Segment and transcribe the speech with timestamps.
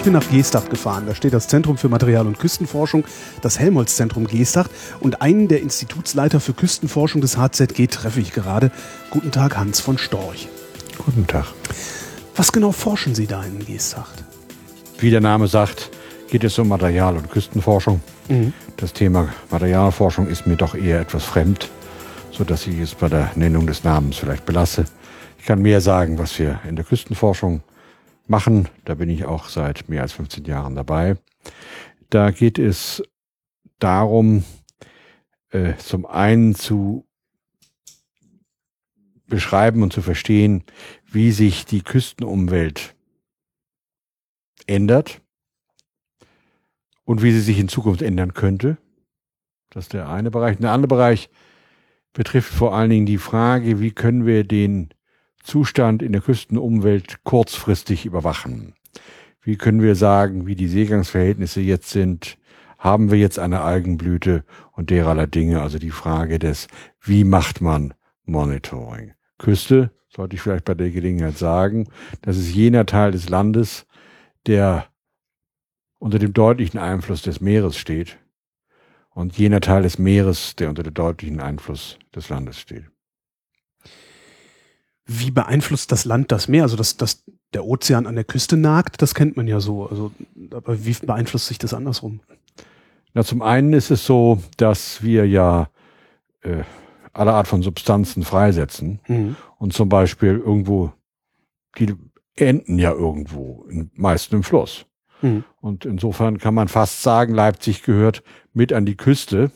[0.00, 1.04] Ich bin nach Geesthacht gefahren.
[1.06, 3.04] Da steht das Zentrum für Material- und Küstenforschung,
[3.42, 4.70] das Helmholtz-Zentrum Geesthacht.
[4.98, 8.70] Und einen der Institutsleiter für Küstenforschung des HZG treffe ich gerade.
[9.10, 10.48] Guten Tag, Hans von Storch.
[11.04, 11.44] Guten Tag.
[12.34, 14.24] Was genau forschen Sie da in Geesthacht?
[15.00, 15.90] Wie der Name sagt,
[16.30, 18.00] geht es um Material- und Küstenforschung.
[18.30, 18.54] Mhm.
[18.78, 21.68] Das Thema Materialforschung ist mir doch eher etwas fremd,
[22.30, 24.86] sodass ich es bei der Nennung des Namens vielleicht belasse.
[25.38, 27.60] Ich kann mehr sagen, was wir in der Küstenforschung
[28.30, 28.68] machen.
[28.84, 31.16] Da bin ich auch seit mehr als 15 Jahren dabei.
[32.08, 33.02] Da geht es
[33.78, 34.44] darum,
[35.50, 37.06] äh, zum einen zu
[39.26, 40.64] beschreiben und zu verstehen,
[41.06, 42.96] wie sich die Küstenumwelt
[44.66, 45.20] ändert
[47.04, 48.78] und wie sie sich in Zukunft ändern könnte.
[49.70, 50.58] Das ist der eine Bereich.
[50.58, 51.30] Der andere Bereich
[52.12, 54.90] betrifft vor allen Dingen die Frage, wie können wir den
[55.42, 58.74] Zustand in der Küstenumwelt kurzfristig überwachen?
[59.42, 62.38] Wie können wir sagen, wie die Seegangsverhältnisse jetzt sind?
[62.78, 65.62] Haben wir jetzt eine Algenblüte und dererlei Dinge?
[65.62, 66.68] Also die Frage des,
[67.00, 69.12] wie macht man Monitoring?
[69.38, 71.88] Küste, sollte ich vielleicht bei der Gelegenheit sagen,
[72.22, 73.86] das ist jener Teil des Landes,
[74.46, 74.86] der
[75.98, 78.18] unter dem deutlichen Einfluss des Meeres steht
[79.10, 82.89] und jener Teil des Meeres, der unter dem deutlichen Einfluss des Landes steht.
[85.12, 86.62] Wie beeinflusst das Land das Meer?
[86.62, 89.88] Also, dass, dass der Ozean an der Küste nagt, das kennt man ja so.
[89.88, 90.12] Also,
[90.52, 92.20] aber wie beeinflusst sich das andersrum?
[93.12, 95.68] Na, zum einen ist es so, dass wir ja
[96.42, 96.62] äh,
[97.12, 99.34] alle Art von Substanzen freisetzen Mhm.
[99.58, 100.92] und zum Beispiel irgendwo,
[101.76, 101.96] die
[102.36, 104.86] enden ja irgendwo, in, meist im Fluss.
[105.22, 105.42] Mhm.
[105.60, 108.22] Und insofern kann man fast sagen, Leipzig gehört
[108.52, 109.50] mit an die Küste.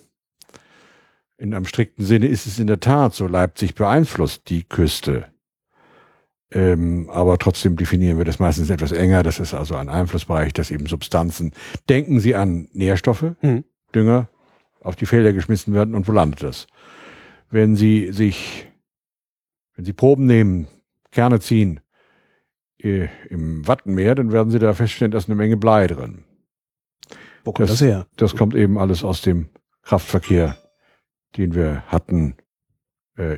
[1.38, 5.26] In einem strikten Sinne ist es in der Tat so, Leipzig beeinflusst die Küste.
[6.54, 9.22] Ähm, aber trotzdem definieren wir das meistens etwas enger.
[9.24, 11.52] Das ist also ein Einflussbereich, dass eben Substanzen,
[11.88, 13.64] denken Sie an Nährstoffe, Mhm.
[13.94, 14.28] Dünger,
[14.80, 16.66] auf die Felder geschmissen werden und wo landet das?
[17.50, 18.68] Wenn Sie sich,
[19.74, 20.68] wenn Sie Proben nehmen,
[21.10, 21.80] Kerne ziehen,
[22.78, 26.24] äh, im Wattenmeer, dann werden Sie da feststellen, da ist eine Menge Blei drin.
[27.44, 28.06] Wo kommt das, Das- her?
[28.16, 29.48] Das kommt eben alles aus dem
[29.82, 30.56] Kraftverkehr,
[31.36, 32.36] den wir hatten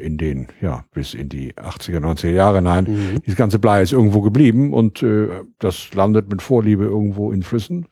[0.05, 2.85] in den, ja, bis in die 80er, 90er Jahre hinein.
[2.89, 3.23] Mhm.
[3.23, 5.29] Dieses ganze Blei ist irgendwo geblieben und äh,
[5.59, 7.87] das landet mit Vorliebe irgendwo in Flüssen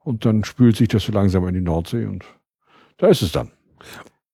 [0.00, 2.24] und dann spült sich das so langsam in die Nordsee und
[2.98, 3.50] da ist es dann.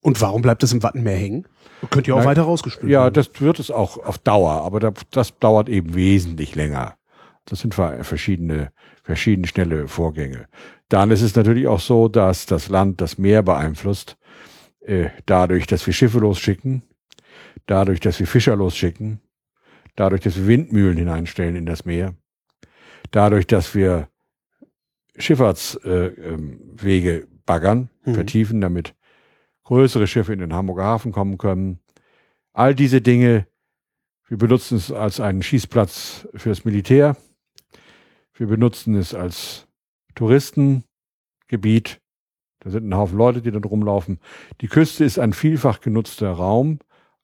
[0.01, 1.47] Und warum bleibt das im Wattenmeer hängen?
[1.89, 2.27] Könnt ihr auch Nein.
[2.29, 3.13] weiter rausgespült Ja, werden.
[3.13, 6.95] das wird es auch auf Dauer, aber da, das dauert eben wesentlich länger.
[7.45, 8.71] Das sind ver- verschiedene,
[9.03, 10.47] verschiedene schnelle Vorgänge.
[10.89, 14.17] Dann ist es natürlich auch so, dass das Land das Meer beeinflusst,
[14.85, 16.83] äh, dadurch, dass wir Schiffe losschicken,
[17.65, 19.19] dadurch, dass wir Fischer losschicken,
[19.95, 22.15] dadurch, dass wir Windmühlen hineinstellen in das Meer,
[23.11, 24.09] dadurch, dass wir
[25.17, 28.13] Schifffahrtswege äh, ähm, baggern, Mhm.
[28.13, 28.95] vertiefen, damit
[29.63, 31.79] größere Schiffe in den Hamburger Hafen kommen können.
[32.53, 33.47] All diese Dinge,
[34.27, 37.17] wir benutzen es als einen Schießplatz fürs Militär.
[38.33, 39.67] Wir benutzen es als
[40.15, 41.99] Touristengebiet.
[42.61, 44.19] Da sind ein Haufen Leute, die dort rumlaufen.
[44.61, 46.79] Die Küste ist ein vielfach genutzter Raum,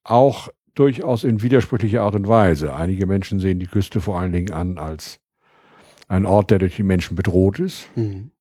[0.06, 2.74] auch durchaus in widersprüchlicher Art und Weise.
[2.76, 5.20] Einige Menschen sehen die Küste vor allen Dingen an als
[6.08, 7.90] ein Ort, der durch die Menschen bedroht ist.
[7.96, 8.32] Mhm.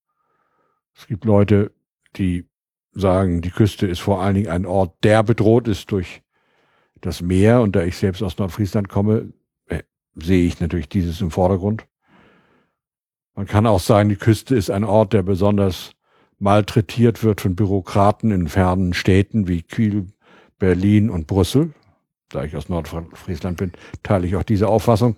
[0.97, 1.73] Es gibt Leute,
[2.17, 2.47] die
[2.93, 6.23] sagen, die Küste ist vor allen Dingen ein Ort, der bedroht ist durch
[7.01, 7.63] das Meer.
[7.63, 9.33] Und da ich selbst aus Nordfriesland komme,
[9.67, 9.83] äh,
[10.15, 11.87] sehe ich natürlich dieses im Vordergrund.
[13.35, 15.93] Man kann auch sagen, die Küste ist ein Ort, der besonders
[16.39, 20.07] malträtiert wird von Bürokraten in fernen Städten wie Kiel,
[20.59, 21.73] Berlin und Brüssel.
[22.31, 23.73] Da ich aus Nordfriesland bin,
[24.03, 25.17] teile ich auch diese Auffassung.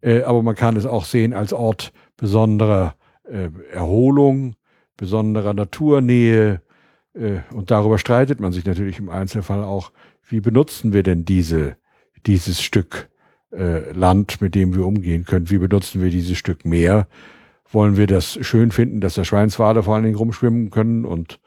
[0.00, 2.94] Äh, aber man kann es auch sehen als Ort besonderer
[3.24, 4.54] äh, Erholung,
[4.96, 6.62] besonderer Naturnähe.
[7.14, 9.92] Äh, und darüber streitet man sich natürlich im Einzelfall auch,
[10.28, 11.76] wie benutzen wir denn diese,
[12.26, 13.08] dieses Stück
[13.50, 15.50] äh, Land, mit dem wir umgehen können?
[15.50, 17.08] Wie benutzen wir dieses Stück Meer?
[17.70, 21.40] Wollen wir das schön finden, dass da Schweinswale vor allen Dingen rumschwimmen können und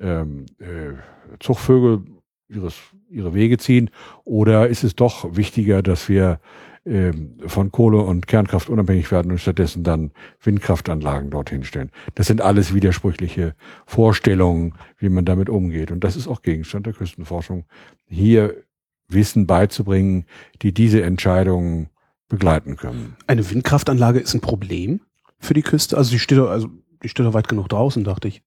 [0.00, 0.94] ähm, äh,
[1.38, 2.02] Zuchtvögel
[2.50, 2.74] ihres,
[3.08, 3.90] ihre Wege ziehen?
[4.24, 6.40] Oder ist es doch wichtiger, dass wir
[6.84, 7.12] äh,
[7.46, 10.12] von Kohle und Kernkraft unabhängig werden und stattdessen dann
[10.42, 11.90] Windkraftanlagen dorthin stellen.
[12.14, 13.54] Das sind alles widersprüchliche
[13.84, 15.90] Vorstellungen, wie man damit umgeht.
[15.90, 17.66] Und das ist auch Gegenstand der Küstenforschung,
[18.06, 18.64] hier
[19.08, 20.24] Wissen beizubringen,
[20.62, 21.90] die diese Entscheidungen
[22.28, 23.16] begleiten können.
[23.26, 25.00] Eine Windkraftanlage ist ein Problem
[25.38, 25.98] für die Küste?
[25.98, 26.68] Also die steht doch, also
[27.02, 28.42] die steht doch weit genug draußen, dachte ich.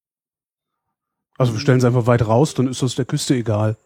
[1.37, 3.77] Also wir stellen sie einfach weit raus, dann ist das der Küste egal.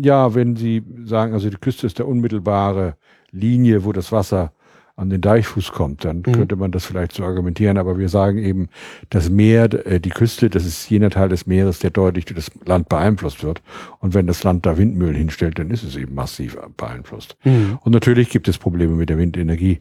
[0.00, 2.96] Ja, wenn Sie sagen, also die Küste ist der unmittelbare
[3.30, 4.52] Linie, wo das Wasser
[4.98, 6.32] an den Deichfuß kommt, dann mhm.
[6.32, 7.78] könnte man das vielleicht so argumentieren.
[7.78, 8.68] Aber wir sagen eben,
[9.10, 12.50] das Meer, äh, die Küste, das ist jener Teil des Meeres, der deutlich durch das
[12.66, 13.62] Land beeinflusst wird.
[14.00, 17.36] Und wenn das Land da Windmühlen hinstellt, dann ist es eben massiv beeinflusst.
[17.44, 17.78] Mhm.
[17.82, 19.78] Und natürlich gibt es Probleme mit der Windenergie.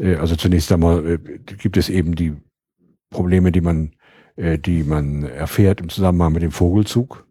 [0.00, 1.18] Äh, also zunächst einmal äh,
[1.58, 2.34] gibt es eben die
[3.10, 3.92] Probleme, die man,
[4.36, 7.25] die man erfährt im Zusammenhang mit dem Vogelzug.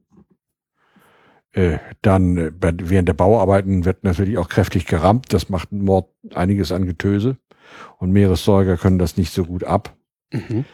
[1.56, 5.34] Äh, dann äh, während der Bauarbeiten wird natürlich auch kräftig gerammt.
[5.34, 7.38] Das macht Mord einiges an Getöse.
[7.98, 9.96] Und Meeressäuger können das nicht so gut ab.
[10.34, 10.66] Mhm.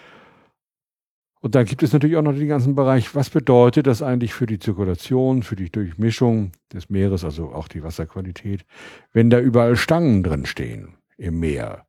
[1.39, 4.47] Und dann gibt es natürlich auch noch den ganzen Bereich, was bedeutet das eigentlich für
[4.47, 8.65] die Zirkulation, für die Durchmischung des Meeres, also auch die Wasserqualität,
[9.13, 11.85] wenn da überall Stangen drin stehen im Meer?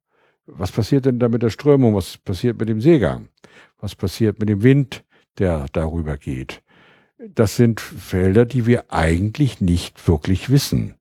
[0.46, 1.94] Was passiert denn da mit der Strömung?
[1.94, 3.28] Was passiert mit dem Seegang?
[3.78, 5.02] Was passiert mit dem Wind,
[5.38, 6.62] der darüber geht?
[7.34, 10.94] Das sind Felder, die wir eigentlich nicht wirklich wissen.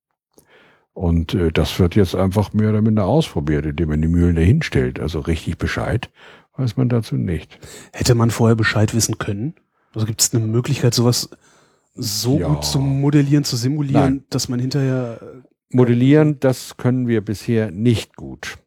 [0.94, 4.62] Und äh, das wird jetzt einfach mehr oder minder ausprobiert, indem man die Mühlen dahin
[4.62, 5.00] stellt.
[5.00, 6.10] Also richtig Bescheid
[6.58, 7.60] weiß man dazu nicht.
[7.94, 9.56] Hätte man vorher Bescheid wissen können?
[9.94, 11.30] Also gibt es eine Möglichkeit, sowas
[11.96, 12.48] so ja.
[12.48, 14.24] gut zu modellieren, zu simulieren, Nein.
[14.30, 15.20] dass man hinterher.
[15.22, 18.58] Äh, modellieren, das können wir bisher nicht gut.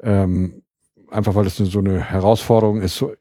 [0.00, 0.62] Ähm,
[1.10, 2.96] einfach weil es so eine Herausforderung ist.
[2.96, 3.14] So,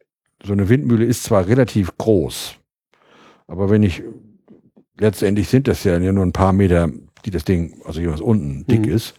[0.44, 2.58] so eine Windmühle ist zwar relativ groß,
[3.48, 4.04] aber wenn ich,
[5.00, 6.90] letztendlich sind das ja nur ein paar Meter,
[7.26, 8.92] die das Ding, also hier was unten dick mhm.
[8.92, 9.16] ist.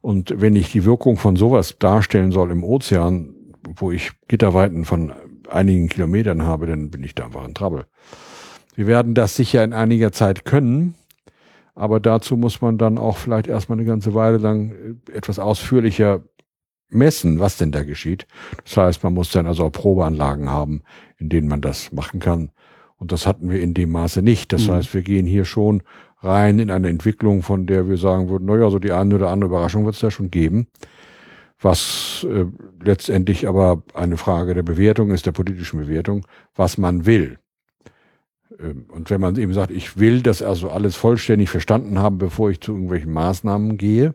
[0.00, 3.34] Und wenn ich die Wirkung von sowas darstellen soll im Ozean,
[3.76, 5.12] wo ich Gitterweiten von
[5.48, 7.86] einigen Kilometern habe, dann bin ich da einfach in Trouble.
[8.74, 10.94] Wir werden das sicher in einiger Zeit können,
[11.74, 14.72] aber dazu muss man dann auch vielleicht erstmal eine ganze Weile lang
[15.08, 16.22] äh, etwas ausführlicher
[16.88, 18.26] messen, was denn da geschieht.
[18.64, 20.82] Das heißt, man muss dann also auch Probeanlagen haben,
[21.18, 22.50] in denen man das machen kann.
[23.04, 24.50] Und das hatten wir in dem Maße nicht.
[24.54, 24.72] Das mhm.
[24.72, 25.82] heißt, wir gehen hier schon
[26.22, 29.50] rein in eine Entwicklung, von der wir sagen würden, naja, so die eine oder andere
[29.50, 30.68] Überraschung wird es da schon geben.
[31.60, 32.46] Was äh,
[32.82, 37.38] letztendlich aber eine Frage der Bewertung ist, der politischen Bewertung, was man will.
[38.58, 42.48] Ähm, und wenn man eben sagt, ich will das also alles vollständig verstanden haben, bevor
[42.48, 44.14] ich zu irgendwelchen Maßnahmen gehe,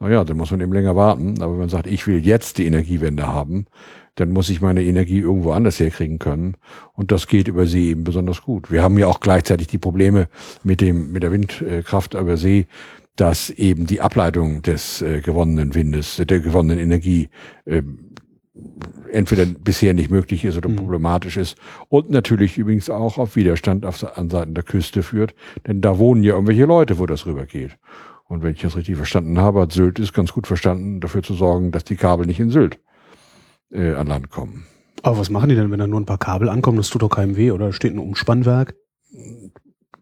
[0.00, 1.40] naja, dann muss man eben länger warten.
[1.40, 3.66] Aber wenn man sagt, ich will jetzt die Energiewende haben,
[4.14, 6.56] dann muss ich meine Energie irgendwo anders herkriegen können.
[6.92, 8.70] Und das geht über See eben besonders gut.
[8.70, 10.28] Wir haben ja auch gleichzeitig die Probleme
[10.62, 12.66] mit dem, mit der Windkraft über See,
[13.16, 17.28] dass eben die Ableitung des äh, gewonnenen Windes, der gewonnenen Energie,
[17.64, 17.82] äh,
[19.12, 20.76] entweder bisher nicht möglich ist oder mhm.
[20.76, 21.56] problematisch ist
[21.88, 25.34] und natürlich übrigens auch auf Widerstand auf, an Seiten der Küste führt,
[25.66, 27.78] denn da wohnen ja irgendwelche Leute, wo das rübergeht.
[28.26, 31.34] Und wenn ich das richtig verstanden habe, hat Sylt ist ganz gut verstanden, dafür zu
[31.34, 32.78] sorgen, dass die Kabel nicht in Sylt
[33.70, 34.66] äh, an Land kommen.
[35.02, 36.76] Aber was machen die denn, wenn da nur ein paar Kabel ankommen?
[36.76, 38.74] Das tut doch keinem weh, oder steht ein Umspannwerk?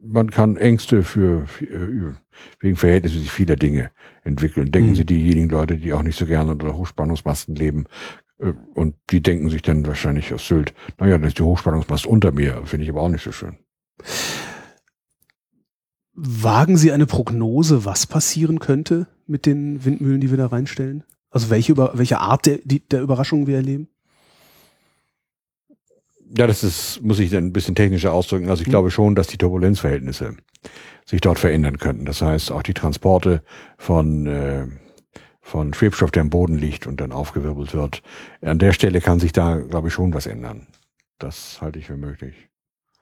[0.01, 2.15] Man kann Ängste für, für äh,
[2.61, 3.91] wegen Verhältnisse vieler Dinge
[4.25, 4.71] entwickeln.
[4.71, 4.95] Denken mhm.
[4.97, 7.87] Sie diejenigen Leute, die auch nicht so gerne unter Hochspannungsmasten leben,
[8.39, 12.33] äh, und die denken sich dann wahrscheinlich auf Sylt, naja, dann ist die Hochspannungsmast unter
[12.33, 13.57] mir, finde ich aber auch nicht so schön.
[16.15, 21.05] Wagen Sie eine Prognose, was passieren könnte mit den Windmühlen, die wir da reinstellen?
[21.31, 23.89] Also welche, welche Art der, der Überraschung wir erleben?
[26.37, 28.51] Ja, das ist, muss ich dann ein bisschen technischer ausdrücken.
[28.51, 28.73] Also ich mhm.
[28.73, 30.37] glaube schon, dass die Turbulenzverhältnisse
[31.07, 32.05] sich dort verändern könnten.
[32.05, 33.43] Das heißt, auch die Transporte
[33.79, 34.67] von, äh,
[35.41, 38.03] von Schwebstoff, der am Boden liegt und dann aufgewirbelt wird.
[38.43, 40.67] An der Stelle kann sich da, glaube ich, schon was ändern.
[41.19, 42.35] Das halte ich für möglich.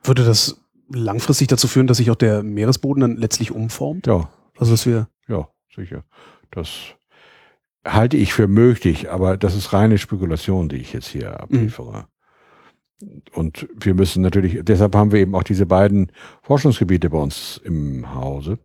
[0.05, 4.07] Würde das langfristig dazu führen, dass sich auch der Meeresboden dann letztlich umformt?
[4.07, 4.31] Ja.
[4.57, 5.09] Also dass wir.
[5.27, 6.05] Ja, sicher.
[6.53, 6.95] Das
[7.87, 12.07] halte ich für möglich, aber das ist reine Spekulation, die ich jetzt hier abliefere.
[13.01, 13.23] Mhm.
[13.33, 16.11] Und wir müssen natürlich, deshalb haben wir eben auch diese beiden
[16.43, 18.59] Forschungsgebiete bei uns im Hause.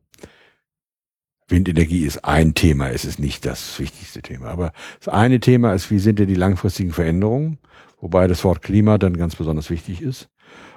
[1.50, 4.48] Windenergie ist ein Thema, es ist nicht das wichtigste Thema.
[4.48, 7.60] Aber das eine Thema ist, wie sind denn die langfristigen Veränderungen?
[8.00, 10.30] Wobei das Wort Klima dann ganz besonders wichtig ist.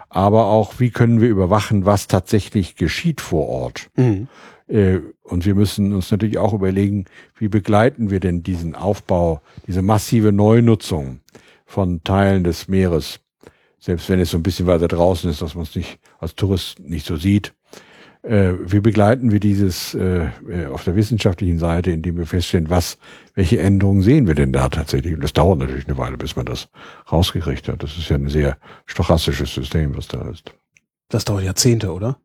[0.08, 3.88] Aber auch, wie können wir überwachen, was tatsächlich geschieht vor Ort?
[3.96, 4.28] Mhm.
[4.68, 7.04] Äh, und wir müssen uns natürlich auch überlegen,
[7.36, 11.20] wie begleiten wir denn diesen Aufbau, diese massive Neunutzung
[11.66, 13.20] von Teilen des Meeres,
[13.78, 16.80] selbst wenn es so ein bisschen weiter draußen ist, dass man es nicht als Tourist
[16.80, 17.54] nicht so sieht.
[18.22, 20.28] Äh, wie begleiten wir dieses äh,
[20.72, 22.96] auf der wissenschaftlichen Seite, indem wir feststellen, was,
[23.34, 25.12] welche Änderungen sehen wir denn da tatsächlich?
[25.12, 26.70] Und das dauert natürlich eine Weile, bis man das
[27.12, 27.82] rausgekriegt hat.
[27.82, 28.56] Das ist ja ein sehr
[28.86, 30.54] stochastisches System, was da ist.
[31.10, 32.16] Das dauert Jahrzehnte, oder?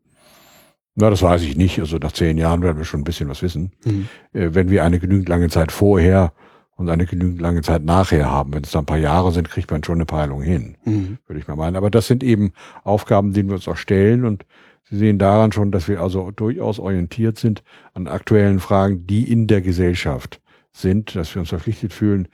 [0.95, 1.79] Na, das weiß ich nicht.
[1.79, 3.71] Also nach zehn Jahren werden wir schon ein bisschen was wissen.
[3.85, 4.09] Mhm.
[4.33, 6.33] Äh, wenn wir eine genügend lange Zeit vorher
[6.75, 9.69] und eine genügend lange Zeit nachher haben, wenn es da ein paar Jahre sind, kriegt
[9.71, 11.17] man schon eine Peilung hin, Mhm.
[11.27, 11.75] würde ich mal meinen.
[11.75, 12.53] Aber das sind eben
[12.83, 14.45] Aufgaben, denen wir uns auch stellen und
[14.91, 17.61] Sie sehen daran schon, dass wir also durchaus orientiert sind
[17.93, 20.41] an aktuellen Fragen, die in der Gesellschaft
[20.71, 22.27] sind, dass wir uns verpflichtet fühlen,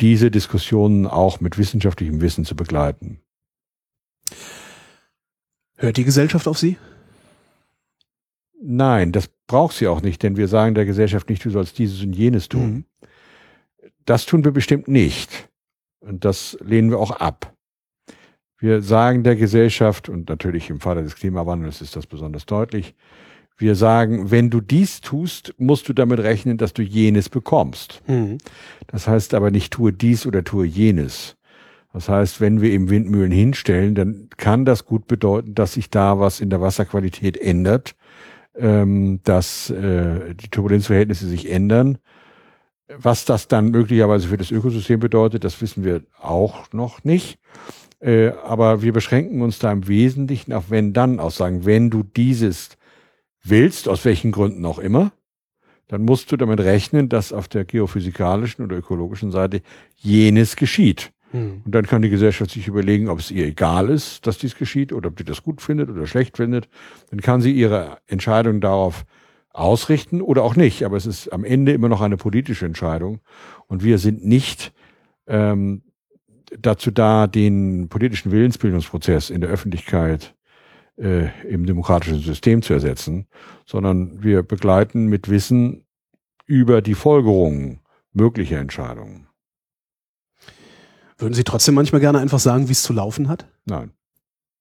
[0.00, 3.20] diese Diskussionen auch mit wissenschaftlichem Wissen zu begleiten.
[5.76, 6.78] Hört die Gesellschaft auf Sie?
[8.62, 12.02] Nein, das braucht sie auch nicht, denn wir sagen der Gesellschaft nicht, du sollst dieses
[12.02, 12.72] und jenes tun.
[12.72, 12.84] Mhm.
[14.04, 15.48] Das tun wir bestimmt nicht.
[16.00, 17.54] Und das lehnen wir auch ab.
[18.58, 22.94] Wir sagen der Gesellschaft, und natürlich im Falle des Klimawandels ist das besonders deutlich,
[23.56, 28.02] wir sagen, wenn du dies tust, musst du damit rechnen, dass du jenes bekommst.
[28.06, 28.38] Mhm.
[28.88, 31.36] Das heißt aber nicht tue dies oder tue jenes.
[31.92, 36.18] Das heißt, wenn wir eben Windmühlen hinstellen, dann kann das gut bedeuten, dass sich da
[36.18, 37.94] was in der Wasserqualität ändert,
[38.56, 41.98] ähm, dass äh, die Turbulenzverhältnisse sich ändern.
[42.88, 47.38] Was das dann möglicherweise für das Ökosystem bedeutet, das wissen wir auch noch nicht.
[48.00, 51.64] Äh, aber wir beschränken uns da im Wesentlichen auf Wenn-Dann-Aussagen.
[51.64, 52.76] Wenn du dieses
[53.42, 55.12] willst, aus welchen Gründen auch immer,
[55.88, 59.62] dann musst du damit rechnen, dass auf der geophysikalischen oder ökologischen Seite
[59.96, 61.12] jenes geschieht.
[61.34, 61.62] Mhm.
[61.64, 64.92] Und dann kann die Gesellschaft sich überlegen, ob es ihr egal ist, dass dies geschieht
[64.92, 66.68] oder ob sie das gut findet oder schlecht findet.
[67.10, 69.04] Dann kann sie ihre Entscheidung darauf
[69.52, 70.84] ausrichten oder auch nicht.
[70.84, 73.20] Aber es ist am Ende immer noch eine politische Entscheidung.
[73.66, 74.72] Und wir sind nicht
[75.26, 75.82] ähm,
[76.56, 80.36] dazu da, den politischen Willensbildungsprozess in der Öffentlichkeit
[80.96, 83.26] äh, im demokratischen System zu ersetzen,
[83.66, 85.84] sondern wir begleiten mit Wissen
[86.46, 87.80] über die Folgerungen
[88.12, 89.26] möglicher Entscheidungen.
[91.18, 93.46] Würden Sie trotzdem manchmal gerne einfach sagen, wie es zu laufen hat?
[93.66, 93.92] Nein,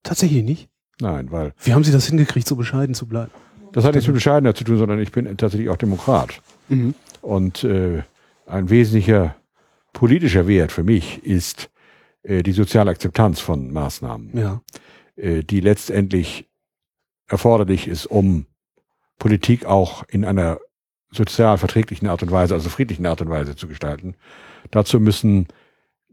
[0.03, 0.69] Tatsächlich nicht.
[0.99, 3.31] nein, weil Wie haben Sie das hingekriegt, so bescheiden zu bleiben?
[3.71, 6.41] das hat nichts mit Bescheidenheit zu tun, sondern ich bin tatsächlich auch Demokrat.
[6.69, 6.93] Mhm.
[7.21, 8.03] Und äh,
[8.45, 9.35] ein wesentlicher
[9.93, 11.69] politischer Wert für mich ist
[12.23, 14.37] äh, die soziale Akzeptanz von Maßnahmen.
[14.37, 14.61] Ja.
[15.15, 16.47] äh, die letztendlich
[17.27, 18.45] erforderlich ist, um
[19.17, 20.59] Politik auch in einer
[21.11, 24.15] sozial verträglichen Art und Weise, also friedlichen Art und Weise zu gestalten.
[24.71, 25.47] Dazu müssen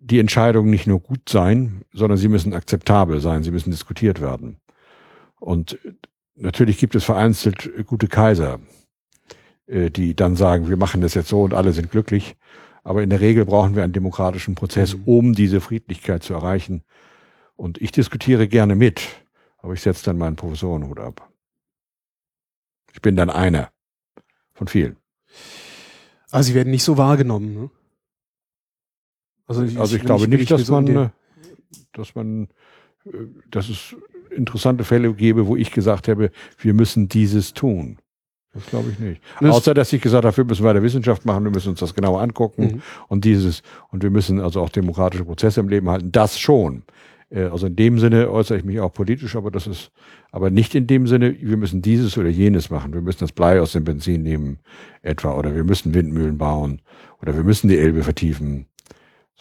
[0.00, 4.60] die Entscheidungen nicht nur gut sein, sondern sie müssen akzeptabel sein, sie müssen diskutiert werden.
[5.38, 5.78] Und
[6.34, 8.60] natürlich gibt es vereinzelt gute Kaiser,
[9.66, 12.36] äh, die dann sagen, wir machen das jetzt so und alle sind glücklich.
[12.82, 15.02] Aber in der Regel brauchen wir einen demokratischen Prozess, Mhm.
[15.04, 16.82] um diese Friedlichkeit zu erreichen.
[17.56, 19.02] Und ich diskutiere gerne mit,
[19.58, 21.30] aber ich setze dann meinen Professorenhut ab.
[22.94, 23.70] Ich bin dann einer
[24.54, 24.96] von vielen.
[26.30, 27.70] Also Sie werden nicht so wahrgenommen, ne?
[29.50, 31.08] Also ich wenn glaube wenn nicht, dass man, äh,
[31.92, 32.44] dass man,
[33.04, 33.10] äh,
[33.50, 33.96] dass es
[34.34, 37.98] interessante Fälle gäbe, wo ich gesagt habe, wir müssen dieses tun.
[38.52, 39.20] Das glaube ich nicht.
[39.40, 41.94] Das- Außer, dass ich gesagt habe, wir müssen weiter Wissenschaft machen, wir müssen uns das
[41.94, 42.82] genauer angucken Mhm.
[43.08, 46.10] und dieses, und wir müssen also auch demokratische Prozesse im Leben halten.
[46.12, 46.82] Das schon.
[47.30, 49.92] Äh, Also in dem Sinne äußere ich mich auch politisch, aber das ist,
[50.32, 52.92] aber nicht in dem Sinne, wir müssen dieses oder jenes machen.
[52.92, 54.58] Wir müssen das Blei aus dem Benzin nehmen,
[55.02, 56.82] etwa, oder wir müssen Windmühlen bauen,
[57.22, 58.66] oder wir müssen die Elbe vertiefen.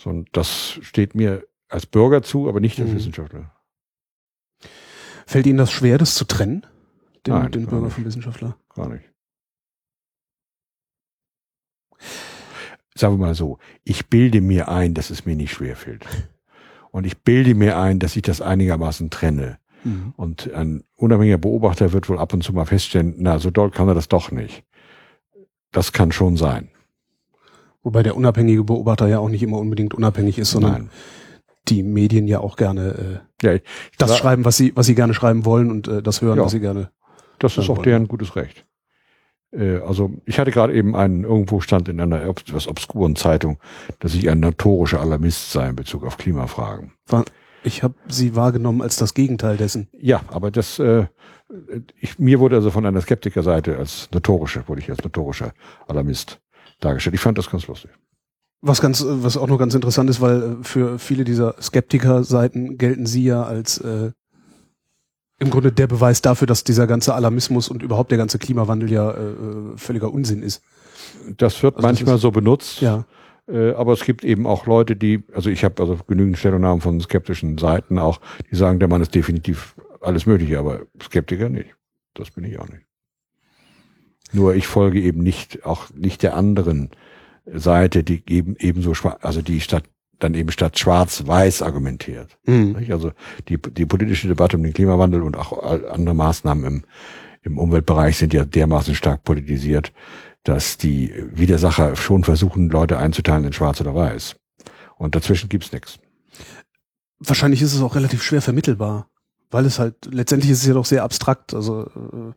[0.01, 2.95] So, und das steht mir als Bürger zu, aber nicht als Mhm.
[2.95, 3.51] Wissenschaftler.
[5.27, 6.65] Fällt Ihnen das schwer, das zu trennen?
[7.27, 7.95] Den, Nein, den Bürger nicht.
[7.95, 8.55] vom Wissenschaftler?
[8.73, 9.03] Gar nicht.
[12.95, 16.05] Sagen wir mal so, ich bilde mir ein, dass es mir nicht schwerfällt.
[16.91, 19.59] Und ich bilde mir ein, dass ich das einigermaßen trenne.
[19.83, 20.13] Mhm.
[20.17, 23.87] Und ein unabhängiger Beobachter wird wohl ab und zu mal feststellen, na, so doll kann
[23.89, 24.63] er das doch nicht.
[25.71, 26.71] Das kann schon sein.
[27.83, 30.89] Wobei der unabhängige Beobachter ja auch nicht immer unbedingt unabhängig ist, sondern Nein.
[31.69, 33.59] die Medien ja auch gerne äh, Ja,
[33.97, 34.15] das Ja.
[34.17, 36.43] schreiben, was sie, was sie gerne schreiben wollen und äh, das hören, Ja.
[36.45, 36.91] was sie gerne.
[37.39, 37.83] das ist auch wollen.
[37.83, 38.65] deren gutes Recht.
[39.51, 43.59] Äh, also ich hatte gerade eben einen, irgendwo stand in einer etwas obskuren Zeitung,
[43.99, 46.91] dass ich ein notorischer Alarmist sei in Bezug auf Klimafragen.
[47.63, 49.87] Ich habe sie wahrgenommen als das Gegenteil dessen.
[49.97, 51.05] Ja, aber das, äh,
[51.99, 55.53] ich, mir wurde also von einer Skeptikerseite als notorischer, wurde ich als notorischer
[55.87, 56.39] Alarmist
[56.79, 57.15] dargestellt.
[57.15, 57.91] Ich fand das ganz lustig.
[58.61, 63.05] Was ganz, was auch noch ganz interessant ist, weil äh, für viele dieser Skeptiker-Seiten gelten
[63.05, 64.11] sie ja als äh,
[65.41, 69.11] im Grunde der Beweis dafür, dass dieser ganze Alarmismus und überhaupt der ganze Klimawandel ja
[69.11, 70.61] äh, äh, völliger Unsinn ist.
[71.37, 72.81] Das wird Also das manchmal ist- so benutzt.
[72.81, 73.05] Ja.
[73.47, 76.99] Äh, aber es gibt eben auch Leute, die, also ich habe also genügend Stellungnahmen von
[76.99, 78.19] skeptischen Seiten auch,
[78.51, 81.73] die sagen, der Mann ist definitiv alles Mögliche, aber Skeptiker nicht.
[82.13, 82.83] Das bin ich auch nicht.
[84.31, 86.91] Nur ich folge eben nicht, auch nicht der anderen
[87.45, 89.83] Seite, die eben ebenso also die statt
[90.19, 92.37] dann eben statt schwarz-weiß argumentiert.
[92.45, 92.75] Mhm.
[92.89, 93.13] Also
[93.47, 96.83] die, die politische Debatte um den Klimawandel und auch andere Maßnahmen im,
[97.41, 99.93] im Umweltbereich sind ja dermaßen stark politisiert,
[100.43, 104.35] dass die Widersacher schon versuchen, Leute einzuteilen in schwarz oder weiß.
[104.97, 105.99] Und dazwischen gibt's nichts.
[107.19, 109.09] Wahrscheinlich ist es auch relativ schwer vermittelbar,
[109.51, 111.53] weil es halt, letztendlich ist es ja doch sehr abstrakt.
[111.53, 112.33] Also äh,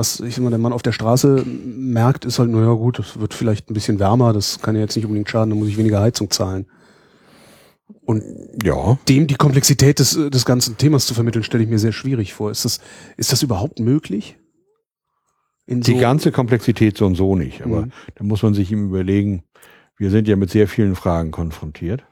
[0.00, 3.34] was ich immer der Mann auf der Straße merkt, ist halt, naja gut, es wird
[3.34, 6.00] vielleicht ein bisschen wärmer, das kann ja jetzt nicht unbedingt schaden, da muss ich weniger
[6.00, 6.64] Heizung zahlen.
[8.06, 8.22] Und
[8.64, 8.98] Ja.
[9.08, 12.50] dem die Komplexität des, des ganzen Themas zu vermitteln, stelle ich mir sehr schwierig vor.
[12.50, 12.80] Ist das,
[13.18, 14.38] ist das überhaupt möglich?
[15.66, 17.62] In Die so- ganze Komplexität so und so nicht.
[17.62, 17.92] Aber Mhm.
[18.14, 19.44] da muss man sich ihm überlegen,
[19.96, 22.04] wir sind ja mit sehr vielen Fragen konfrontiert.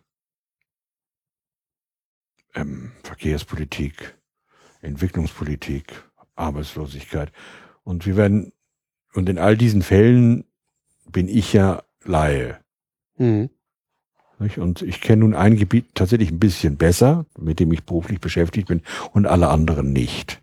[2.54, 4.14] Ähm, Verkehrspolitik,
[4.83, 5.92] Entwicklungspolitik,
[6.37, 7.33] Arbeitslosigkeit.
[7.88, 8.52] Und wir werden,
[9.14, 10.45] und in all diesen Fällen
[11.11, 12.59] bin ich ja Laie.
[13.16, 13.49] Mhm.
[14.59, 18.68] Und ich kenne nun ein Gebiet tatsächlich ein bisschen besser, mit dem ich beruflich beschäftigt
[18.68, 18.83] bin,
[19.14, 20.42] und alle anderen nicht.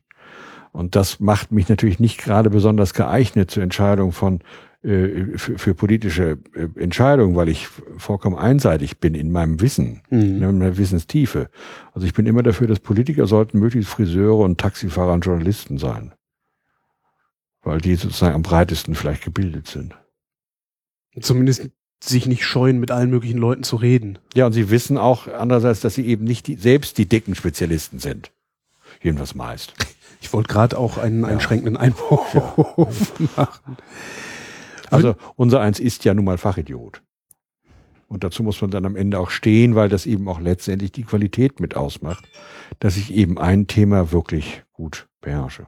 [0.71, 4.39] Und das macht mich natürlich nicht gerade besonders geeignet zur Entscheidung von
[4.81, 10.19] äh, für, für politische äh, Entscheidungen, weil ich vollkommen einseitig bin in meinem Wissen, Mhm.
[10.19, 11.49] in meiner Wissenstiefe.
[11.93, 16.11] Also ich bin immer dafür, dass Politiker sollten möglichst Friseure und Taxifahrer und Journalisten sein.
[17.65, 19.95] Weil die sozusagen am breitesten vielleicht gebildet sind.
[21.19, 21.69] Zumindest
[22.01, 24.19] sich nicht scheuen, mit allen möglichen Leuten zu reden.
[24.36, 28.00] Ja, und sie wissen auch andererseits, dass sie eben nicht die, selbst die dicken Spezialisten
[28.00, 28.31] sind.
[29.01, 29.74] Jedenfalls meist.
[30.22, 32.34] Ich wollte gerade auch einen einschränkenden Einwurf
[33.36, 33.77] machen.
[34.89, 37.03] Also unser eins ist ja nun mal Fachidiot.
[38.07, 41.03] Und dazu muss man dann am Ende auch stehen, weil das eben auch letztendlich die
[41.03, 42.27] Qualität mit ausmacht,
[42.79, 45.67] dass ich eben ein Thema wirklich gut beherrsche.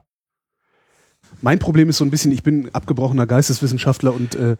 [1.40, 4.56] Mein Problem ist so ein bisschen, ich bin abgebrochener Geisteswissenschaftler und äh,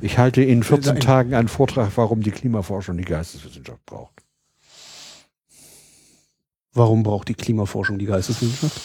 [0.00, 1.00] Ich halte in 14 Nein.
[1.00, 4.22] Tagen einen Vortrag, warum die Klimaforschung die Geisteswissenschaft braucht.
[6.72, 8.80] warum braucht die Klimaforschung die Geisteswissenschaft?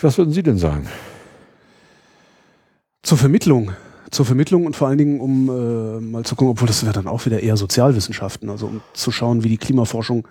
[0.00, 0.88] Was würden Sie denn sagen?
[3.02, 3.72] Zur Vermittlung.
[4.10, 7.06] Zur Vermittlung und vor allen Dingen, um äh, mal zu gucken, obwohl das wäre dann
[7.06, 10.26] auch wieder eher Sozialwissenschaften, also um zu schauen, wie die Klimaforschung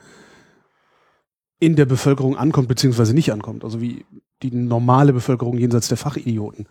[1.59, 3.63] in der Bevölkerung ankommt, beziehungsweise nicht ankommt.
[3.63, 4.05] Also wie
[4.43, 6.67] die normale Bevölkerung jenseits der Fachidioten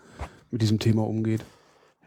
[0.51, 1.43] mit diesem Thema umgeht.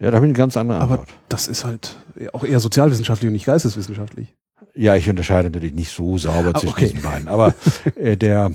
[0.00, 1.10] Ja, da habe ich eine ganz andere Aber Antwort.
[1.28, 1.96] das ist halt
[2.32, 4.34] auch eher sozialwissenschaftlich und nicht geisteswissenschaftlich.
[4.74, 6.86] Ja, ich unterscheide natürlich nicht so sauber Ah, zwischen okay.
[6.88, 7.28] diesen beiden.
[7.28, 7.54] Aber
[7.96, 8.50] äh, der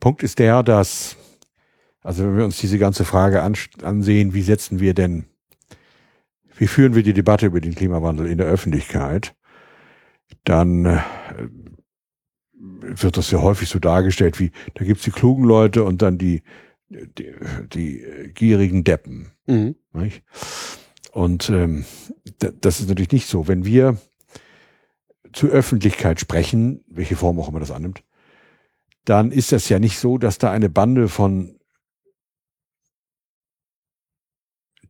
[0.00, 1.16] Punkt ist der, dass,
[2.02, 5.24] also wenn wir uns diese ganze Frage ansehen, wie setzen wir denn,
[6.56, 9.34] wie führen wir die Debatte über den Klimawandel in der Öffentlichkeit,
[10.44, 10.98] dann äh,
[12.58, 16.42] wird das ja häufig so dargestellt, wie da gibt's die klugen Leute und dann die,
[16.88, 17.34] die,
[17.72, 19.32] die gierigen Deppen.
[19.46, 19.76] Mhm.
[19.92, 20.22] Nicht?
[21.12, 21.84] Und ähm,
[22.38, 23.48] das ist natürlich nicht so.
[23.48, 23.98] Wenn wir
[25.32, 28.02] zur Öffentlichkeit sprechen, welche Form auch immer das annimmt,
[29.04, 31.58] dann ist das ja nicht so, dass da eine Bande von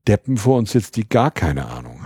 [0.06, 1.97] Deppen vor uns sitzt, die gar keine Ahnung.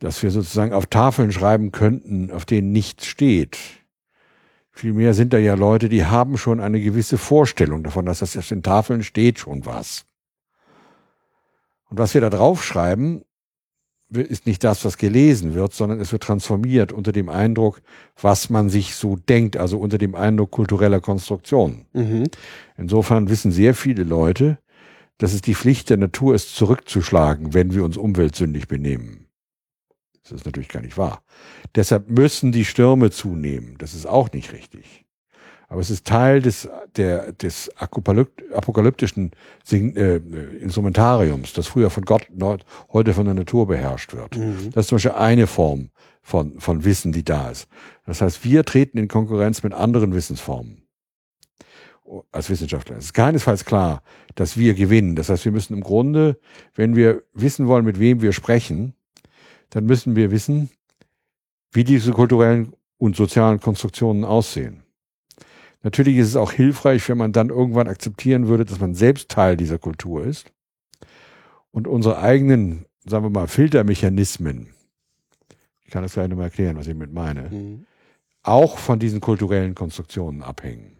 [0.00, 3.58] Dass wir sozusagen auf Tafeln schreiben könnten, auf denen nichts steht.
[4.72, 8.48] Vielmehr sind da ja Leute, die haben schon eine gewisse Vorstellung davon, dass das auf
[8.48, 10.06] den Tafeln steht schon was.
[11.90, 13.22] Und was wir da draufschreiben,
[14.08, 17.80] ist nicht das, was gelesen wird, sondern es wird transformiert unter dem Eindruck,
[18.20, 21.84] was man sich so denkt, also unter dem Eindruck kultureller Konstruktion.
[21.92, 22.24] Mhm.
[22.76, 24.58] Insofern wissen sehr viele Leute,
[25.18, 29.26] dass es die Pflicht der Natur ist, zurückzuschlagen, wenn wir uns umweltsündig benehmen.
[30.22, 31.22] Das ist natürlich gar nicht wahr.
[31.74, 33.76] Deshalb müssen die Stürme zunehmen.
[33.78, 35.04] Das ist auch nicht richtig.
[35.68, 39.30] Aber es ist Teil des, der, des apokalypt- apokalyptischen
[39.64, 42.26] Sing, äh, Instrumentariums, das früher von Gott,
[42.92, 44.36] heute von der Natur beherrscht wird.
[44.36, 44.72] Mhm.
[44.72, 45.90] Das ist zum Beispiel eine Form
[46.22, 47.68] von, von Wissen, die da ist.
[48.04, 50.82] Das heißt, wir treten in Konkurrenz mit anderen Wissensformen
[52.32, 52.96] als Wissenschaftler.
[52.96, 54.02] Es ist keinesfalls klar,
[54.34, 55.14] dass wir gewinnen.
[55.14, 56.40] Das heißt, wir müssen im Grunde,
[56.74, 58.94] wenn wir wissen wollen, mit wem wir sprechen,
[59.70, 60.70] dann müssen wir wissen,
[61.72, 64.82] wie diese kulturellen und sozialen Konstruktionen aussehen.
[65.82, 69.56] Natürlich ist es auch hilfreich, wenn man dann irgendwann akzeptieren würde, dass man selbst Teil
[69.56, 70.52] dieser Kultur ist
[71.70, 74.68] und unsere eigenen, sagen wir mal, Filtermechanismen,
[75.84, 77.86] ich kann das gleich nochmal erklären, was ich mit meine, Mhm.
[78.42, 80.96] auch von diesen kulturellen Konstruktionen abhängen.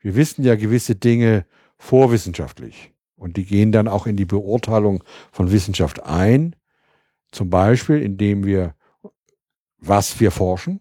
[0.00, 1.46] Wir wissen ja gewisse Dinge
[1.78, 6.54] vorwissenschaftlich und die gehen dann auch in die Beurteilung von Wissenschaft ein,
[7.36, 8.74] zum Beispiel indem wir,
[9.78, 10.80] was wir forschen,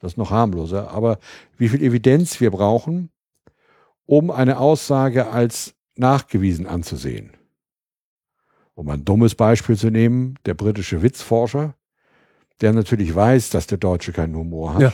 [0.00, 0.90] Das ist noch harmloser.
[0.90, 1.18] Aber
[1.56, 3.10] wie viel Evidenz wir brauchen,
[4.06, 7.30] um eine Aussage als nachgewiesen anzusehen.
[8.74, 11.74] Um ein dummes Beispiel zu nehmen, der britische Witzforscher,
[12.60, 14.82] der natürlich weiß, dass der Deutsche keinen Humor hat.
[14.82, 14.92] Ja.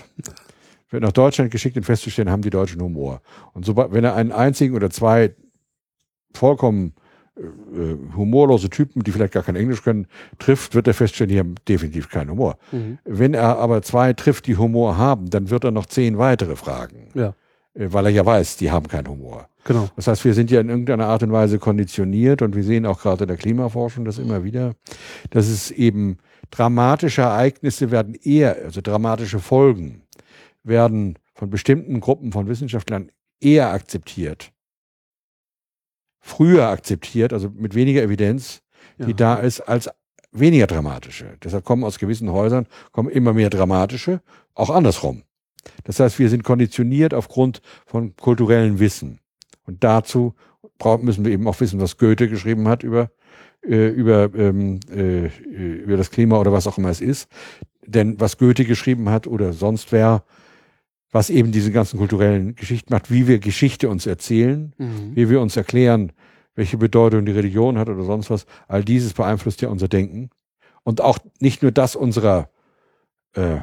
[0.91, 3.23] Wird nach Deutschland geschickt, um festzustellen, haben die Deutschen Humor.
[3.55, 5.35] Und so, wenn er einen einzigen oder zwei
[6.35, 6.95] vollkommen
[8.15, 10.07] humorlose Typen, die vielleicht gar kein Englisch können,
[10.39, 12.59] trifft, wird er feststellen, die haben definitiv keinen Humor.
[12.73, 12.99] Mhm.
[13.05, 17.09] Wenn er aber zwei trifft, die Humor haben, dann wird er noch zehn weitere fragen.
[17.15, 17.35] Ja.
[17.75, 19.49] Äh, weil er ja weiß, die haben keinen Humor.
[19.65, 19.89] Genau.
[19.97, 23.01] Das heißt, wir sind ja in irgendeiner Art und Weise konditioniert und wir sehen auch
[23.01, 24.75] gerade in der Klimaforschung das immer wieder,
[25.31, 26.19] dass es eben
[26.51, 30.03] dramatische Ereignisse werden eher, also dramatische Folgen
[30.65, 34.53] werden von bestimmten Gruppen von Wissenschaftlern eher akzeptiert,
[36.23, 38.63] früher akzeptiert, also mit weniger Evidenz,
[38.99, 39.13] die ja.
[39.13, 39.91] da ist, als
[40.31, 41.37] weniger dramatische.
[41.43, 44.23] Deshalb kommen aus gewissen Häusern kommen immer mehr dramatische,
[44.55, 45.25] auch andersrum.
[45.85, 49.21] Das heißt, wir sind konditioniert aufgrund von kulturellem Wissen.
[49.67, 50.35] Und dazu
[51.01, 53.11] müssen wir eben auch wissen, was Goethe geschrieben hat über,
[53.65, 57.29] äh, über, ähm, äh, über das Klima oder was auch immer es ist.
[57.87, 60.25] Denn was Goethe geschrieben hat oder sonst wer,
[61.13, 65.15] was eben diese ganzen kulturellen Geschichten macht, wie wir Geschichte uns erzählen, mhm.
[65.15, 66.13] wie wir uns erklären,
[66.55, 70.31] welche Bedeutung die Religion hat oder sonst was, all dieses beeinflusst ja unser Denken.
[70.83, 72.49] Und auch nicht nur das unserer
[73.35, 73.59] äh,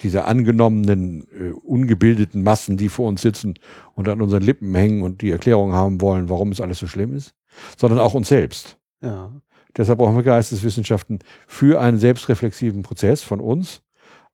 [0.00, 3.54] dieser angenommenen, äh, ungebildeten Massen, die vor uns sitzen
[3.94, 7.14] und an unseren Lippen hängen und die Erklärung haben wollen, warum es alles so schlimm
[7.14, 7.34] ist,
[7.76, 8.78] sondern auch uns selbst.
[9.02, 9.32] Ja.
[9.76, 13.82] Deshalb brauchen wir Geisteswissenschaften für einen selbstreflexiven Prozess von uns,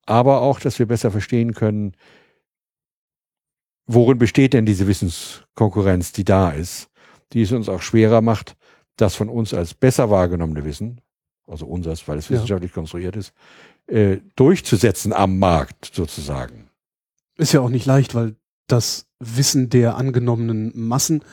[0.05, 1.95] aber auch, dass wir besser verstehen können,
[3.87, 6.89] worin besteht denn diese Wissenskonkurrenz, die da ist,
[7.33, 8.55] die es uns auch schwerer macht,
[8.97, 11.01] das von uns als besser wahrgenommene Wissen,
[11.47, 12.75] also unseres, weil es wissenschaftlich ja.
[12.75, 13.33] konstruiert ist,
[13.87, 16.69] äh, durchzusetzen am Markt sozusagen.
[17.37, 18.35] Ist ja auch nicht leicht, weil
[18.67, 21.23] das Wissen der angenommenen Massen,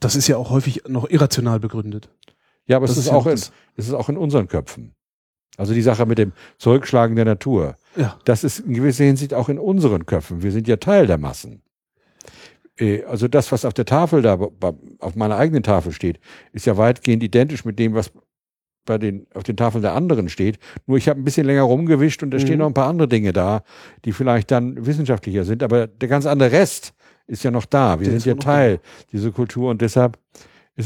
[0.00, 2.10] das ist ja auch häufig noch irrational begründet.
[2.66, 4.94] Ja, aber es ist, ist, auch in, es ist auch in unseren Köpfen.
[5.56, 7.76] Also die Sache mit dem Zurückschlagen der Natur.
[7.96, 8.18] Ja.
[8.24, 10.42] Das ist in gewisser Hinsicht auch in unseren Köpfen.
[10.42, 11.62] Wir sind ja Teil der Massen.
[12.78, 14.38] Äh, also das, was auf der Tafel da,
[14.98, 16.18] auf meiner eigenen Tafel steht,
[16.52, 18.10] ist ja weitgehend identisch mit dem, was
[18.86, 20.58] bei den, auf den Tafeln der anderen steht.
[20.86, 22.42] Nur ich habe ein bisschen länger rumgewischt und da mhm.
[22.42, 23.62] stehen noch ein paar andere Dinge da,
[24.04, 25.62] die vielleicht dann wissenschaftlicher sind.
[25.62, 26.94] Aber der ganz andere Rest
[27.26, 28.00] ist ja noch da.
[28.00, 28.80] Wir der sind ja Teil
[29.12, 30.18] dieser Kultur und deshalb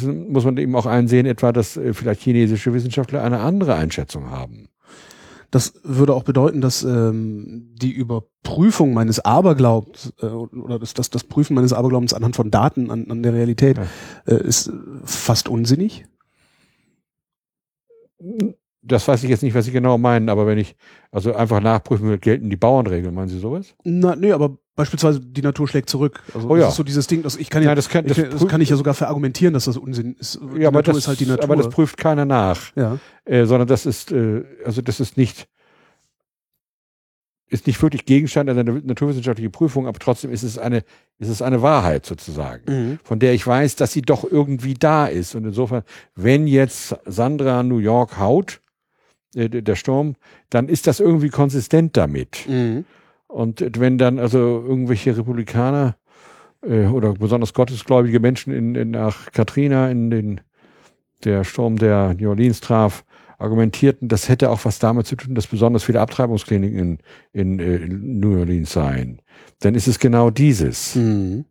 [0.02, 4.30] ist, muss man eben auch einsehen, etwa, dass äh, vielleicht chinesische Wissenschaftler eine andere Einschätzung
[4.30, 4.68] haben.
[5.50, 11.22] Das würde auch bedeuten, dass ähm, die Überprüfung meines Aberglaubens äh, oder das, das, das
[11.22, 13.86] Prüfen meines Aberglaubens anhand von Daten an, an der Realität ja.
[14.26, 14.72] äh, ist
[15.04, 16.06] fast unsinnig.
[18.82, 20.74] Das weiß ich jetzt nicht, was Sie genau meinen, aber wenn ich
[21.12, 23.76] also einfach nachprüfen will, gelten die Bauernregeln, meinen Sie sowas?
[23.84, 26.22] Na, nee, aber beispielsweise die Natur schlägt zurück.
[26.34, 26.62] Also oh ja.
[26.62, 28.46] das ist so dieses Ding, dass ich kann ja, Nein, das, kann, das, ich, das
[28.48, 30.40] kann ich ja sogar verargumentieren, dass das Unsinn ist.
[30.40, 31.44] Die ja, aber Natur das ist halt die Natur.
[31.44, 32.74] Aber das prüft keiner nach.
[32.74, 32.98] Ja.
[33.24, 35.46] Äh, sondern das ist, äh, also das ist nicht,
[37.48, 40.78] ist nicht wirklich Gegenstand einer naturwissenschaftlichen Prüfung, aber trotzdem ist es eine,
[41.18, 42.98] ist es eine Wahrheit sozusagen, mhm.
[43.04, 45.34] von der ich weiß, dass sie doch irgendwie da ist.
[45.36, 45.84] Und insofern,
[46.16, 48.60] wenn jetzt Sandra New York haut,
[49.36, 50.16] äh, der Sturm,
[50.50, 52.48] dann ist das irgendwie konsistent damit.
[52.48, 52.84] Mhm.
[53.34, 55.96] Und wenn dann also irgendwelche Republikaner
[56.62, 60.40] äh, oder besonders gottesgläubige Menschen in, in nach Katrina in den
[61.24, 63.04] der Sturm der New Orleans traf,
[63.38, 67.00] argumentierten, das hätte auch was damit zu tun, dass besonders viele Abtreibungskliniken
[67.32, 69.20] in, in, äh, in New Orleans seien.
[69.58, 71.44] Dann ist es genau dieses, mhm.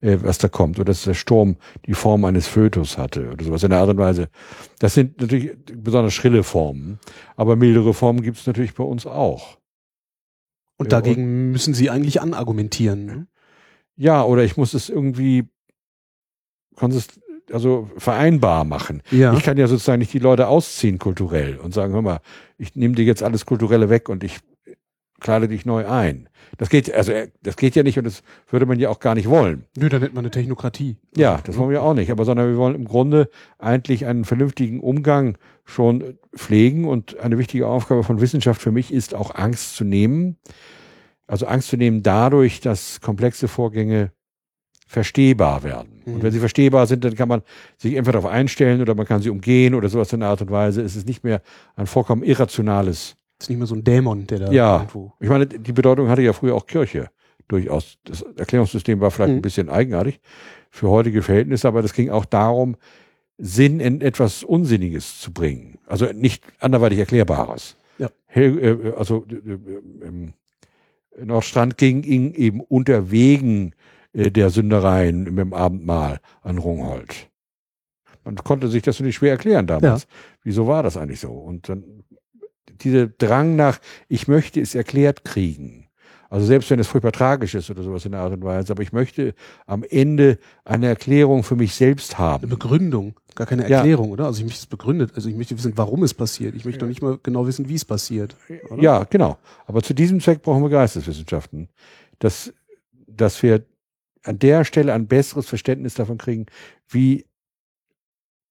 [0.00, 3.64] äh, was da kommt, oder dass der Sturm die Form eines Fötus hatte oder sowas
[3.64, 4.30] in der Art und Weise.
[4.78, 6.98] Das sind natürlich besonders schrille Formen,
[7.36, 9.58] aber mildere Formen gibt es natürlich bei uns auch.
[10.82, 13.06] Und dagegen und, müssen Sie eigentlich anargumentieren.
[13.06, 13.26] Ne?
[13.96, 15.44] Ja, oder ich muss es irgendwie
[16.76, 17.20] konsist
[17.52, 19.02] also vereinbar machen.
[19.10, 19.34] Ja.
[19.34, 22.20] Ich kann ja sozusagen nicht die Leute ausziehen kulturell und sagen, hör mal,
[22.56, 24.38] ich nehme dir jetzt alles Kulturelle weg und ich
[25.22, 26.28] kleide dich neu ein.
[26.58, 29.28] Das geht, also das geht ja nicht und das würde man ja auch gar nicht
[29.28, 29.64] wollen.
[29.76, 30.98] Nö, dann nennt man eine Technokratie.
[31.16, 32.10] Ja, das wollen wir auch nicht.
[32.10, 37.66] Aber sondern wir wollen im Grunde eigentlich einen vernünftigen Umgang schon pflegen und eine wichtige
[37.66, 40.36] Aufgabe von Wissenschaft für mich ist auch Angst zu nehmen.
[41.26, 44.12] Also Angst zu nehmen dadurch, dass komplexe Vorgänge
[44.86, 46.02] verstehbar werden.
[46.04, 46.14] Mhm.
[46.14, 47.42] Und wenn sie verstehbar sind, dann kann man
[47.78, 50.50] sich entweder darauf einstellen oder man kann sie umgehen oder sowas in einer Art und
[50.50, 50.82] Weise.
[50.82, 51.40] Es ist nicht mehr
[51.76, 53.16] ein vollkommen irrationales.
[53.42, 54.76] Ist nicht mehr so ein Dämon, der da ja.
[54.76, 55.12] irgendwo.
[55.20, 57.10] Ich meine, die Bedeutung hatte ja früher auch Kirche
[57.48, 57.98] durchaus.
[58.04, 59.38] Das Erklärungssystem war vielleicht mhm.
[59.38, 60.20] ein bisschen eigenartig
[60.70, 62.76] für heutige Verhältnisse, aber das ging auch darum,
[63.38, 65.78] Sinn in etwas Unsinniges zu bringen.
[65.86, 67.76] Also nicht anderweitig Erklärbares.
[67.98, 68.10] Ja.
[68.32, 73.74] Äh, also äh, Nordstrand ging, ging eben unter Wegen
[74.12, 77.28] äh, der Sündereien mit dem Abendmahl an Rungholt.
[78.24, 80.02] Man konnte sich das nicht schwer erklären damals.
[80.02, 80.08] Ja.
[80.44, 81.32] Wieso war das eigentlich so?
[81.32, 82.04] Und dann
[82.82, 85.88] dieser Drang nach, ich möchte es erklärt kriegen.
[86.32, 88.82] Also selbst wenn es furchtbar tragisch ist oder sowas in der Art und Weise, aber
[88.82, 89.34] ich möchte
[89.66, 92.44] am Ende eine Erklärung für mich selbst haben.
[92.44, 94.12] Eine Begründung, gar keine Erklärung, ja.
[94.14, 94.24] oder?
[94.24, 96.54] Also ich möchte es begründet, also ich möchte wissen, warum es passiert.
[96.54, 96.80] Ich möchte ja.
[96.80, 98.34] doch nicht mal genau wissen, wie es passiert.
[98.70, 98.82] Oder?
[98.82, 99.36] Ja, genau.
[99.66, 101.68] Aber zu diesem Zweck brauchen wir Geisteswissenschaften.
[102.18, 102.50] Dass,
[103.06, 103.66] dass wir
[104.24, 106.46] an der Stelle ein besseres Verständnis davon kriegen,
[106.88, 107.26] wie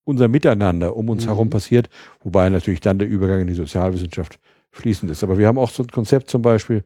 [0.04, 1.30] unser Miteinander um uns mhm.
[1.30, 1.88] herum passiert,
[2.22, 4.38] wobei natürlich dann der Übergang in die Sozialwissenschaft
[4.70, 5.22] fließend ist.
[5.22, 6.84] Aber wir haben auch so ein Konzept zum Beispiel,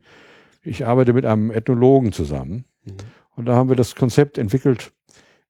[0.63, 2.93] ich arbeite mit einem Ethnologen zusammen mhm.
[3.37, 4.93] und da haben wir das Konzept entwickelt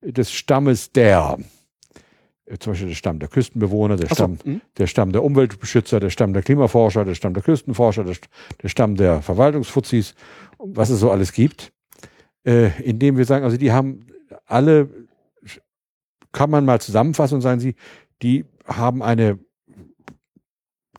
[0.03, 1.39] des Stammes der,
[2.45, 4.61] äh, zum Beispiel der Stamm der Küstenbewohner, der, so, Stamm, mhm.
[4.77, 8.17] der Stamm der Umweltbeschützer, der Stamm der Klimaforscher, der Stamm der Küstenforscher, der,
[8.63, 10.15] der Stamm der Verwaltungsfuzis,
[10.59, 11.73] was es so alles gibt,
[12.45, 14.07] äh, indem wir sagen, also die haben
[14.45, 14.89] alle
[16.37, 17.75] kann man mal zusammenfassen und sagen Sie,
[18.21, 19.39] die haben eine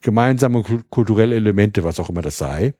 [0.01, 2.73] gemeinsame kulturelle Elemente, was auch immer das sei.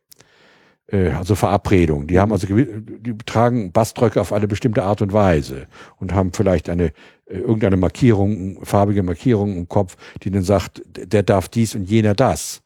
[0.87, 2.07] Äh, also Verabredung.
[2.07, 5.67] Die haben also, die tragen Baströcke auf eine bestimmte Art und Weise
[5.97, 6.85] und haben vielleicht eine,
[7.27, 12.15] äh, irgendeine Markierung, farbige Markierung im Kopf, die dann sagt, der darf dies und jener
[12.15, 12.63] das.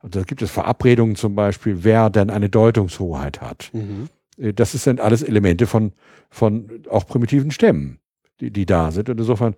[0.00, 3.70] Und da gibt es Verabredungen zum Beispiel, wer denn eine Deutungshoheit hat.
[3.72, 4.08] Mhm.
[4.38, 5.92] Äh, das sind alles Elemente von,
[6.30, 7.98] von auch primitiven Stämmen
[8.44, 9.08] die, die da sind.
[9.08, 9.54] Und insofern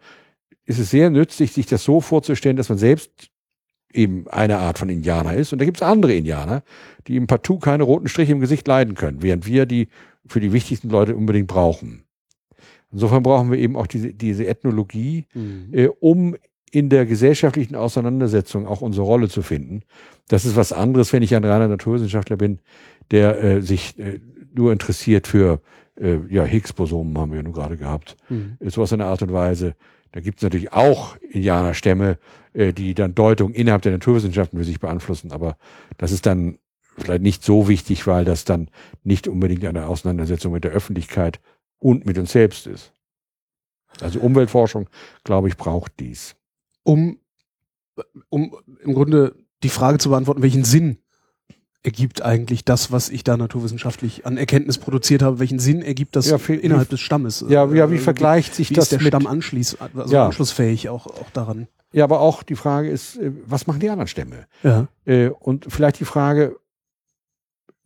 [0.64, 3.30] ist es sehr nützlich, sich das so vorzustellen, dass man selbst
[3.92, 5.52] eben eine Art von Indianer ist.
[5.52, 6.62] Und da gibt es andere Indianer,
[7.06, 9.88] die im Partout keine roten Striche im Gesicht leiden können, während wir die
[10.26, 12.04] für die wichtigsten Leute unbedingt brauchen.
[12.92, 15.68] Insofern brauchen wir eben auch diese, diese Ethnologie, mhm.
[15.72, 16.36] äh, um
[16.70, 19.82] in der gesellschaftlichen Auseinandersetzung auch unsere Rolle zu finden.
[20.28, 22.58] Das ist was anderes, wenn ich ein reiner Naturwissenschaftler bin,
[23.10, 24.20] der äh, sich äh,
[24.54, 25.60] nur interessiert für
[26.00, 28.16] äh, ja, Higgs-Bosonen haben wir ja nun gerade gehabt.
[28.28, 28.56] Mhm.
[28.60, 29.74] Sowas in der Art und Weise.
[30.12, 32.18] Da gibt es natürlich auch Indianerstämme,
[32.52, 35.56] äh, die dann Deutung innerhalb der Naturwissenschaften für sich beeinflussen, aber
[35.98, 36.58] das ist dann
[36.96, 38.70] vielleicht nicht so wichtig, weil das dann
[39.04, 41.40] nicht unbedingt eine Auseinandersetzung mit der Öffentlichkeit
[41.78, 42.92] und mit uns selbst ist.
[44.00, 44.88] Also Umweltforschung,
[45.24, 46.36] glaube ich, braucht dies.
[46.82, 47.18] Um,
[48.28, 50.98] um im Grunde die Frage zu beantworten, welchen Sinn
[51.86, 56.28] ergibt eigentlich das, was ich da naturwissenschaftlich an Erkenntnis produziert habe, welchen Sinn ergibt das
[56.28, 57.44] ja, für, innerhalb des Stammes?
[57.48, 58.86] Ja, ja wie äh, vergleicht sich wie das?
[58.86, 60.26] Ist der mit, Stamm anschließt, also ja.
[60.26, 61.68] anschlussfähig auch, auch daran?
[61.92, 64.46] Ja, aber auch die Frage ist, äh, was machen die anderen Stämme?
[64.64, 64.88] Ja.
[65.04, 66.56] Äh, und vielleicht die Frage,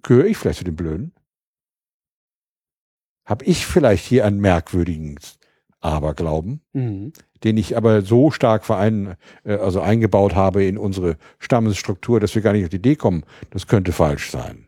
[0.02, 1.12] gehöre ich vielleicht zu den Blöden?
[3.26, 5.18] Habe ich vielleicht hier einen merkwürdigen
[5.80, 6.62] Aberglauben?
[6.72, 7.12] Mhm
[7.44, 12.42] den ich aber so stark verein, äh, also eingebaut habe in unsere Stammesstruktur, dass wir
[12.42, 14.66] gar nicht auf die Idee kommen, das könnte falsch sein.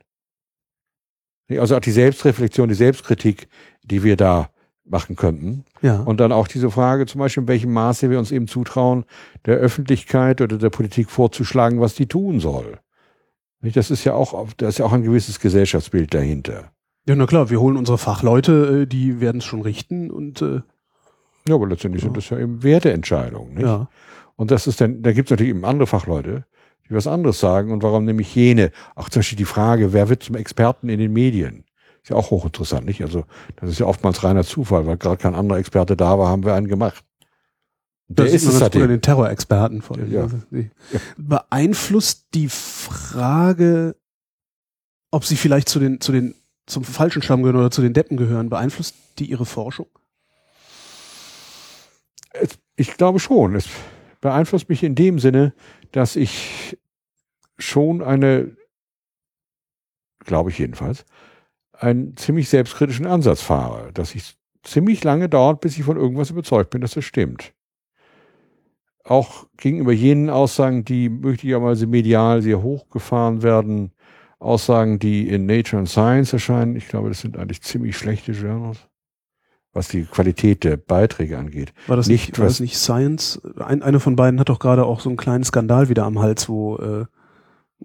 [1.51, 3.49] Also auch die Selbstreflexion, die Selbstkritik,
[3.83, 4.49] die wir da
[4.85, 5.65] machen könnten.
[5.81, 6.01] Ja.
[6.01, 9.05] Und dann auch diese Frage zum Beispiel, in welchem Maße wir uns eben zutrauen,
[9.47, 12.79] der Öffentlichkeit oder der Politik vorzuschlagen, was die tun soll.
[13.61, 16.73] Das ist ja auch, da ist ja auch ein gewisses Gesellschaftsbild dahinter.
[17.07, 20.61] Ja, na klar, wir holen unsere Fachleute, äh, die werden es schon richten und äh,
[21.48, 22.09] ja, aber letztendlich ja.
[22.09, 23.55] sind das ja eben Werteentscheidungen.
[23.55, 23.64] Nicht?
[23.64, 23.88] Ja.
[24.37, 26.44] Und das ist dann, da gibt es natürlich eben andere Fachleute,
[26.88, 27.72] die was anderes sagen.
[27.72, 28.70] Und warum nämlich jene?
[28.94, 31.64] Auch zum Beispiel die Frage, wer wird zum Experten in den Medien?
[32.02, 33.02] Ist ja auch hochinteressant, nicht?
[33.02, 33.24] Also,
[33.57, 36.55] das ist ja oftmals reiner Zufall, weil gerade kein anderer Experte da war, haben wir
[36.55, 37.05] einen gemacht.
[38.09, 40.26] Der ist es halt den Terrorexperten von ja.
[40.50, 40.61] ja.
[41.16, 43.96] Beeinflusst die Frage,
[45.11, 46.35] ob sie vielleicht zu den, zu den,
[46.66, 49.87] zum falschen Stamm gehören oder zu den Deppen gehören, beeinflusst die ihre Forschung?
[52.77, 53.55] Ich glaube schon.
[53.55, 53.68] Es
[54.21, 55.55] beeinflusst mich in dem Sinne,
[55.90, 56.79] dass ich
[57.59, 58.57] schon eine,
[60.25, 61.05] glaube ich jedenfalls,
[61.73, 66.71] einen ziemlich selbstkritischen Ansatz fahre, dass ich ziemlich lange dauert, bis ich von irgendwas überzeugt
[66.71, 67.53] bin, dass das stimmt.
[69.05, 73.92] Auch gegenüber jenen Aussagen, die möglicherweise medial sehr hochgefahren werden,
[74.38, 78.88] Aussagen, die in Nature and Science erscheinen, ich glaube, das sind eigentlich ziemlich schlechte Journals
[79.73, 81.73] was die Qualität der Beiträge angeht.
[81.87, 83.41] War das nicht, war das nicht Science?
[83.57, 86.49] Ein, eine von beiden hat doch gerade auch so einen kleinen Skandal wieder am Hals,
[86.49, 87.05] wo äh,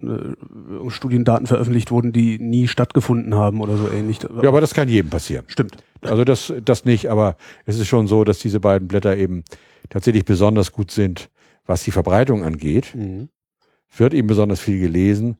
[0.02, 4.20] äh, Studiendaten veröffentlicht wurden, die nie stattgefunden haben oder so ähnlich.
[4.42, 5.44] Ja, aber das kann jedem passieren.
[5.48, 5.76] Stimmt.
[6.02, 9.42] Also das, das nicht, aber es ist schon so, dass diese beiden Blätter eben
[9.88, 11.30] tatsächlich besonders gut sind,
[11.66, 12.94] was die Verbreitung angeht.
[12.94, 13.28] Mhm.
[13.96, 15.38] Wird eben besonders viel gelesen.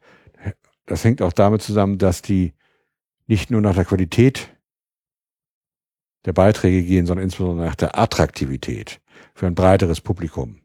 [0.87, 2.55] Das hängt auch damit zusammen, dass die
[3.27, 4.49] nicht nur nach der Qualität
[6.25, 9.01] der Beiträge gehen, sondern insbesondere nach der Attraktivität
[9.35, 10.57] für ein breiteres Publikum.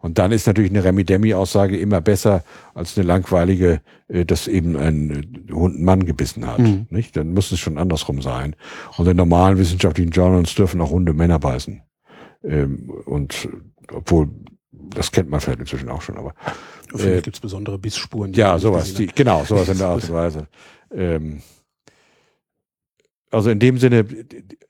[0.00, 2.42] Und dann ist natürlich eine Remi-Demi-Aussage immer besser
[2.74, 6.58] als eine langweilige, äh, dass eben ein äh, Hund einen Mann gebissen hat.
[6.58, 6.86] Mhm.
[6.90, 7.16] Nicht?
[7.16, 8.56] Dann muss es schon andersrum sein.
[8.96, 11.82] Und in normalen wissenschaftlichen Journals dürfen auch Hunde Männer beißen.
[12.42, 13.48] Ähm, und
[13.92, 14.28] obwohl,
[14.72, 16.34] das kennt man vielleicht inzwischen auch schon, aber
[16.88, 18.32] Vielleicht Äh, gibt es besondere Bissspuren.
[18.32, 20.48] die ja, sowas, die, genau, sowas in der Art und Weise.
[20.92, 21.42] Ähm,
[23.30, 24.06] also in dem Sinne,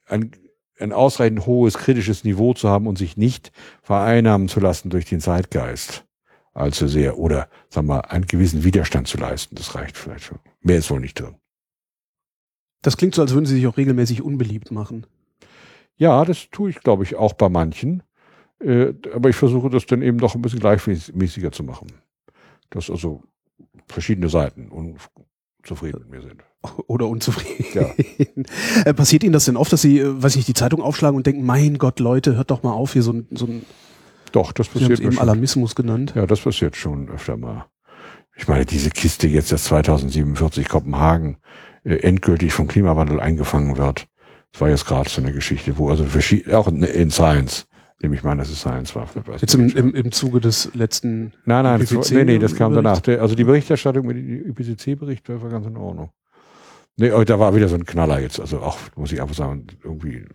[0.07, 0.31] ein,
[0.79, 5.19] ein ausreichend hohes kritisches Niveau zu haben und sich nicht vereinnahmen zu lassen durch den
[5.19, 6.05] Zeitgeist
[6.53, 10.39] allzu sehr oder, sagen wir mal, einen gewissen Widerstand zu leisten, das reicht vielleicht schon.
[10.61, 11.35] Mehr ist wohl nicht drin.
[12.81, 15.05] Das klingt so, als würden Sie sich auch regelmäßig unbeliebt machen.
[15.95, 18.03] Ja, das tue ich, glaube ich, auch bei manchen.
[18.59, 21.87] Äh, aber ich versuche das dann eben doch ein bisschen gleichmäßiger zu machen.
[22.69, 23.23] Dass also
[23.87, 24.69] verschiedene Seiten
[25.61, 26.43] unzufrieden mit mir sind.
[26.87, 27.65] Oder unzufrieden.
[27.73, 27.91] Ja.
[28.85, 31.27] Äh, Passiert Ihnen das denn oft, dass Sie, äh, weiß nicht, die Zeitung aufschlagen und
[31.27, 33.65] denken, mein Gott, Leute, hört doch mal auf, hier so ein, so ein
[34.31, 35.21] Doch, das Sie passiert mir eben schon.
[35.21, 36.13] Alarmismus genannt.
[36.15, 37.65] Ja, das passiert schon öfter mal.
[38.35, 41.37] Ich meine, diese Kiste jetzt, dass 2047 Kopenhagen
[41.83, 44.07] äh, endgültig vom Klimawandel eingefangen wird.
[44.51, 46.05] Das war jetzt gerade so eine Geschichte, wo also
[46.53, 47.67] auch in Science,
[48.01, 49.07] nehme ich mal, an, dass es Science war.
[49.39, 52.73] Jetzt im, im, im Zuge des letzten, nein, nein, das, IPCC nee, nee, das kam
[52.73, 53.07] Bericht?
[53.07, 53.21] danach.
[53.21, 56.09] Also die Berichterstattung mit dem IPCC-Bericht war war ganz in Ordnung.
[56.97, 58.39] Nee, aber da war wieder so ein Knaller jetzt.
[58.39, 60.25] Also auch, muss ich einfach sagen, irgendwie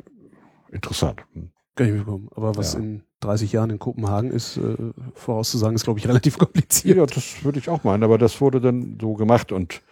[0.70, 1.22] interessant.
[1.34, 1.50] Hm.
[1.74, 2.28] kann ich mir bekommen.
[2.34, 2.80] Aber was Ja.
[2.80, 4.76] in 30 Jahren in Kopenhagen ist, äh,
[5.14, 6.96] vorauszusagen, ist, glaube ich, relativ kompliziert.
[6.96, 9.82] Ja, das würde ich auch meinen, aber das wurde dann so gemacht und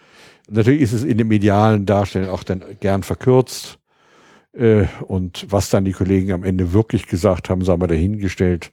[0.48, 3.78] natürlich ist es in dem medialen Darstellen auch dann gern verkürzt.
[4.56, 8.72] Äh, und was dann die Kollegen am Ende wirklich gesagt haben, sagen wir dahingestellt.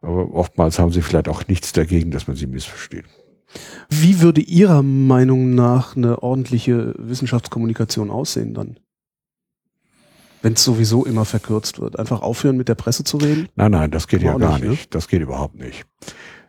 [0.00, 3.04] Aber oftmals haben sie vielleicht auch nichts dagegen, dass man sie missversteht.
[3.88, 8.78] Wie würde Ihrer Meinung nach eine ordentliche Wissenschaftskommunikation aussehen dann?
[10.42, 11.98] Wenn es sowieso immer verkürzt wird.
[11.98, 13.48] Einfach aufhören, mit der Presse zu reden?
[13.56, 14.70] Nein, nein, das geht ja gar nicht, ne?
[14.70, 14.94] nicht.
[14.94, 15.84] Das geht überhaupt nicht.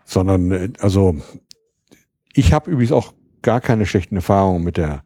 [0.05, 1.15] Sondern, äh, also,
[2.33, 5.03] ich habe übrigens auch gar keine schlechten Erfahrungen mit der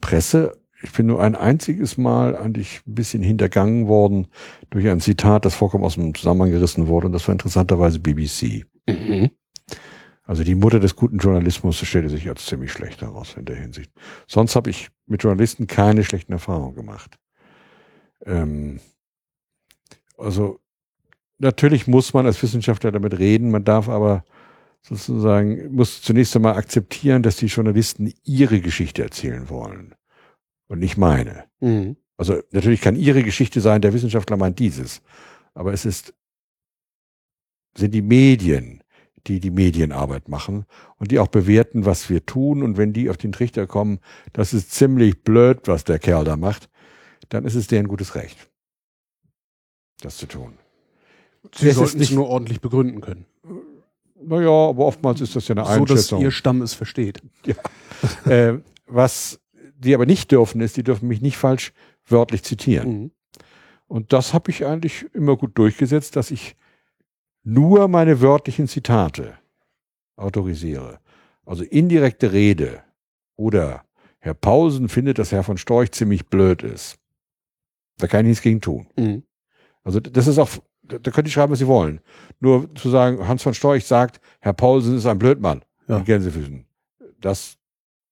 [0.00, 0.57] Presse.
[0.80, 4.28] Ich bin nur ein einziges Mal eigentlich ein bisschen hintergangen worden
[4.70, 7.06] durch ein Zitat, das vollkommen aus dem Zusammenhang gerissen wurde.
[7.06, 8.64] Und das war interessanterweise BBC.
[10.22, 13.90] Also die Mutter des guten Journalismus stellte sich als ziemlich schlecht heraus in der Hinsicht.
[14.26, 17.18] Sonst habe ich mit Journalisten keine schlechten Erfahrungen gemacht.
[18.24, 18.78] Ähm,
[20.16, 20.60] also
[21.38, 24.24] natürlich muss man als Wissenschaftler damit reden, man darf aber
[24.82, 29.94] sozusagen, muss zunächst einmal akzeptieren, dass die Journalisten ihre Geschichte erzählen wollen
[30.68, 31.44] und nicht meine.
[31.60, 31.96] Mhm.
[32.16, 35.02] Also natürlich kann ihre Geschichte sein, der Wissenschaftler meint dieses,
[35.54, 36.14] aber es ist,
[37.76, 38.82] sind die Medien,
[39.26, 40.64] die die Medienarbeit machen
[40.96, 44.00] und die auch bewerten, was wir tun und wenn die auf den Trichter kommen,
[44.32, 46.68] das ist ziemlich blöd, was der Kerl da macht,
[47.28, 48.48] dann ist es deren gutes Recht,
[50.00, 50.54] das zu tun.
[51.54, 53.26] Sie Es sollten es nicht- nur ordentlich begründen können.
[54.20, 56.22] Naja, aber oftmals ist das ja eine So, dass Einschätzung.
[56.22, 57.22] Ihr Stamm es versteht.
[58.24, 58.54] äh,
[58.86, 59.38] was
[59.78, 61.72] die aber nicht dürfen, ist, die dürfen mich nicht falsch
[62.06, 62.88] wörtlich zitieren.
[62.90, 63.10] Mhm.
[63.86, 66.56] Und das habe ich eigentlich immer gut durchgesetzt, dass ich
[67.42, 69.38] nur meine wörtlichen Zitate
[70.16, 70.98] autorisiere.
[71.46, 72.82] Also indirekte Rede
[73.36, 73.84] oder
[74.18, 76.98] Herr Pausen findet, dass Herr von Storch ziemlich blöd ist.
[77.98, 78.88] Da kann ich nichts gegen tun.
[78.96, 79.22] Mhm.
[79.84, 80.50] Also das ist auch,
[80.82, 82.00] da können die schreiben, was sie wollen.
[82.40, 85.98] Nur zu sagen, Hans von Storch sagt, Herr Paulsen ist ein Blödmann Ja.
[85.98, 86.66] mit Gänsefüßen.
[87.20, 87.56] Das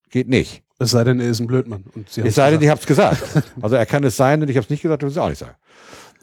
[0.09, 0.63] geht nicht.
[0.79, 1.85] Es sei denn, er ist ein Blödmann.
[1.95, 3.23] Und Sie Es sei denn, ich habe es gesagt.
[3.63, 5.29] Also er kann es sein und ich habe es nicht gesagt, das will ich auch
[5.29, 5.57] nicht sagen.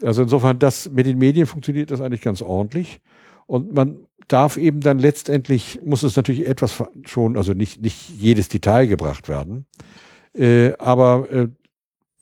[0.02, 3.00] Also insofern, das mit den Medien funktioniert das eigentlich ganz ordentlich.
[3.46, 8.48] Und man darf eben dann letztendlich, muss es natürlich etwas schon, also nicht, nicht jedes
[8.48, 9.66] Detail gebracht werden.
[10.34, 11.48] Äh, aber äh,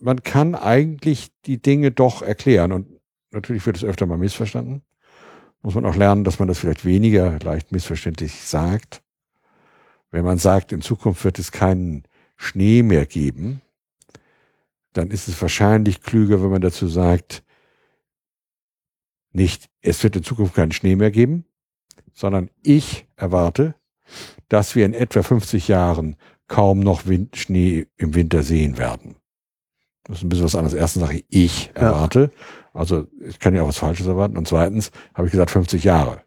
[0.01, 2.73] man kann eigentlich die Dinge doch erklären.
[2.73, 2.87] Und
[3.31, 4.83] natürlich wird es öfter mal missverstanden.
[5.62, 9.03] Muss man auch lernen, dass man das vielleicht weniger leicht missverständlich sagt.
[10.11, 12.03] Wenn man sagt, in Zukunft wird es keinen
[12.37, 13.61] Schnee mehr geben,
[14.92, 17.42] dann ist es wahrscheinlich klüger, wenn man dazu sagt,
[19.33, 21.47] nicht, es wird in Zukunft keinen Schnee mehr geben,
[22.12, 23.75] sondern ich erwarte,
[24.49, 26.16] dass wir in etwa 50 Jahren
[26.47, 29.16] kaum noch Wind, Schnee im Winter sehen werden.
[30.05, 30.75] Das ist ein bisschen was anderes.
[30.75, 31.83] Erstens sage ich, ich Ja.
[31.83, 32.31] erwarte.
[32.75, 34.37] Also ich kann ja auch was Falsches erwarten.
[34.37, 36.22] Und zweitens habe ich gesagt 50 Jahre.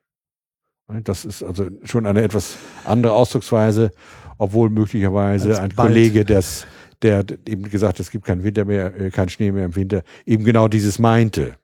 [0.88, 3.92] Das ist also schon eine etwas andere Ausdrucksweise,
[4.38, 5.90] obwohl möglicherweise Als ein bald.
[5.90, 6.66] Kollege, des,
[7.02, 10.04] der eben gesagt hat, es gibt keinen Winter mehr, äh, keinen Schnee mehr im Winter,
[10.26, 11.56] eben genau dieses meinte.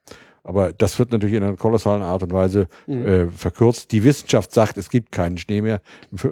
[0.44, 3.06] Aber das wird natürlich in einer kolossalen Art und Weise Mhm.
[3.06, 3.92] äh, verkürzt.
[3.92, 5.80] Die Wissenschaft sagt, es gibt keinen Schnee mehr,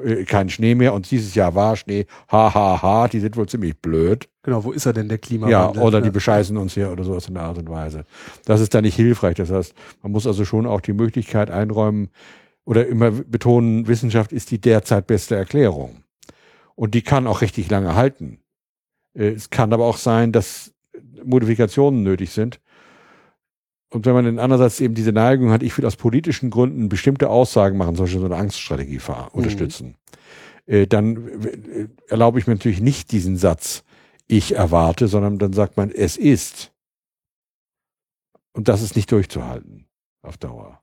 [0.04, 2.06] äh, keinen Schnee mehr und dieses Jahr war Schnee.
[2.32, 4.28] Ha, ha, ha, die sind wohl ziemlich blöd.
[4.42, 5.82] Genau, wo ist er denn, der Ja, Klimawandel?
[5.84, 8.04] oder die bescheißen uns hier oder sowas in der Art und Weise.
[8.46, 9.36] Das ist da nicht hilfreich.
[9.36, 12.08] Das heißt, man muss also schon auch die Möglichkeit einräumen
[12.64, 16.02] oder immer betonen, Wissenschaft ist die derzeit beste Erklärung.
[16.80, 18.40] Und die kann auch richtig lange halten.
[19.12, 20.72] Äh, Es kann aber auch sein, dass
[21.22, 22.58] Modifikationen nötig sind.
[23.90, 27.28] Und wenn man dann andererseits eben diese Neigung hat, ich will aus politischen Gründen bestimmte
[27.28, 29.96] Aussagen machen, zum Beispiel so eine Angststrategie fahr- unterstützen,
[30.64, 33.84] äh, dann äh, erlaube ich mir natürlich nicht diesen Satz,
[34.26, 36.72] ich erwarte, sondern dann sagt man, es ist.
[38.54, 39.86] Und das ist nicht durchzuhalten
[40.22, 40.80] auf Dauer.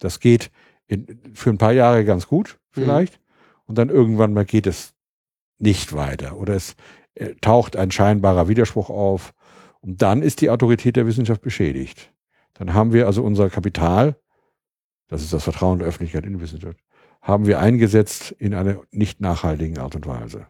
[0.00, 0.50] Das geht
[0.86, 3.20] in, für ein paar Jahre ganz gut, vielleicht.
[3.64, 4.93] Und dann irgendwann mal geht es
[5.58, 6.36] nicht weiter.
[6.36, 6.74] Oder es
[7.14, 9.34] äh, taucht ein scheinbarer Widerspruch auf.
[9.80, 12.12] Und dann ist die Autorität der Wissenschaft beschädigt.
[12.54, 14.16] Dann haben wir also unser Kapital,
[15.08, 16.78] das ist das Vertrauen der Öffentlichkeit in die Wissenschaft,
[17.20, 20.46] haben wir eingesetzt in einer nicht nachhaltigen Art und Weise.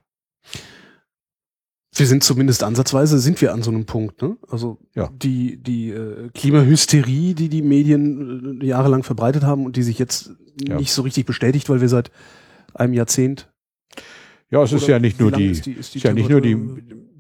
[1.96, 4.20] Wir sind zumindest ansatzweise, sind wir an so einem Punkt.
[4.20, 4.36] Ne?
[4.48, 5.08] Also Ja.
[5.12, 10.32] die, die äh, Klimahysterie, die die Medien äh, jahrelang verbreitet haben und die sich jetzt
[10.68, 10.76] Ja.
[10.76, 12.10] nicht so richtig bestätigt, weil wir seit
[12.74, 13.52] einem Jahrzehnt.
[14.50, 16.40] Ja, es ist ja nicht nur die, ist die- ist die ist ja nicht nur
[16.40, 16.56] die,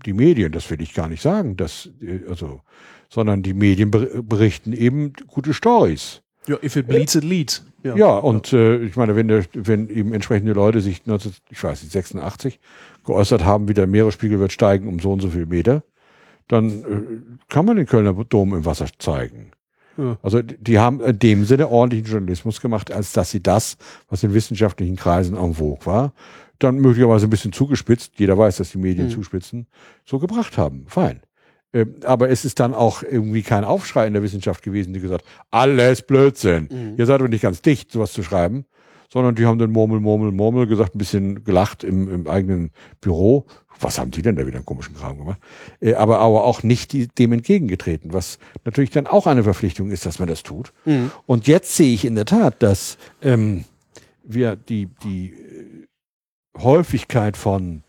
[0.06, 2.60] die Medien, das will ich gar nicht sagen, dass, äh, also,
[3.08, 6.20] sondern die Medien ber- berichten eben gute Stories.
[6.46, 7.64] Ja, if it bleeds, it leads.
[7.82, 11.82] Ja, und äh, ich meine, wenn, der, wenn eben entsprechende Leute sich 19, ich weiß
[11.82, 12.60] nicht, 86
[13.04, 15.82] geäußert haben, wie der Meeresspiegel wird steigen um so und so viel Meter,
[16.48, 19.50] dann äh, kann man den Kölner Dom im Wasser zeigen.
[19.96, 20.18] Ja.
[20.22, 23.76] Also die die haben in dem Sinne ordentlichen Journalismus gemacht, als dass sie das,
[24.08, 26.12] was in wissenschaftlichen Kreisen en vogue war,
[26.58, 29.12] dann möglicherweise ein bisschen zugespitzt, jeder weiß, dass die Medien Mhm.
[29.12, 29.66] zuspitzen,
[30.04, 30.84] so gebracht haben.
[30.88, 31.20] Fein.
[31.72, 35.24] Ähm, aber es ist dann auch irgendwie kein Aufschrei in der Wissenschaft gewesen, die gesagt,
[35.50, 36.68] alles Blödsinn.
[36.70, 36.94] Mhm.
[36.96, 38.64] Ihr seid aber nicht ganz dicht, sowas zu schreiben,
[39.12, 43.46] sondern die haben dann Murmel, Murmel, Murmel gesagt, ein bisschen gelacht im, im eigenen Büro.
[43.80, 45.40] Was haben die denn da wieder einen komischen Kram gemacht?
[45.80, 50.06] Äh, aber, aber auch nicht die, dem entgegengetreten, was natürlich dann auch eine Verpflichtung ist,
[50.06, 50.72] dass man das tut.
[50.84, 51.10] Mhm.
[51.26, 53.64] Und jetzt sehe ich in der Tat, dass ähm,
[54.22, 55.34] wir die, die
[56.58, 57.82] Häufigkeit von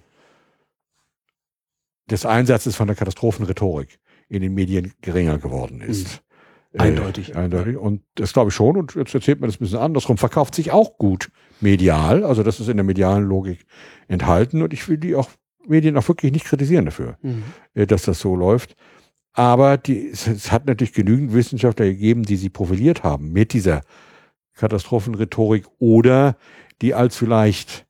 [2.10, 4.00] des Einsatzes von der Katastrophenrhetorik
[4.30, 6.22] in den Medien geringer geworden ist.
[6.74, 6.80] Mhm.
[6.82, 7.34] Eindeutig.
[7.34, 7.78] Äh, eindeutig.
[7.78, 8.76] Und das glaube ich schon.
[8.76, 10.18] Und jetzt erzählt man das ein bisschen andersrum.
[10.18, 12.24] Verkauft sich auch gut medial.
[12.24, 13.66] Also das ist in der medialen Logik
[14.08, 14.62] enthalten.
[14.62, 15.30] Und ich will die auch
[15.68, 17.44] Medien auch wirklich nicht kritisieren dafür Mhm.
[17.74, 18.76] äh, dass das so läuft.
[19.34, 23.82] Aber die, es, es hat natürlich genügend Wissenschaftler gegeben, die sie profiliert haben mit dieser
[24.56, 26.38] Katastrophenrhetorik oder
[26.82, 27.86] die allzu leicht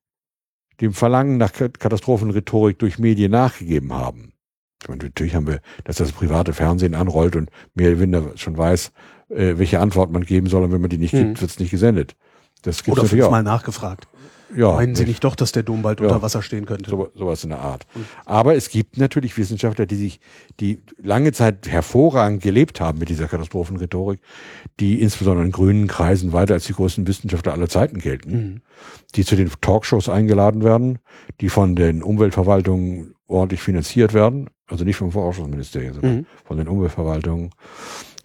[0.81, 4.33] dem Verlangen nach Ka- Katastrophenrhetorik durch Medien nachgegeben haben.
[4.81, 8.57] Ich meine, natürlich haben wir, dass das private Fernsehen anrollt und mehr oder weniger schon
[8.57, 8.91] weiß,
[9.29, 11.19] äh, welche Antwort man geben soll und wenn man die nicht Mhm.
[11.29, 12.15] gibt, wird es nicht gesendet.
[12.61, 14.07] Das gibt's Oder fünfmal nachgefragt.
[14.55, 15.09] Ja, Meinen Sie nicht.
[15.09, 16.07] nicht doch, dass der Dom bald Ja.
[16.07, 16.89] unter Wasser stehen könnte?
[16.89, 17.85] So, sowas in der Art.
[18.25, 20.19] Aber es gibt natürlich Wissenschaftler, die sich,
[20.59, 24.19] die lange Zeit hervorragend gelebt haben mit dieser Katastrophenrhetorik,
[24.79, 28.61] die insbesondere in grünen Kreisen weiter als die größten Wissenschaftler aller Zeiten gelten, Mhm.
[29.15, 30.99] die zu den Talkshows eingeladen werden,
[31.41, 36.25] die von den Umweltverwaltungen ordentlich finanziert werden, also nicht vom Forschungsministerium, sondern Mhm.
[36.45, 37.49] von den Umweltverwaltungen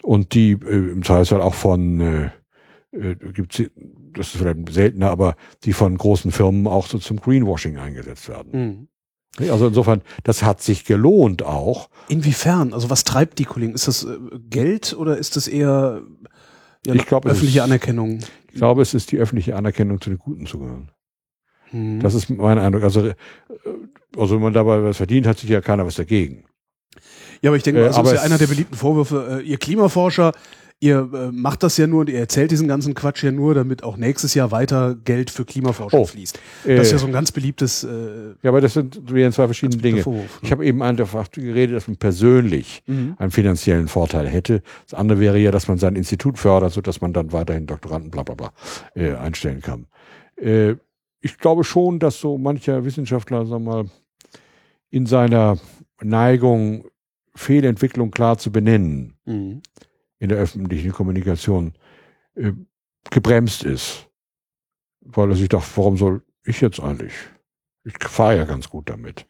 [0.03, 2.29] und die äh, im Zweifelsfall auch von äh,
[2.93, 3.61] äh, gibt's,
[4.15, 8.87] das ist vielleicht seltener, aber die von großen Firmen auch so zum Greenwashing eingesetzt werden.
[9.39, 9.47] Mhm.
[9.49, 11.89] Also insofern, das hat sich gelohnt auch.
[12.09, 12.73] Inwiefern?
[12.73, 13.73] Also was treibt die Kollegen?
[13.73, 14.17] Ist das äh,
[14.49, 16.01] Geld oder ist das eher
[16.85, 18.19] ja, Ich glaub, öffentliche ist- Anerkennung?
[18.49, 20.91] Ich glaube, es ist die öffentliche Anerkennung zu den Guten zu gehören.
[21.71, 22.01] Mhm.
[22.01, 22.83] Das ist mein Eindruck.
[22.83, 23.15] Also, äh,
[24.17, 26.43] also wenn man dabei was verdient, hat sich ja keiner was dagegen.
[27.41, 29.39] Ja, aber ich denke, Äh, mal, das aber ist ja einer der beliebten Vorwürfe.
[29.41, 30.33] Äh, ihr Klimaforscher,
[30.81, 33.83] ihr äh, macht das ja nur und ihr erzählt diesen ganzen Quatsch ja nur, damit
[33.83, 36.05] auch nächstes Jahr weiter Geld für Klimaforschung Oh.
[36.05, 36.37] fließt.
[36.65, 39.45] Äh, Das ist ja so ein ganz beliebtes äh, ja, aber das sind wären zwei
[39.45, 40.01] verschiedene Dinge.
[40.03, 40.39] Vorwurf.
[40.41, 43.15] Ich habe eben einfach geredet, dass man persönlich Mhm.
[43.19, 44.61] einen finanziellen Vorteil hätte.
[44.89, 48.09] Das andere wäre ja, dass man sein Institut fördert, so dass man dann weiterhin Doktoranden
[48.11, 48.51] bla bla bla
[48.95, 49.85] äh, einstellen kann.
[50.35, 50.75] Äh,
[51.21, 53.85] ich glaube schon, dass so mancher Wissenschaftler, wir mal,
[54.89, 55.57] in seiner
[56.01, 56.85] Neigung,
[57.35, 59.61] Fehlentwicklung klar zu benennen, Mhm.
[60.21, 61.73] In der öffentlichen Kommunikation
[62.35, 62.53] äh,
[63.09, 64.07] gebremst ist.
[65.01, 67.13] Weil er sich dachte, warum soll ich jetzt eigentlich?
[67.83, 69.25] Ich fahre ja ganz gut damit.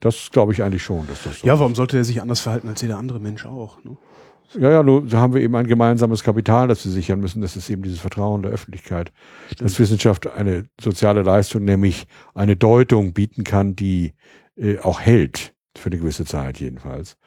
[0.00, 2.68] Das glaube ich eigentlich schon, dass das so Ja, warum sollte er sich anders verhalten
[2.68, 3.84] als jeder andere Mensch auch?
[3.84, 3.98] Ne?
[4.54, 7.42] Ja, ja, nur da haben wir eben ein gemeinsames Kapital, das wir sichern müssen.
[7.42, 9.12] Das ist eben dieses Vertrauen der Öffentlichkeit,
[9.58, 14.14] dass Wissenschaft eine soziale Leistung, nämlich eine Deutung bieten kann, die
[14.56, 17.18] äh, auch hält, für eine gewisse Zeit jedenfalls.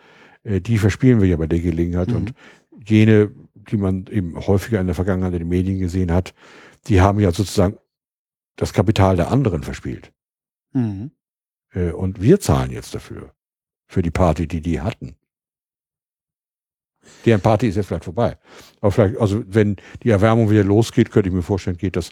[0.43, 2.09] Äh, die verspielen wir ja bei der Gelegenheit.
[2.09, 2.15] Mhm.
[2.15, 2.34] Und
[2.86, 6.34] jene, die man eben häufiger in der Vergangenheit in den Medien gesehen hat,
[6.88, 7.77] die haben ja sozusagen
[8.55, 10.11] das Kapital der anderen verspielt.
[10.73, 11.11] Mhm.
[11.71, 13.34] Äh, und wir zahlen jetzt dafür.
[13.86, 15.15] Für die Party, die die hatten.
[17.25, 18.38] Deren Party ist jetzt vielleicht vorbei.
[18.79, 22.11] Aber vielleicht, also wenn die Erwärmung wieder losgeht, könnte ich mir vorstellen, geht das,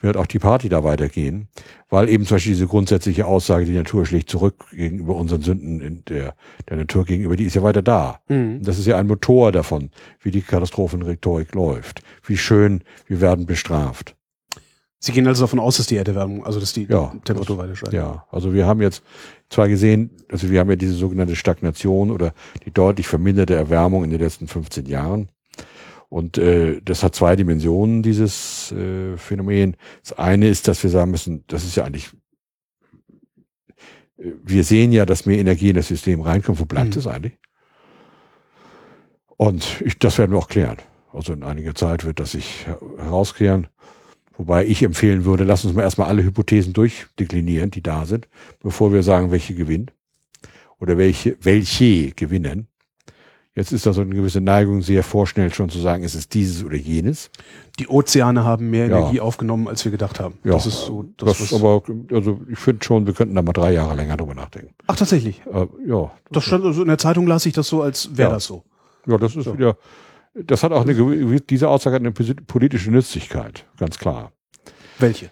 [0.00, 1.48] wird auch die Party da weitergehen.
[1.88, 6.04] Weil eben zum Beispiel diese grundsätzliche Aussage, die Natur schlägt zurück gegenüber unseren Sünden in
[6.06, 6.34] der,
[6.68, 8.20] der Natur gegenüber, die ist ja weiter da.
[8.28, 8.62] Mhm.
[8.62, 9.90] Das ist ja ein Motor davon,
[10.20, 12.02] wie die Katastrophenrhetorik läuft.
[12.26, 14.16] Wie schön, wir werden bestraft.
[15.04, 17.92] Sie gehen also davon aus, dass die Erderwärmung, also dass die Ja, Temperatur weiter steigt.
[17.92, 19.02] Ja, also wir haben jetzt
[19.50, 22.32] zwar gesehen, also wir haben ja diese sogenannte Stagnation oder
[22.64, 25.28] die deutlich verminderte Erwärmung in den letzten 15 Jahren.
[26.14, 29.76] Und äh, das hat zwei Dimensionen, dieses äh, Phänomen.
[30.00, 32.10] Das eine ist, dass wir sagen müssen, das ist ja eigentlich,
[34.18, 36.60] äh, wir sehen ja, dass mehr Energie in das System reinkommt.
[36.60, 37.00] Wo bleibt Mhm.
[37.00, 37.36] es eigentlich?
[39.36, 40.76] Und ich, das werden wir auch klären.
[41.12, 43.66] Also in einiger Zeit wird das sich her- herausklären.
[44.36, 48.28] Wobei ich empfehlen würde, lass uns mal erstmal alle Hypothesen durchdeklinieren, die da sind,
[48.60, 49.92] bevor wir sagen, welche gewinnt.
[50.78, 52.68] Oder welche, welche gewinnen.
[53.56, 56.64] Jetzt ist da so eine gewisse Neigung, sehr vorschnell schon zu sagen, ist es dieses
[56.64, 57.30] oder jenes.
[57.78, 58.98] Die Ozeane haben mehr Ja.
[58.98, 60.38] Energie aufgenommen, als wir gedacht haben.
[60.42, 61.04] Ja, das ist so.
[61.16, 61.82] Das, Das, was, aber,
[62.12, 64.74] also ich finde schon, wir könnten da mal drei Jahre länger drüber nachdenken.
[64.88, 65.40] ach, tatsächlich.
[65.52, 68.34] Äh, ja, Das stand also in der Zeitung, las ich das so, als wäre Ja.
[68.34, 68.64] das so.
[69.06, 69.54] ja, das ist So.
[69.56, 69.76] wieder,
[70.34, 74.32] das hat auch eine, diese Aussage hat eine politische Nützlichkeit, ganz klar.
[74.98, 75.30] Welche?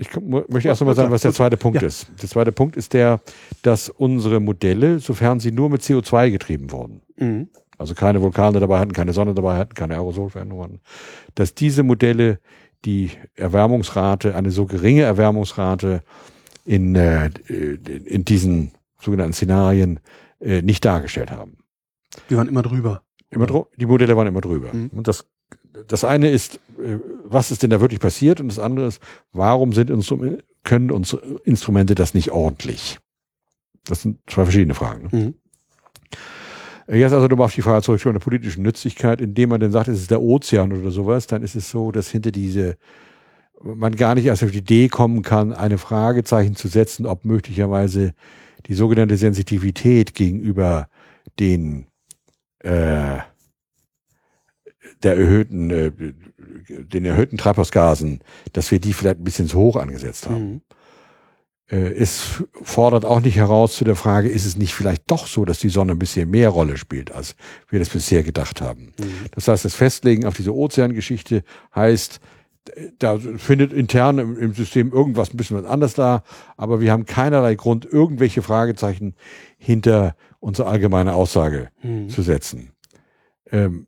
[0.00, 0.08] Ich
[0.48, 1.86] möchte erst noch mal sagen, was der zweite Punkt Ja.
[1.88, 2.06] ist.
[2.22, 3.20] Der zweite Punkt ist der,
[3.62, 7.48] dass unsere Modelle, sofern sie nur mit CO2 getrieben wurden, Mhm.
[7.78, 10.80] also keine Vulkane dabei hatten, keine Sonne dabei hatten, keine Aerosolveränderungen
[11.34, 12.38] dass diese Modelle
[12.84, 16.02] die Erwärmungsrate, eine so geringe Erwärmungsrate
[16.64, 18.70] in, äh, in diesen
[19.00, 19.98] sogenannten Szenarien
[20.40, 21.58] äh, nicht dargestellt haben.
[22.30, 23.02] Die waren immer drüber.
[23.30, 24.72] Immer drü- die Modelle waren immer drüber.
[24.72, 24.90] Mhm.
[24.94, 25.26] Und das,
[25.86, 28.40] das eine ist, äh, was ist denn da wirklich passiert?
[28.40, 29.00] Und das andere ist,
[29.32, 32.98] warum sind Instrum können unsere Instrumente das nicht ordentlich?
[33.84, 35.08] Das sind zwei verschiedene Fragen.
[35.10, 35.26] Ne?
[35.26, 35.34] Mhm.
[36.96, 39.88] Jetzt also nochmal auf die Frage zurück von der politischen Nützlichkeit, indem man dann sagt,
[39.88, 42.76] es ist der Ozean oder sowas, dann ist es so, dass hinter diese
[43.62, 48.14] man gar nicht erst auf die Idee kommen kann, eine Fragezeichen zu setzen, ob möglicherweise
[48.66, 50.88] die sogenannte Sensitivität gegenüber
[51.38, 51.86] den
[52.60, 53.18] äh,
[55.02, 55.92] der erhöhten, äh,
[56.68, 58.20] den erhöhten Treibhausgasen,
[58.52, 60.50] dass wir die vielleicht ein bisschen zu hoch angesetzt haben.
[60.50, 60.60] Mhm.
[61.70, 65.44] Äh, es fordert auch nicht heraus zu der Frage, ist es nicht vielleicht doch so,
[65.44, 67.36] dass die Sonne ein bisschen mehr Rolle spielt, als
[67.68, 68.94] wir das bisher gedacht haben.
[68.98, 69.26] Mhm.
[69.32, 71.42] Das heißt, das Festlegen auf diese Ozeangeschichte
[71.74, 72.20] heißt,
[72.98, 76.22] da findet intern im, im System irgendwas ein bisschen was anders da,
[76.58, 79.14] aber wir haben keinerlei Grund, irgendwelche Fragezeichen
[79.56, 82.08] hinter unsere allgemeine Aussage Mhm.
[82.10, 82.72] zu setzen.
[83.50, 83.87] Ähm,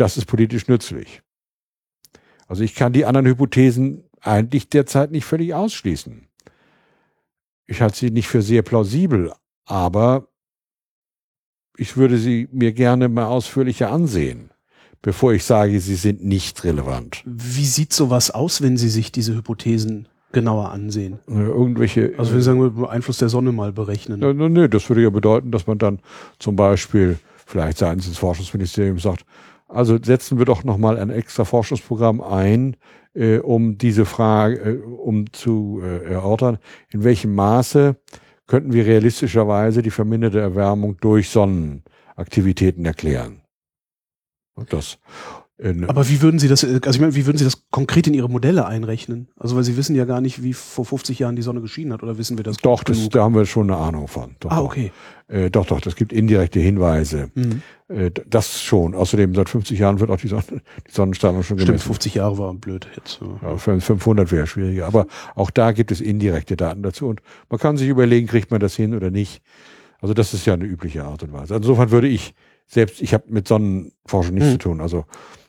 [0.00, 1.22] das ist politisch nützlich.
[2.46, 6.26] Also ich kann die anderen Hypothesen eigentlich derzeit nicht völlig ausschließen.
[7.66, 9.32] Ich halte sie nicht für sehr plausibel,
[9.66, 10.28] aber
[11.76, 14.50] ich würde sie mir gerne mal ausführlicher ansehen,
[15.02, 17.22] bevor ich sage, sie sind nicht relevant.
[17.26, 21.20] Wie sieht sowas aus, wenn Sie sich diese Hypothesen genauer ansehen?
[21.28, 22.14] Äh, Irgendwelche.
[22.16, 24.18] Also wenn Sie sagen, wir Einfluss der Sonne mal berechnen.
[24.18, 26.00] Nö, nö, nö, das würde ja bedeuten, dass man dann
[26.38, 29.24] zum Beispiel vielleicht seitens des Forschungsministeriums sagt,
[29.68, 32.76] also setzen wir doch nochmal ein extra Forschungsprogramm ein,
[33.14, 36.58] äh, um diese Frage, äh, um zu äh, erörtern,
[36.90, 37.96] in welchem Maße
[38.46, 43.42] könnten wir realistischerweise die verminderte Erwärmung durch Sonnenaktivitäten erklären.
[44.54, 44.98] Und das.
[45.60, 48.06] In, Aber wie würden Sie das, äh, also ich meine, wie würden Sie das konkret
[48.06, 49.26] in Ihre Modelle einrechnen?
[49.36, 52.04] Also weil Sie wissen ja gar nicht, wie vor 50 Jahren die Sonne geschienen hat,
[52.04, 52.58] oder wissen wir das?
[52.58, 54.36] doch, das, da haben wir schon eine Ahnung von.
[54.38, 54.66] Doch, Ah, doch.
[54.66, 54.92] okay.
[55.26, 57.30] Äh, doch, doch, das gibt indirekte Hinweise.
[57.34, 57.62] Mhm.
[57.88, 58.94] Äh, das schon.
[58.94, 60.44] Außerdem seit 50 Jahren wird auch die, Sonne,
[60.86, 61.86] die Sonnenstrahlung schon Stimmt, gemessen.
[61.86, 63.20] 50 Jahre war blöd jetzt.
[63.20, 63.50] Ja.
[63.50, 64.86] Ja, für 500 wäre schwieriger.
[64.86, 67.08] Aber auch da gibt es indirekte Daten dazu.
[67.08, 69.42] Und man kann sich überlegen, kriegt man das hin oder nicht.
[70.00, 71.56] Also das ist ja eine übliche Art und Weise.
[71.56, 72.32] Insofern würde ich,
[72.68, 74.52] selbst ich habe mit Sonnenforschung nichts Mhm.
[74.52, 74.80] zu tun.
[74.80, 75.04] Also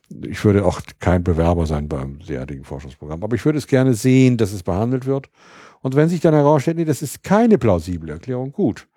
[0.10, 3.24] ich würde auch kein Bewerber sein beim derartigen Forschungsprogramm.
[3.24, 5.30] Aber ich würde es gerne sehen, dass es behandelt wird.
[5.82, 8.88] Und wenn sich dann herausstellt, nee, das ist keine plausible Erklärung, gut.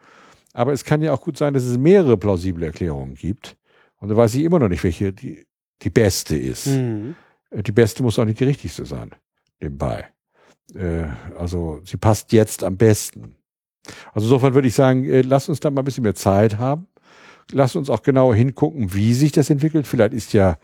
[0.52, 3.56] Aber es kann ja auch gut sein, dass es mehrere plausible Erklärungen gibt.
[3.98, 5.46] Und da weiß ich immer noch nicht, welche die,
[5.82, 6.66] die beste ist.
[6.66, 7.14] Mhm.
[7.50, 9.10] Äh, Die beste muss auch nicht die richtigste sein,
[9.60, 10.06] nebenbei.
[10.74, 11.04] Äh,
[11.38, 13.36] also sie passt jetzt am besten.
[14.12, 16.86] Also insofern würde ich sagen, äh, lass uns da mal ein bisschen mehr Zeit haben.
[17.50, 19.86] Lass uns auch genauer hingucken, wie sich das entwickelt.
[19.86, 20.58] Vielleicht ist ja,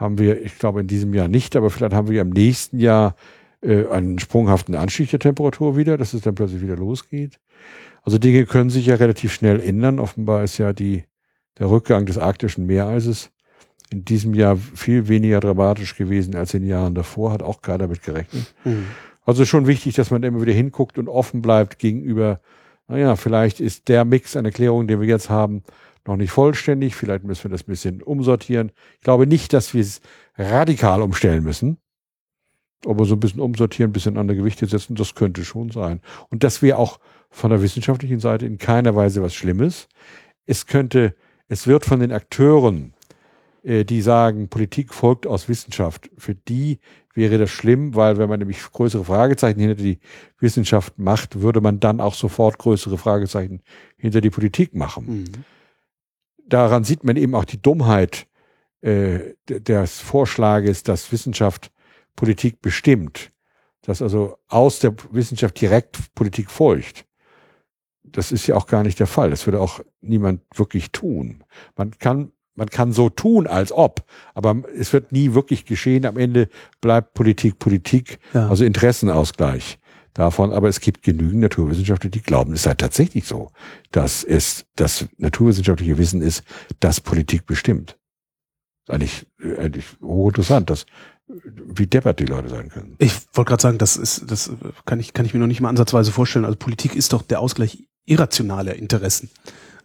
[0.00, 3.14] haben wir, ich glaube in diesem Jahr nicht, aber vielleicht haben wir im nächsten Jahr
[3.62, 7.38] äh, einen sprunghaften Anstieg der Temperatur wieder, dass es dann plötzlich wieder losgeht.
[8.02, 9.98] Also Dinge können sich ja relativ schnell ändern.
[9.98, 11.04] Offenbar ist ja die
[11.58, 13.30] der Rückgang des arktischen Meereises
[13.90, 17.78] in diesem Jahr viel weniger dramatisch gewesen als in den Jahren davor, hat auch keiner
[17.78, 18.54] damit gerechnet.
[18.64, 18.86] Mhm.
[19.26, 22.40] Also schon wichtig, dass man immer wieder hinguckt und offen bleibt gegenüber,
[22.88, 25.62] naja, vielleicht ist der Mix an Erklärungen, den wir jetzt haben,
[26.06, 26.94] noch nicht vollständig.
[26.94, 28.72] Vielleicht müssen wir das ein bisschen umsortieren.
[28.94, 30.00] Ich glaube nicht, dass wir es
[30.36, 31.78] radikal umstellen müssen.
[32.86, 36.00] Aber so ein bisschen umsortieren, ein bisschen andere Gewichte setzen, das könnte schon sein.
[36.30, 36.98] Und das wäre auch
[37.28, 39.88] von der wissenschaftlichen Seite in keiner Weise was Schlimmes.
[40.46, 41.14] Es könnte,
[41.48, 42.94] es wird von den Akteuren,
[43.62, 46.78] äh, die sagen, Politik folgt aus Wissenschaft, für die
[47.14, 49.98] wäre das schlimm, weil wenn man nämlich größere Fragezeichen hinter die
[50.38, 53.62] Wissenschaft macht, würde man dann auch sofort größere Fragezeichen
[53.96, 55.24] hinter die Politik machen.
[55.24, 55.44] Mhm.
[56.50, 58.26] Daran sieht man eben auch die Dummheit
[58.82, 61.70] äh, des Vorschlages, dass Wissenschaft
[62.16, 63.32] Politik bestimmt,
[63.82, 67.06] dass also aus der Wissenschaft direkt Politik folgt.
[68.02, 69.30] Das ist ja auch gar nicht der Fall.
[69.30, 71.44] Das würde auch niemand wirklich tun.
[71.76, 76.04] Man kann, man kann so tun, als ob, aber es wird nie wirklich geschehen.
[76.04, 76.48] Am Ende
[76.80, 78.48] bleibt Politik Politik, ja.
[78.48, 79.78] also Interessenausgleich
[80.14, 80.52] davon.
[80.52, 83.50] Aber es gibt genügend Naturwissenschaftler, die glauben, es sei tatsächlich so,
[83.90, 86.42] dass es das naturwissenschaftliche Wissen ist,
[86.80, 87.96] das Politik bestimmt.
[88.88, 89.26] Eigentlich,
[89.58, 90.86] eigentlich hochinteressant, dass
[91.54, 92.96] wie deppert die Leute sein können.
[92.98, 94.50] Ich wollte gerade sagen, das ist, das
[94.84, 96.44] kann ich, kann ich mir noch nicht mal ansatzweise vorstellen.
[96.44, 99.30] Also Politik ist doch der Ausgleich irrationaler Interessen.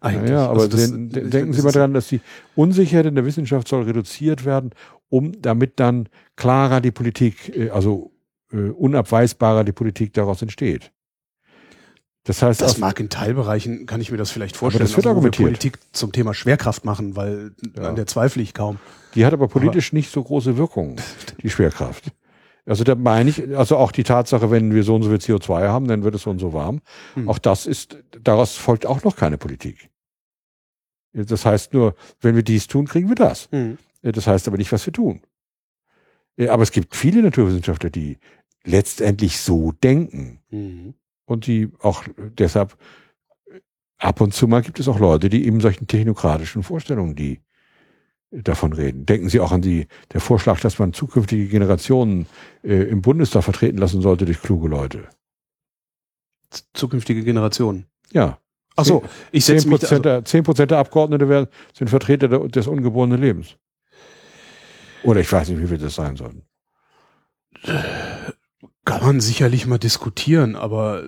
[0.01, 0.31] Eigentlich.
[0.31, 2.21] Ja, aber also das, den, denken Sie mal dran, dass die
[2.55, 4.71] Unsicherheit in der Wissenschaft soll reduziert werden,
[5.09, 8.11] um damit dann klarer die Politik, äh, also
[8.55, 10.91] äh, unabweisbarer die Politik daraus entsteht.
[12.25, 15.05] Das heißt, das mag in Teilbereichen, kann ich mir das vielleicht vorstellen, aber das wird
[15.05, 15.47] also, argumentiert.
[15.47, 17.83] Politik zum Thema Schwerkraft machen, weil ja.
[17.83, 18.79] an der zweifle ich kaum.
[19.13, 20.95] Die hat aber politisch aber nicht so große Wirkung,
[21.43, 22.05] die Schwerkraft.
[22.65, 25.67] Also da meine ich, also auch die Tatsache, wenn wir so und so viel CO2
[25.67, 26.81] haben, dann wird es so und so warm.
[27.13, 27.29] Hm.
[27.29, 29.91] Auch das ist, daraus folgt auch noch keine Politik.
[31.13, 33.49] Das heißt nur, wenn wir dies tun, kriegen wir das.
[33.51, 33.77] Hm.
[34.01, 35.21] Das heißt aber nicht, was wir tun.
[36.37, 38.17] Aber es gibt viele Naturwissenschaftler, die
[38.65, 40.39] letztendlich so denken.
[40.49, 40.95] Mhm.
[41.25, 42.77] Und die auch deshalb
[43.97, 47.41] ab und zu mal gibt es auch Leute, die eben solchen technokratischen Vorstellungen, die
[48.31, 49.05] davon reden.
[49.05, 52.27] Denken Sie auch an die, der Vorschlag, dass man zukünftige Generationen
[52.63, 55.07] äh, im Bundestag vertreten lassen sollte durch kluge Leute.
[56.73, 57.85] Zukünftige Generationen?
[58.11, 58.39] Ja.
[58.75, 59.81] Ach so, ich setze mich...
[59.83, 63.55] Also der, 10 Prozent der Abgeordneten werden, sind Vertreter des ungeborenen Lebens.
[65.03, 66.43] Oder ich weiß nicht, wie viel das sein sollten.
[68.85, 71.03] Kann man sicherlich mal diskutieren, aber.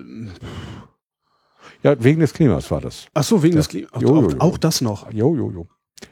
[1.82, 3.06] Ja, wegen des Klimas war das.
[3.14, 4.02] Ach so, wegen das, des Klimas.
[4.02, 4.36] Jo, jo, jo.
[4.40, 5.12] Auch das noch.
[5.12, 5.68] Jo, jo, jo.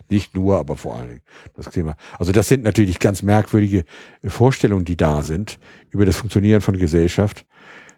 [0.09, 1.23] Nicht nur, aber vor allen Dingen
[1.55, 1.97] das Klima.
[2.19, 3.85] Also das sind natürlich ganz merkwürdige
[4.25, 5.59] Vorstellungen, die da sind
[5.91, 7.47] über das Funktionieren von Gesellschaft.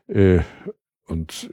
[0.06, 0.40] Äh,
[1.06, 1.52] und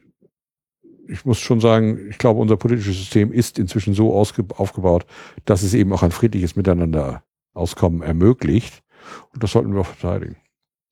[1.08, 5.06] ich muss schon sagen, ich glaube, unser politisches System ist inzwischen so aufgebaut,
[5.46, 8.84] dass es eben auch ein friedliches Miteinander Auskommen ermöglicht.
[9.34, 10.36] Und das sollten wir auch verteidigen.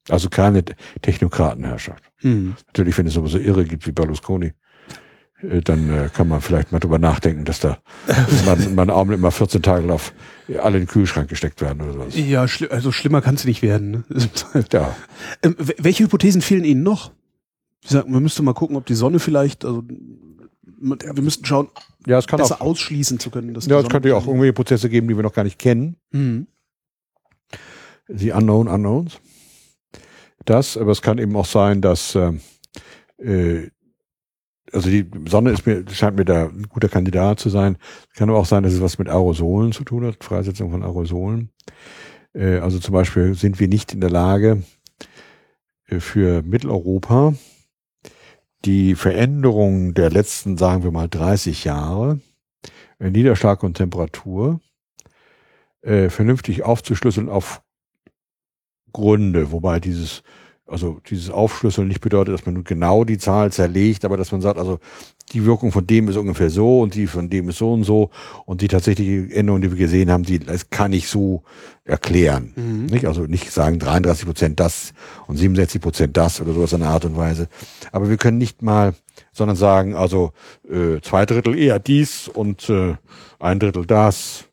[0.10, 0.64] Also keine
[1.02, 2.04] Technokratenherrschaft.
[2.22, 2.56] Mhm.
[2.68, 4.54] Natürlich, wenn es aber so irre gibt wie Berlusconi,
[5.42, 7.78] äh, dann äh, kann man vielleicht mal drüber nachdenken, dass da
[8.46, 10.14] man, man Arme immer 14 Tage auf
[10.62, 12.16] alle in den Kühlschrank gesteckt werden oder sowas.
[12.18, 13.92] Ja, schli also schlimmer kann es nicht werden.
[13.92, 14.04] Ne?
[14.74, 14.96] ja.
[15.42, 17.12] Ähm, welche Hypothesen fehlen Ihnen noch?
[17.82, 19.84] Ich sag, man müsste mal gucken, ob die Sonne vielleicht, also
[20.84, 21.70] wir müssten schauen,
[22.06, 23.54] ja, es kann besser auch, ausschließen zu können.
[23.54, 25.96] Dass ja, es könnte ja auch irgendwelche Prozesse geben, die wir noch gar nicht kennen.
[26.12, 26.48] Mhm.
[28.10, 29.20] Die Unknown Unknowns.
[30.46, 32.34] Das, aber es kann eben auch sein, dass äh,
[33.18, 33.70] äh,
[34.72, 37.78] also die Sonne ist mir, scheint mir da ein guter Kandidat zu sein.
[38.16, 41.50] Kann aber auch sein, dass es was mit Aerosolen zu tun hat, Freisetzung von Aerosolen.
[42.34, 44.64] Äh, also zum Beispiel sind wir nicht in der Lage,
[45.88, 47.34] äh, für Mitteleuropa
[48.66, 52.22] die Veränderungen der letzten, sagen wir mal, 30 Jahre,
[53.00, 54.62] äh, Niederschlag und Temperatur,
[55.82, 57.62] äh, vernünftig aufzuschlüsseln auf
[58.94, 60.24] Gründe, wobei dieses
[60.66, 64.42] also dieses Aufschlüsseln nicht bedeutet, dass man nun genau die Zahl zerlegt, aber dass man
[64.42, 64.80] sagt, also
[65.32, 68.12] die Wirkung von dem ist ungefähr so und die von dem ist so und so
[68.46, 71.44] und die tatsächliche Änderung, die wir gesehen haben, die das kann ich so
[71.84, 72.54] erklären.
[72.56, 72.86] Mhm.
[72.86, 73.06] Nicht?
[73.06, 74.94] Also nicht sagen 33 Prozent das
[75.28, 77.50] und 67 Prozent das oder sowas in einer Art und Weise.
[77.92, 78.94] Aber wir können nicht mal,
[79.34, 80.32] sondern sagen, also
[80.70, 82.96] äh, zwei Drittel eher dies und äh,
[83.40, 84.46] ein Drittel das.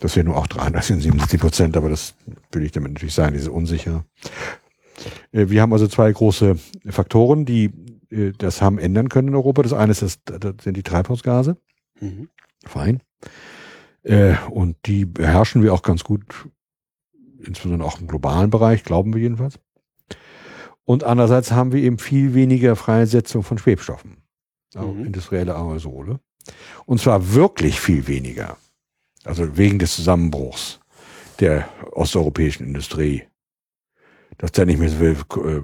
[0.00, 2.14] Das wäre nur auch 33 und 77 Prozent, aber das
[2.52, 4.04] will ich damit natürlich sagen, diese unsicher.
[5.32, 6.56] Äh, wir haben also zwei große
[6.88, 7.70] Faktoren, die
[8.10, 9.62] äh, das haben ändern können in Europa.
[9.62, 10.18] Das eine ist das,
[10.62, 11.56] sind die Treibhausgase.
[12.00, 12.28] Mhm.
[12.64, 13.02] Fein.
[14.02, 16.22] Äh, und die beherrschen wir auch ganz gut,
[17.38, 19.58] insbesondere auch im globalen Bereich, glauben wir jedenfalls.
[20.84, 24.16] Und andererseits haben wir eben viel weniger Freisetzung von Schwebstoffen,
[24.74, 25.06] also mhm.
[25.06, 26.20] industrielle Aerosole.
[26.86, 28.56] Und zwar wirklich viel weniger.
[29.24, 30.80] Also wegen des Zusammenbruchs
[31.40, 33.24] der osteuropäischen Industrie.
[34.38, 35.62] Dass da nicht mehr so viel äh,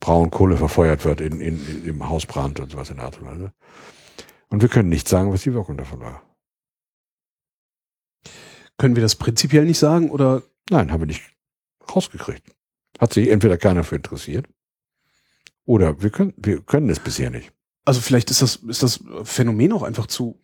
[0.00, 3.52] Braunkohle verfeuert wird in, in, im Hausbrand und sowas in der Art und Weise.
[4.48, 6.22] Und wir können nicht sagen, was die Wirkung davon war.
[8.76, 10.42] Können wir das prinzipiell nicht sagen oder?
[10.70, 11.22] Nein, haben wir nicht
[11.94, 12.54] rausgekriegt.
[12.98, 14.46] Hat sich entweder keiner für interessiert
[15.64, 17.52] oder wir können, wir können es bisher nicht.
[17.84, 20.43] Also vielleicht ist das, ist das Phänomen auch einfach zu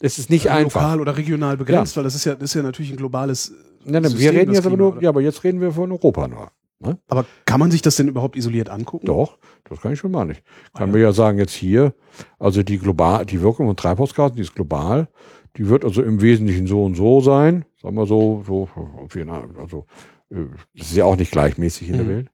[0.00, 0.82] es ist nicht äh, einfach.
[0.82, 1.96] lokal oder regional begrenzt, Ja.
[1.98, 3.52] weil das ist ja, das ist ja natürlich ein globales.
[3.84, 5.02] Nein, nein, wir reden jetzt aber Klima, nur, oder?
[5.02, 6.50] ja, aber jetzt reden wir von Europa nur.
[6.78, 6.98] Ne?
[7.08, 9.06] Aber kann man sich das denn überhaupt isoliert angucken?
[9.06, 10.42] Doch, das kann ich schon mal nicht.
[10.72, 10.96] Ah, Kann ja.
[10.96, 11.94] mir ja sagen, jetzt hier,
[12.38, 15.08] also die global, die Wirkung von Treibhausgasen, die ist global,
[15.56, 18.68] die wird also im Wesentlichen so und so sein, sagen wir so, so,
[19.02, 19.86] auf jeden Fall, also,
[20.30, 20.36] äh,
[20.76, 22.08] das ist ja auch nicht gleichmäßig in der Mhm.
[22.10, 22.30] Welt.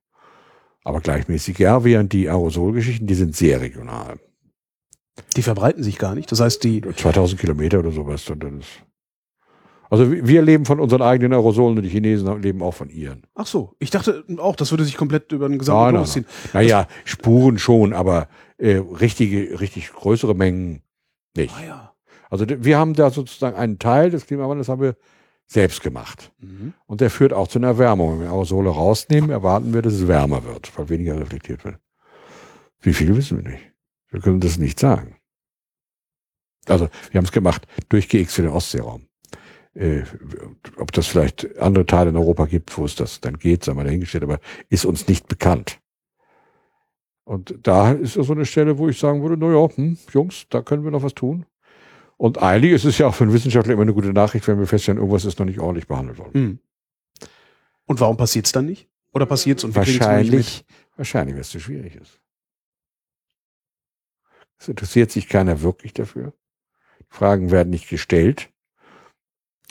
[0.82, 4.18] Aber gleichmäßig, ja, während die Aerosolgeschichten, die sind sehr regional.
[5.36, 6.30] Die verbreiten sich gar nicht.
[6.32, 8.28] Das heißt, die, 2000 Kilometer oder sowas.
[8.30, 8.82] Und dann ist
[9.92, 13.24] also wir leben von unseren eigenen Aerosolen und die Chinesen leben auch von ihren.
[13.34, 16.24] ach so, ich dachte auch, das würde sich komplett über den gesamten Nein, Globus nein,
[16.24, 16.50] ziehen.
[16.54, 20.80] Naja, Spuren schon, aber äh, richtige, richtig größere Mengen
[21.36, 21.54] nicht.
[21.54, 21.94] Ah ja.
[22.30, 24.96] Also wir haben da sozusagen einen Teil des Klimawandels haben wir
[25.46, 26.32] selbst gemacht.
[26.38, 26.72] Mhm.
[26.86, 28.12] Und der führt auch zu einer Erwärmung.
[28.12, 31.76] Wenn wir Aerosole rausnehmen, erwarten wir, dass es wärmer wird, weil weniger reflektiert wird.
[32.80, 33.71] Wie viel wissen wir nicht.
[34.12, 35.16] Wir können das nicht sagen.
[36.66, 39.06] Also wir haben es gemacht durch GX für den Ostseeraum.
[39.74, 40.02] Äh,
[40.76, 43.84] ob das vielleicht andere Teile in Europa gibt, wo es das dann geht, sei mal
[43.84, 44.38] dahingestellt, aber
[44.68, 45.80] ist uns nicht bekannt.
[47.24, 50.60] Und da ist so eine Stelle, wo ich sagen würde, na ja, hm, Jungs, da
[50.60, 51.46] können wir noch was tun.
[52.18, 54.66] Und eilig ist es ja auch für einen Wissenschaftler immer eine gute Nachricht, wenn wir
[54.66, 56.40] feststellen, irgendwas ist noch nicht ordentlich behandelt worden.
[56.40, 56.58] Mhm.
[57.86, 58.88] Und warum passiert es dann nicht?
[59.12, 60.64] Oder passiert es und wir nur nicht Wahrscheinlich,
[60.96, 62.20] wahrscheinlich, weil es zu schwierig ist.
[64.62, 66.34] Es interessiert sich keiner wirklich dafür.
[67.08, 68.52] Fragen werden nicht gestellt.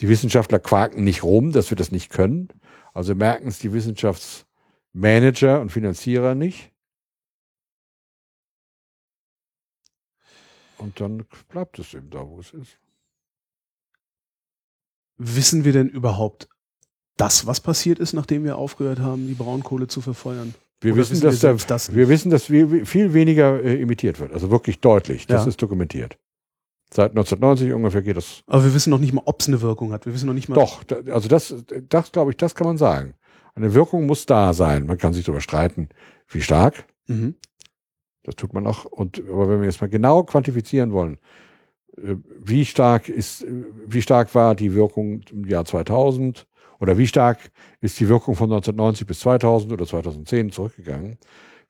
[0.02, 2.50] Die Wissenschaftler quaken nicht rum, dass wir das nicht können.
[2.94, 6.74] Also merken es die Wissenschaftsmanager und Finanzierer nicht.
[10.78, 12.78] Und dann bleibt es eben da, wo es ist.
[15.16, 16.50] Wissen wir denn überhaupt
[17.16, 20.54] das, was passiert ist, nachdem wir aufgehört haben, die Braunkohle zu verfeuern?
[20.82, 23.80] Wir wissen, wissen wir dass da, selbst das wir wissen, dass wir viel weniger äh,
[23.80, 24.34] imitiert wird.
[24.34, 25.28] Also wirklich deutlich.
[25.28, 25.50] Das Ja.
[25.50, 26.18] ist dokumentiert.
[26.94, 28.44] Seit 1990 ungefähr geht das.
[28.48, 30.06] Aber wir wissen noch nicht mal, ob es eine Wirkung hat.
[30.06, 30.56] Wir wissen noch nicht mal.
[30.56, 31.56] Doch, da, also das,
[31.88, 33.14] das glaube ich, das kann man sagen.
[33.56, 34.86] Eine Wirkung muss da sein.
[34.88, 35.90] Man kann sich darüber streiten,
[36.28, 36.86] wie stark.
[37.08, 37.36] Mhm.
[38.24, 38.86] Das tut man auch.
[38.86, 41.18] Und aber wenn wir jetzt mal genau quantifizieren wollen,
[41.98, 46.48] äh, wie stark ist, äh, wie stark war die Wirkung im Jahr 2000
[46.82, 47.38] oder wie stark
[47.80, 51.18] ist die Wirkung von 1990 bis 2000 oder 2010 zurückgegangen?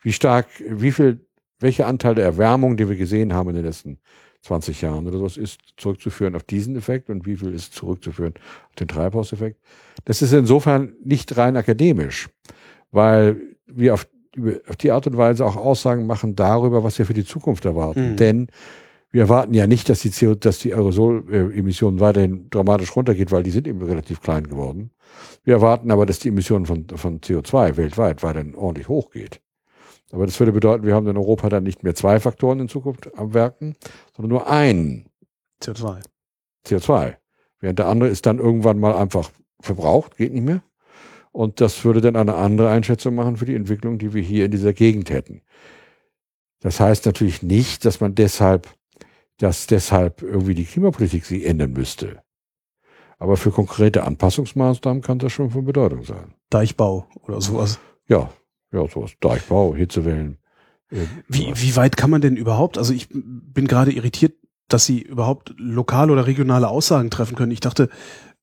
[0.01, 1.27] Wie stark, wie viel,
[1.59, 3.99] welcher Anteil der Erwärmung, die wir gesehen haben in den letzten
[4.43, 8.33] 20 Jahren oder sowas, ist zurückzuführen auf diesen Effekt und wie viel ist zurückzuführen
[8.69, 9.59] auf den Treibhauseffekt?
[10.05, 12.29] Das ist insofern nicht rein akademisch,
[12.91, 14.07] weil wir auf,
[14.67, 18.11] auf die Art und Weise auch Aussagen machen darüber, was wir für die Zukunft erwarten.
[18.13, 18.15] Mhm.
[18.15, 18.47] Denn
[19.11, 23.51] wir erwarten ja nicht, dass die, CO, dass die Aerosolemissionen weiterhin dramatisch runtergeht, weil die
[23.51, 24.91] sind eben relativ klein geworden.
[25.43, 29.41] Wir erwarten aber, dass die Emissionen von, von CO2 weltweit weiterhin ordentlich hochgeht.
[30.11, 33.17] Aber das würde bedeuten, wir haben in Europa dann nicht mehr zwei Faktoren in Zukunft
[33.17, 33.75] am Werken,
[34.15, 35.09] sondern nur einen
[35.61, 36.01] CO2.
[36.65, 37.15] CO2.
[37.59, 39.31] Während der andere ist dann irgendwann mal einfach
[39.61, 40.63] verbraucht, geht nicht mehr.
[41.31, 44.51] Und das würde dann eine andere Einschätzung machen für die Entwicklung, die wir hier in
[44.51, 45.41] dieser Gegend hätten.
[46.59, 48.67] Das heißt natürlich nicht, dass man deshalb,
[49.41, 52.21] dass deshalb irgendwie die Klimapolitik sich ändern müsste.
[53.17, 56.35] Aber für konkrete Anpassungsmaßnahmen kann das schon von Bedeutung sein.
[56.51, 57.79] Deichbau oder sowas.
[58.07, 58.29] Ja,
[58.71, 59.13] ja, sowas.
[59.19, 60.37] Deichbau, Hitzewellen.
[61.27, 62.77] Wie, wie weit kann man denn überhaupt?
[62.77, 64.33] Also ich bin gerade irritiert,
[64.67, 67.51] dass Sie überhaupt lokale oder regionale Aussagen treffen können.
[67.51, 67.89] Ich dachte,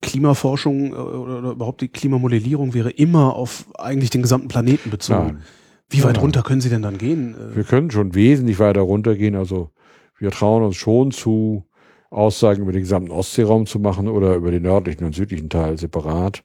[0.02, 5.26] Klimaforschung äh, oder, überhaupt die Klimamodellierung wäre immer auf eigentlich den gesamten Planeten bezogen.
[5.26, 5.42] Nein.
[5.90, 6.22] Wie weit Nein.
[6.22, 7.36] runter können Sie denn dann gehen?
[7.54, 9.36] Wir können schon wesentlich weiter runtergehen.
[9.36, 9.70] Also
[10.18, 11.64] wir trauen uns schon zu,
[12.10, 16.42] Aussagen über den gesamten Ostseeraum zu machen oder über den nördlichen und südlichen Teil separat.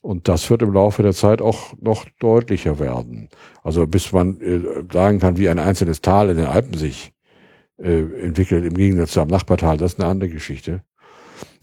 [0.00, 3.28] Und das wird im Laufe der Zeit auch noch deutlicher werden.
[3.62, 4.60] Also bis man äh,
[4.92, 7.12] sagen kann, wie ein einzelnes Tal in den Alpen sich
[7.78, 10.82] äh, entwickelt, im Gegensatz zu einem Nachbartal, das ist eine andere Geschichte.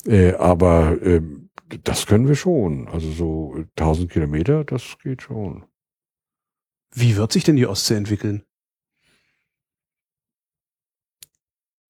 [0.06, 1.50] Äh, aber ähm,
[1.84, 2.88] das können wir schon.
[2.88, 5.66] Also so 1000 Kilometer, das geht schon.
[6.94, 8.44] Wie wird sich denn die Ostsee entwickeln?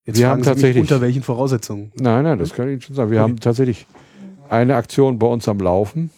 [0.05, 1.91] Jetzt Wir haben tatsächlich- unter welchen Voraussetzungen?
[1.95, 3.11] Nein, nein, das kann ich Ihnen schon sagen.
[3.11, 3.29] Wir Okay.
[3.29, 3.85] haben tatsächlich
[4.49, 6.09] eine Aktion bei uns am Laufen,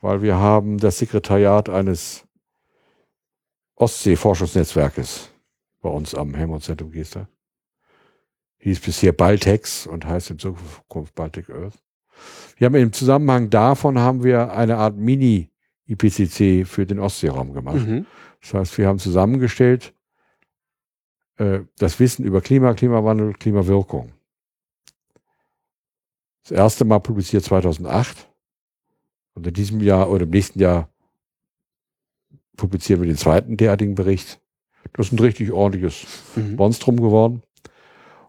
[0.00, 2.24] weil wir haben das Sekretariat eines
[3.76, 5.30] Ostsee-Forschungsnetzwerkes
[5.80, 7.28] bei uns am Helmholtz-Zentrum Gesta.
[8.58, 11.74] Hieß bisher Baltex und heißt in Zukunft Baltic Earth.
[12.56, 17.86] Wir haben im Zusammenhang davon haben wir eine Art Mini-IPCC für den Ostseeraum gemacht.
[17.86, 18.06] Mhm.
[18.40, 19.92] Das heißt, wir haben zusammengestellt
[21.38, 24.12] äh, das Wissen über Klima, Klimawandel, Klimawirkung.
[26.42, 28.28] Das erste Mal publiziert 2008
[29.34, 30.88] und in diesem Jahr oder im nächsten Jahr
[32.56, 34.40] publizieren wir den zweiten derartigen Bericht.
[34.92, 36.06] Das ist ein richtig ordentliches
[36.36, 36.56] Mhm.
[36.56, 37.42] Monstrum geworden.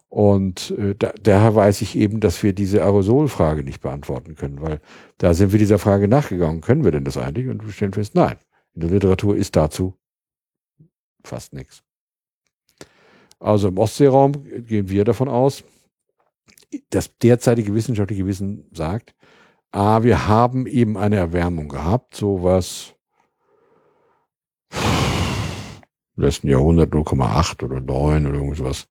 [0.10, 4.80] Und äh, da, daher weiß ich eben, dass wir diese Aerosolfrage nicht beantworten können, weil
[5.18, 6.62] da sind wir dieser Frage nachgegangen.
[6.62, 7.50] Können wir denn das eigentlich?
[7.50, 8.38] Und wir stellen fest, nein.
[8.74, 9.96] In der Literatur ist dazu
[11.24, 11.84] fast nichts.
[13.40, 14.32] Also im Ostseeraum
[14.66, 15.64] gehen wir davon aus,
[16.90, 19.14] das derzeitige wissenschaftliche Wissen sagt,
[19.72, 22.94] A, wir haben eben eine Erwärmung gehabt, sowas
[26.16, 28.88] im letzten Jahrhundert 0,8 oder 9 oder irgendwas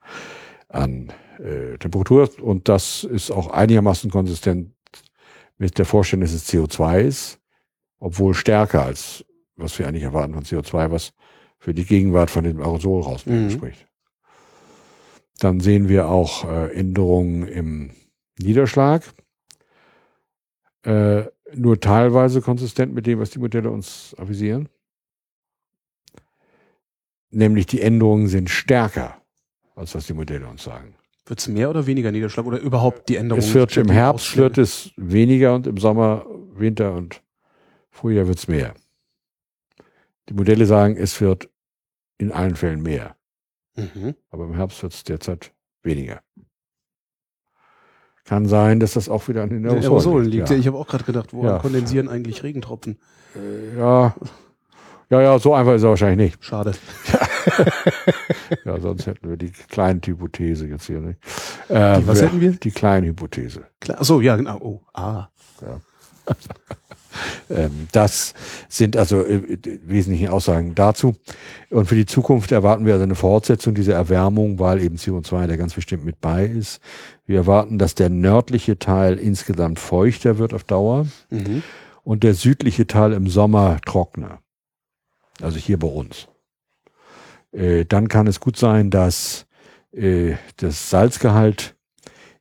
[0.68, 2.30] an äh, Temperatur.
[2.40, 4.72] Und das ist auch einigermaßen konsistent
[5.58, 7.40] mit der Vorstellung, dass es CO2 ist,
[7.98, 9.24] obwohl stärker als
[9.56, 11.12] was wir eigentlich erwarten von CO2, was
[11.58, 13.50] für die Gegenwart von dem Aerosol raus Mhm.
[13.50, 13.85] spricht.
[15.38, 17.90] Dann sehen wir auch äh, Änderungen im
[18.38, 19.02] Niederschlag.
[20.82, 21.24] Äh,
[21.54, 24.68] nur teilweise konsistent mit dem, was die Modelle uns avisieren.
[27.30, 29.20] Nämlich die Änderungen sind stärker,
[29.74, 30.94] als was die Modelle uns sagen.
[31.26, 33.40] Wird es mehr oder weniger Niederschlag oder überhaupt die Änderung?
[33.40, 37.20] Es wird im Herbst wird es weniger und im Sommer, Winter und
[37.90, 38.74] Frühjahr wird es mehr.
[40.28, 41.50] Die Modelle sagen, es wird
[42.18, 43.15] in allen Fällen mehr,
[43.76, 44.14] Mhm.
[44.30, 45.52] aber im Herbst wird es derzeit
[45.82, 46.20] weniger.
[48.24, 50.48] Kann sein, dass das auch wieder an den Aerosolen, Aerosolen liegt.
[50.48, 50.54] Ja.
[50.56, 50.60] Ja.
[50.60, 51.58] Ich habe auch gerade gedacht, woran Ja.
[51.58, 52.98] kondensieren eigentlich Regentropfen?
[53.36, 54.16] Äh, ja.
[55.10, 56.44] ja, ja, so einfach ist er wahrscheinlich nicht.
[56.44, 56.72] Schade.
[58.64, 61.20] Ja, sonst hätten wir die kleine Hypothese jetzt hier nicht.
[61.68, 62.50] Äh, Die, was hätten wir?
[62.52, 63.64] Die kleine Hypothese.
[63.80, 64.00] Klar.
[64.00, 64.58] Achso, ja, genau.
[64.60, 65.28] Oh, ah.
[65.62, 65.80] Ähm,
[67.92, 68.34] das
[68.68, 71.14] sind also äh, die wesentlichen Aussagen dazu.
[71.70, 75.56] Und für die Zukunft erwarten wir also eine Fortsetzung dieser Erwärmung, weil eben CO2 da
[75.56, 76.80] ganz bestimmt mit bei ist.
[77.26, 81.62] Wir erwarten, dass der nördliche Teil insgesamt feuchter wird auf Dauer Mhm.
[82.04, 84.38] und der südliche Teil im Sommer trockener.
[85.42, 86.28] Also hier bei uns.
[87.52, 89.46] Äh, dann kann es gut sein, dass
[89.92, 91.74] äh, das Salzgehalt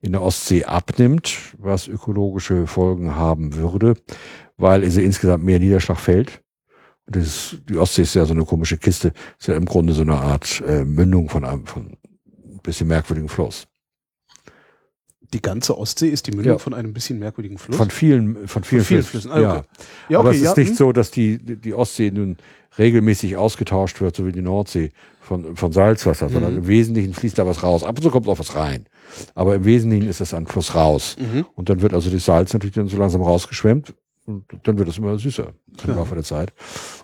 [0.01, 3.95] in der Ostsee abnimmt, was ökologische Folgen haben würde,
[4.57, 6.41] weil es insgesamt mehr Niederschlag fällt.
[7.07, 9.93] Und das ist, die Ostsee ist ja so eine komische Kiste, ist ja im Grunde
[9.93, 11.97] so eine Art äh, Mündung von einem von
[12.43, 13.67] ein bisschen merkwürdigen Fluss.
[15.33, 16.57] Die ganze Ostsee ist die Mündung Ja.
[16.59, 17.77] von einem bisschen merkwürdigen Fluss.
[17.77, 19.29] Von vielen, von vielen, vielen Flüssen.
[19.29, 19.45] Flüssen.
[19.45, 19.67] Ah, okay.
[20.09, 20.75] ja, Aber okay, es ist ja, nicht hm.
[20.77, 22.37] so, dass die, die Ostsee nun
[22.77, 24.91] regelmäßig ausgetauscht wird, so wie die Nordsee
[25.21, 26.57] von, von Salzwasser, sondern Mhm.
[26.59, 27.83] im Wesentlichen fließt da was raus.
[27.83, 28.85] Ab und zu kommt auch was rein.
[29.33, 31.15] Aber im Wesentlichen ist es ein Fluss raus.
[31.19, 31.45] Mhm.
[31.55, 33.93] Und dann wird also das Salz natürlich dann so langsam rausgeschwemmt.
[34.25, 35.53] Und dann wird es immer süßer
[35.83, 35.95] im Ja.
[35.95, 36.53] Laufe der Zeit.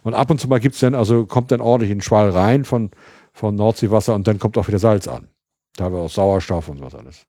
[0.04, 2.92] Und ab und zu mal gibt's dann, also kommt dann ordentlich ein Schwall rein von,
[3.32, 5.28] von Nordseewasser und dann kommt auch wieder Salz an.
[5.76, 7.26] Da haben wir auch Sauerstoff und was alles.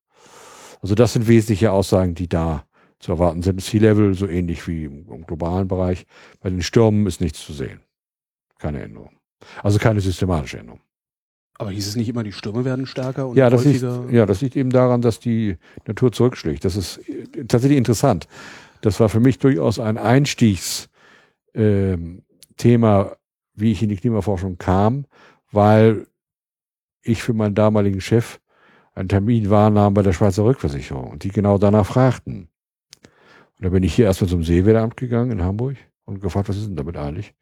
[0.80, 2.64] Also das sind wesentliche Aussagen, die da
[2.98, 3.60] zu erwarten sind.
[3.60, 6.06] Sea Level so ähnlich wie im, im globalen Bereich.
[6.40, 7.80] Bei den Stürmen ist nichts zu sehen.
[8.58, 9.10] Keine Änderung.
[9.62, 10.80] Also keine systematische Änderung.
[11.58, 14.40] Aber hieß es nicht immer, die Stürme werden stärker und Ja, das liegt, ja, das
[14.40, 16.64] liegt eben daran, dass die Natur zurückschlägt.
[16.64, 18.26] Das ist äh, tatsächlich interessant.
[18.82, 20.90] Das war für mich durchaus ein Einstiegsthema,
[21.54, 22.22] ähm,
[23.54, 25.06] wie ich in die Klimaforschung kam,
[25.50, 26.06] weil
[27.02, 28.40] ich für meinen damaligen Chef
[28.94, 32.48] einen Termin wahrnahm bei der Schweizer Rückversicherung und die genau danach fragten.
[33.56, 36.66] Und da bin ich hier erstmal zum Seewehramt gegangen in Hamburg und gefragt, was ist
[36.66, 37.34] denn damit eigentlich?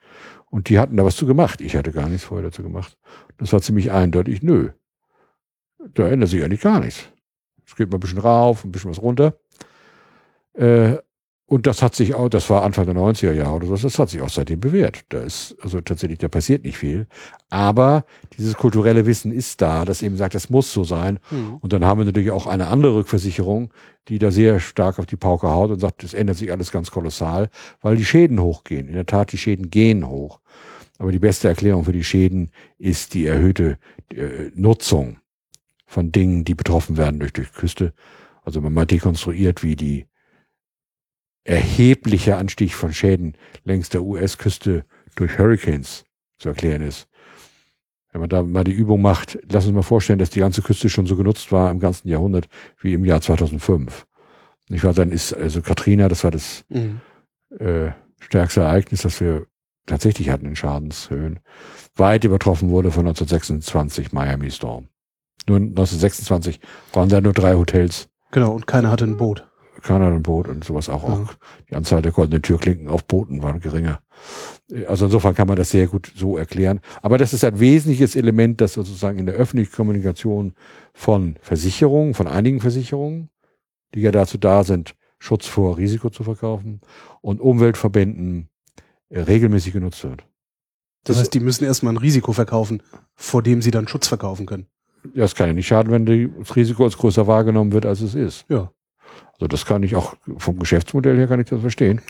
[0.51, 1.63] Und die hatten da was zu gemacht.
[1.63, 2.99] Ich hatte gar nichts vorher dazu gemacht.
[3.39, 4.71] Das war ziemlich eindeutig, nö.
[5.79, 7.09] Da ändert sich eigentlich gar nichts.
[7.67, 9.39] Es geht mal ein bisschen rauf, ein bisschen was runter.
[10.53, 10.99] Äh,
[11.51, 14.09] und das hat sich auch, das war Anfang der 90er Jahre oder so, das hat
[14.09, 15.01] sich auch seitdem bewährt.
[15.09, 17.09] Da ist, also tatsächlich, da passiert nicht viel.
[17.49, 18.05] Aber
[18.39, 21.19] dieses kulturelle Wissen ist da, das eben sagt, das muss so sein.
[21.33, 21.57] Mhm.
[21.57, 23.73] Und dann haben wir natürlich auch eine andere Rückversicherung,
[24.07, 26.93] die da sehr stark auf die Pauke haut und sagt, das ändert sich alles ganz
[26.93, 28.87] kolossal, weil die Schäden hochgehen.
[28.87, 30.39] In der Tat, die Schäden gehen hoch.
[30.99, 33.77] Aber die beste Erklärung für die Schäden ist die erhöhte
[34.15, 35.17] äh, Nutzung
[35.85, 37.93] von Dingen, die betroffen werden durch die Küste.
[38.45, 40.07] Also wenn man dekonstruiert, wie die
[41.45, 43.35] erhebliche Anstieg von Schäden
[43.65, 44.85] längs der US-Küste
[45.17, 46.05] durch Hurricanes
[46.39, 47.09] zu erklären ist.
[48.13, 50.89] Wenn man da mal die Übung macht, lass uns mal vorstellen, dass die ganze Küste
[50.89, 52.49] schon so genutzt war im ganzen Jahrhundert
[52.81, 54.07] wie im Jahr 2005.
[54.69, 54.95] Nicht wahr?
[54.95, 57.01] Dann ist also Katrina, das war das Mhm.
[57.59, 59.47] äh, stärkste Ereignis, das wir
[59.87, 61.41] tatsächlich hatten in Schadenshöhen,
[61.97, 64.89] weit übertroffen wurde von 1926 Miami Storm.
[65.49, 66.61] Nur 1926
[66.93, 68.09] waren da nur drei Hotels.
[68.31, 69.49] Genau, und keiner hatte ein Boot.
[69.83, 71.09] Kanadernboot und sowas auch.
[71.09, 71.15] Ja.
[71.15, 71.35] auch.
[71.69, 74.01] Die Anzahl der goldenen Türklinken auf Booten war geringer.
[74.87, 76.81] Also insofern kann man das sehr gut so erklären.
[77.03, 80.55] Aber das ist ein wesentliches Element, das sozusagen in der öffentlichen Kommunikation
[80.95, 83.31] von Versicherungen, von einigen Versicherungen,
[83.95, 86.81] die ja dazu da sind, Schutz vor Risiko zu verkaufen
[87.21, 88.49] und Umweltverbänden
[89.09, 90.25] äh, regelmäßig genutzt wird.
[91.05, 92.83] Das heißt, die müssen erstmal ein Risiko verkaufen,
[93.15, 94.67] vor dem sie dann Schutz verkaufen können.
[95.15, 96.05] Ja, es kann ja nicht schaden, wenn
[96.39, 98.45] das Risiko als größer wahrgenommen wird, als es ist.
[98.49, 98.71] Ja.
[99.41, 102.03] Also das kann ich auch vom Geschäftsmodell her kann ich das verstehen.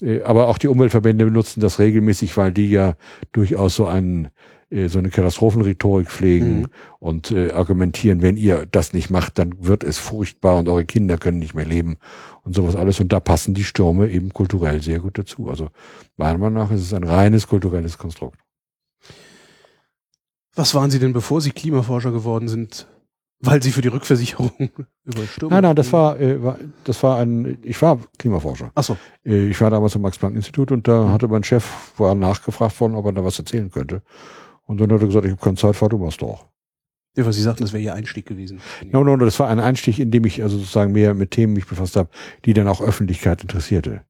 [0.00, 2.94] Äh, Aber auch die Umweltverbände benutzen das regelmäßig, weil die ja
[3.32, 4.28] durchaus so einen
[4.70, 6.66] äh, so eine Katastrophenrhetorik pflegen Mhm.
[7.00, 11.18] und äh, argumentieren, wenn ihr das nicht macht, dann wird es furchtbar und eure Kinder
[11.18, 11.96] können nicht mehr leben
[12.44, 13.00] und sowas alles.
[13.00, 15.48] Und da passen die Stürme eben kulturell sehr gut dazu.
[15.50, 15.70] Also
[16.16, 18.38] meiner Meinung nach ist es ein reines kulturelles Konstrukt.
[20.54, 22.86] Was waren Sie denn, bevor Sie Klimaforscher geworden sind?
[23.44, 24.50] Weil Sie für die Rückversicherung
[25.04, 25.54] über Stürme.
[25.54, 28.70] Nein, nein, das war, äh, war das war ein, ich war Klimaforscher.
[28.74, 28.96] Achso.
[29.24, 31.64] Äh, Ich war damals am Max-Planck-Institut und da hatte mein Chef,
[31.98, 34.02] war nachgefragt worden, ob er da was erzählen könnte.
[34.66, 36.46] Und dann hat er gesagt, ich habe keine Zeit, fahr du machst doch.
[37.16, 38.60] Ja, was Sie sagten, das wäre Ihr Einstieg gewesen.
[38.90, 41.52] No, no, no, das war ein Einstieg, in dem ich also sozusagen mehr mit Themen
[41.52, 42.08] mich befasst habe,
[42.44, 44.02] die dann auch Öffentlichkeit interessierte.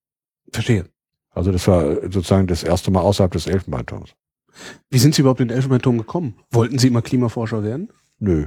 [0.52, 0.86] Verstehe.
[1.30, 4.14] Also das war sozusagen das erste Mal außerhalb des Elfenbeinturms.
[4.88, 6.36] Wie sind Sie überhaupt in den Elfenbeinturm gekommen?
[6.52, 7.88] Wollten Sie immer Klimaforscher werden?
[8.20, 8.46] Nö,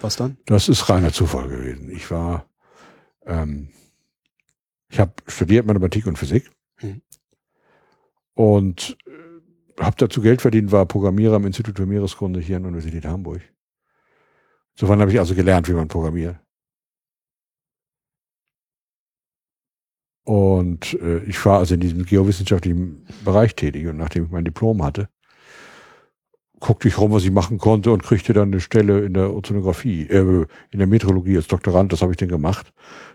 [0.00, 0.36] Was dann?
[0.46, 1.90] das ist reiner Zufall gewesen.
[1.90, 2.48] Ich war,
[3.26, 3.70] ähm,
[4.90, 7.02] ich habe studiert Mathematik und Physik Mhm.
[8.34, 12.68] und äh, habe dazu Geld verdient, war Programmierer am Institut für Meereskunde hier an der
[12.68, 13.42] Universität Hamburg.
[14.76, 16.38] Insofern habe ich also gelernt, wie man programmiert.
[20.24, 24.84] Und äh, ich war also in diesem geowissenschaftlichen Bereich tätig und nachdem ich mein Diplom
[24.84, 25.08] hatte,
[26.60, 30.08] guckte ich rum, was ich machen konnte und kriegte dann eine Stelle in der Ozeanographie,
[30.08, 32.72] äh, in der Meteorologie als Doktorand, das habe ich dann gemacht.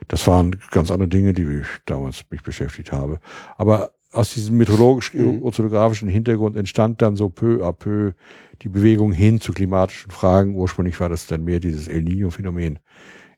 [0.07, 3.19] Das waren ganz andere Dinge, die ich damals mich beschäftigt habe.
[3.57, 8.13] Aber aus diesem meteorologisch-ozeanografischen Hintergrund entstand dann so peu à peu
[8.61, 10.55] die Bewegung hin zu klimatischen Fragen.
[10.55, 12.79] Ursprünglich war das dann mehr dieses El Niño-Phänomen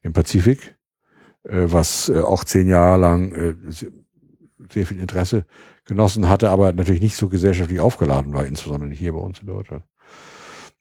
[0.01, 0.75] im Pazifik,
[1.43, 3.91] äh, was äh, auch zehn Jahre lang äh, se-
[4.71, 5.45] sehr viel Interesse
[5.85, 9.83] genossen hatte, aber natürlich nicht so gesellschaftlich aufgeladen war, insbesondere hier bei uns in Deutschland.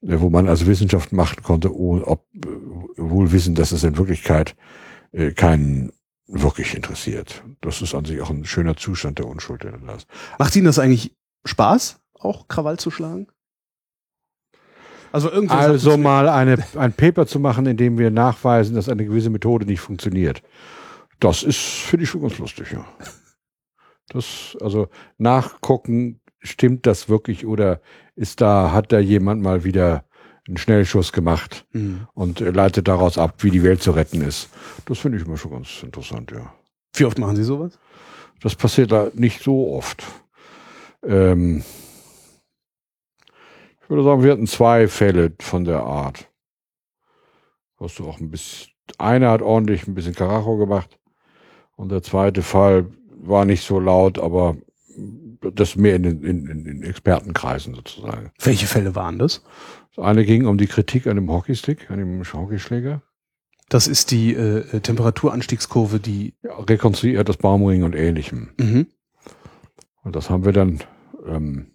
[0.07, 2.47] Äh, Wo man also Wissenschaft machen konnte, ohne, ob, äh,
[2.97, 4.57] wohl wissen, dass es in Wirklichkeit
[5.13, 5.93] äh, keinen
[6.27, 7.43] wirklich interessiert.
[7.61, 10.07] Das ist an sich auch ein schöner Zustand der Unschuld, den er da ist.
[10.39, 13.29] Macht Ihnen das eigentlich Spaß, auch Krawall zu schlagen?
[15.13, 15.55] Also irgendwie.
[15.55, 19.67] Also mal eine, ein Paper zu machen, in dem wir nachweisen, dass eine gewisse Methode
[19.67, 20.43] nicht funktioniert.
[21.21, 22.85] Das ist, finde ich schon ganz lustig, ja.
[24.09, 24.89] Das, also
[25.19, 27.81] nachgucken, stimmt das wirklich oder
[28.17, 30.05] ist da, hat da jemand mal wieder
[30.47, 32.07] einen Schnellschuss gemacht Hm.
[32.15, 34.51] und äh, leitet daraus ab, wie die Welt zu retten ist.
[34.87, 36.53] Das finde ich immer schon ganz interessant, ja.
[36.95, 37.79] Wie oft machen Sie sowas?
[38.41, 40.05] Das passiert da nicht so oft.
[41.03, 41.65] Ähm,
[43.83, 46.29] ich würde sagen, wir hatten zwei Fälle von der Art.
[47.81, 50.99] Hast du auch ein bisschen, einer hat ordentlich ein bisschen Karacho gemacht
[51.77, 52.87] und der zweite Fall
[53.17, 54.57] war nicht so laut, aber
[55.51, 58.31] das mehr in den in, in, Expertenkreisen sozusagen.
[58.41, 59.43] Welche Fälle waren das?
[59.95, 63.03] Das eine ging um die Kritik an dem Hockeystick, an dem Hockeyschläger.
[63.69, 66.35] Das ist die äh, Temperaturanstiegskurve, die.
[66.43, 68.51] Ja, rekonstruiert das Baumring und ähnlichem.
[68.59, 68.87] Mhm.
[70.03, 70.81] Und das haben wir dann,
[71.27, 71.67] ähm,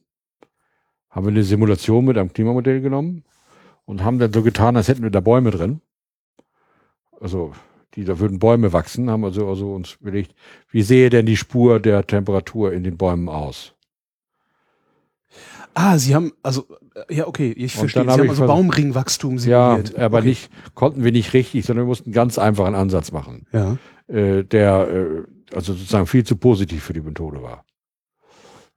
[1.09, 3.23] haben wir eine Simulation mit einem Klimamodell genommen
[3.85, 5.81] und haben dann so getan, als hätten wir da Bäume drin.
[7.19, 7.53] Also,
[7.99, 10.33] die, da würden Bäume wachsen, haben also, also uns überlegt,
[10.71, 13.73] wie sehe denn die Spur der Temperatur in den Bäumen aus?
[15.73, 18.03] Ah, Sie haben, also, äh, ja, okay, ich Und verstehe.
[18.03, 19.99] Sie hab haben also Baumringwachstum Ja, simuliert.
[19.99, 20.27] aber okay.
[20.29, 23.77] nicht, konnten wir nicht richtig, sondern wir mussten ganz einfach einen Ansatz machen, Ja.
[24.07, 27.65] äh, der, äh, also sozusagen viel zu positiv für die Methode war.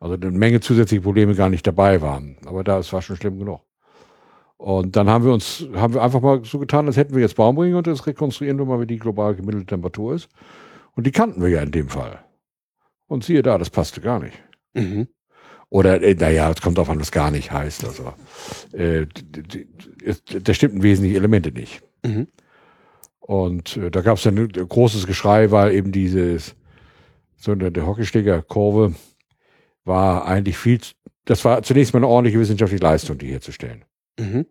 [0.00, 2.36] Also eine Menge zusätzliche Probleme gar nicht dabei waren.
[2.44, 3.60] Aber da, es war schon schlimm genug.
[4.62, 7.34] Und dann haben wir uns, haben wir einfach mal so getan, als hätten wir jetzt
[7.34, 10.28] Baumringe und das rekonstruieren wir mal, wie die globale gemittelte Temperatur ist.
[10.94, 12.20] Und die kannten wir ja in dem Fall.
[13.08, 14.40] Und siehe da, das passte gar nicht.
[14.74, 15.08] Mhm.
[15.68, 17.84] Oder, äh, naja, es kommt darauf an, was gar nicht heißt.
[17.84, 18.12] Also,
[18.72, 19.06] äh,
[20.44, 21.82] da stimmten wesentliche Elemente nicht.
[22.04, 22.28] Mhm.
[23.18, 26.54] Und äh, da gab es dann ein großes Geschrei, weil eben dieses,
[27.36, 28.94] so eine, der Hockeyschlägerkurve
[29.84, 30.78] war eigentlich viel,
[31.24, 33.84] das war zunächst mal eine ordentliche wissenschaftliche Leistung, die herzustellen.
[34.18, 34.46] Mhm.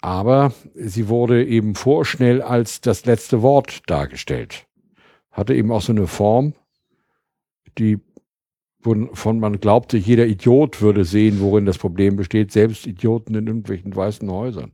[0.00, 4.66] Aber sie wurde eben vorschnell als das letzte Wort dargestellt.
[5.30, 6.54] Hatte eben auch so eine Form,
[7.78, 8.00] die
[8.82, 13.94] wovon man glaubte, jeder Idiot würde sehen, worin das Problem besteht, selbst Idioten in irgendwelchen
[13.94, 14.72] weißen Häusern.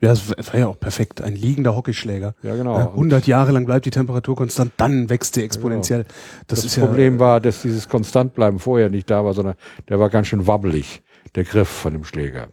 [0.00, 1.20] Ja, das war ja auch perfekt.
[1.22, 2.36] Ein liegender Hockeyschläger.
[2.44, 2.78] Ja, genau.
[2.78, 6.04] Ja, 100 Jahre lang bleibt die Temperatur konstant, dann wächst sie exponentiell.
[6.46, 9.56] Das, Das, ist Problem ja, war, dass dieses Konstantbleiben vorher nicht da war, sondern
[9.88, 11.02] der war ganz schön wabbelig,
[11.36, 12.48] der Griff von dem Schläger.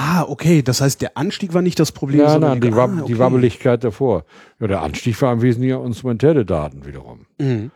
[0.00, 0.62] Ah, okay.
[0.62, 3.18] Das heißt, der Anstieg war nicht das Problem, Ja, nein, die, Wab ah, die okay.
[3.18, 4.24] Wabbeligkeit davor.
[4.60, 7.26] Ja, der Anstieg war im Wesentlichen instrumentelle Daten wiederum.
[7.38, 7.72] Mhm.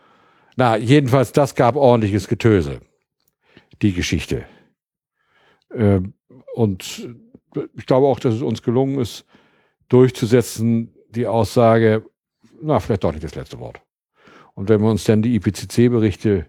[0.55, 2.79] Na, jedenfalls, das gab ordentliches Getöse.
[3.81, 4.45] Die Geschichte.
[5.73, 6.13] Ähm,
[6.55, 7.09] und
[7.75, 9.25] ich glaube auch, dass es uns gelungen ist,
[9.89, 12.05] durchzusetzen, die Aussage,
[12.61, 13.81] na, vielleicht doch nicht das letzte Wort.
[14.53, 16.45] Und wenn wir uns dann die IPCC-Berichte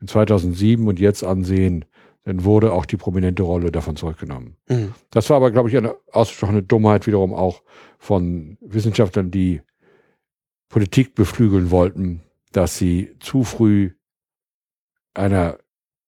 [0.00, 1.84] in 2007 und jetzt ansehen,
[2.26, 4.56] dann wurde auch die prominente Rolle davon zurückgenommen.
[4.68, 4.94] Mhm.
[5.10, 7.62] Das war aber, glaube ich, eine ausgesprochene Dummheit wiederum auch
[7.98, 9.62] von Wissenschaftlern, die
[10.68, 13.92] Politik beflügeln wollten, dass sie zu früh
[15.14, 15.58] einer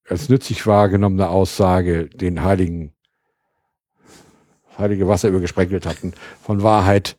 [0.09, 2.93] als nützlich wahrgenommene Aussage den heiligen
[4.77, 7.17] heilige Wasser übergesprenkelt hatten von Wahrheit.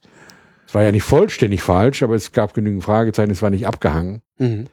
[0.67, 4.21] Es war ja nicht vollständig falsch, aber es gab genügend Fragezeichen, es war nicht abgehangen.
[4.37, 4.67] Mhm.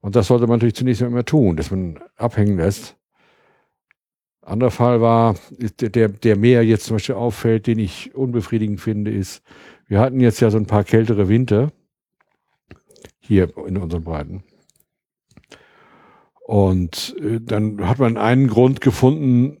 [0.00, 2.97] Und das sollte man natürlich zunächst immer tun, dass man abhängen lässt.
[4.48, 5.34] Anderer Fall war,
[5.80, 9.42] der, der, mehr jetzt zum Beispiel auffällt, den ich unbefriedigend finde, ist,
[9.86, 11.72] wir hatten jetzt ja so ein paar kältere Winter
[13.20, 14.42] hier in unseren Breiten.
[16.46, 19.60] Und äh, dann hat man einen Grund gefunden,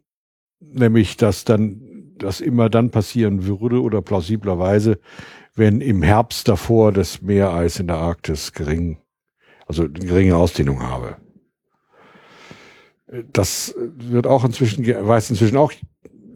[0.60, 4.98] nämlich, dass dann das immer dann passieren würde oder plausiblerweise,
[5.54, 8.98] wenn im Herbst davor das Meereis in der Arktis gering,
[9.66, 11.16] also geringe Ausdehnung habe.
[13.32, 15.72] Das wird auch inzwischen, weiß inzwischen auch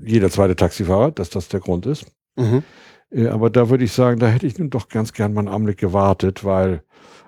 [0.01, 2.07] jeder zweite Taxifahrer, dass das der Grund ist.
[2.37, 2.63] Mhm.
[3.11, 5.49] Äh, Aber da würde ich sagen, da hätte ich nun doch ganz gern mal einen
[5.49, 6.83] Augenblick gewartet, weil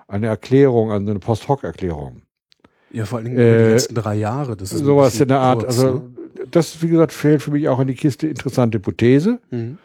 [0.07, 2.23] eine Erklärung, also eine Post-Hoc-Erklärung,
[2.91, 4.55] Ja, vor allen Dingen über die Äh, letzten drei Jahre.
[4.57, 6.15] Das ist sowas in der Art, kurz, also ne?
[6.51, 9.39] das, wie gesagt, fällt für mich auch in die Kiste interessante Hypothese.
[9.51, 9.77] Mhm.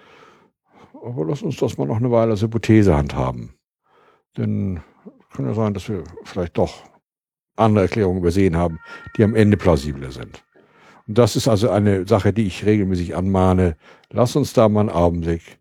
[1.03, 3.55] Aber lass uns das mal noch eine Weile als Hypothese handhaben.
[4.37, 4.81] Denn
[5.35, 6.83] kann ja sein, dass wir vielleicht doch
[7.57, 8.79] andere Erklärungen übersehen haben,
[9.17, 10.43] die am Ende plausibler sind.
[11.07, 13.77] Und das ist also eine Sache, die ich regelmäßig anmahne.
[14.11, 15.59] Lass uns da mal einen Augenblick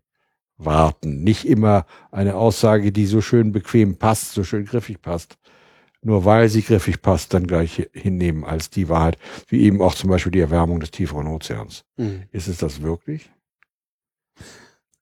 [0.58, 1.22] warten.
[1.22, 5.38] Nicht immer eine Aussage, die so schön bequem passt, so schön griffig passt.
[6.02, 9.18] Nur weil sie griffig passt, dann gleich hinnehmen als die Wahrheit,
[9.48, 11.84] wie eben auch zum Beispiel die Erwärmung des tieferen Ozeans.
[11.96, 12.22] Mhm.
[12.32, 13.30] Ist es das wirklich?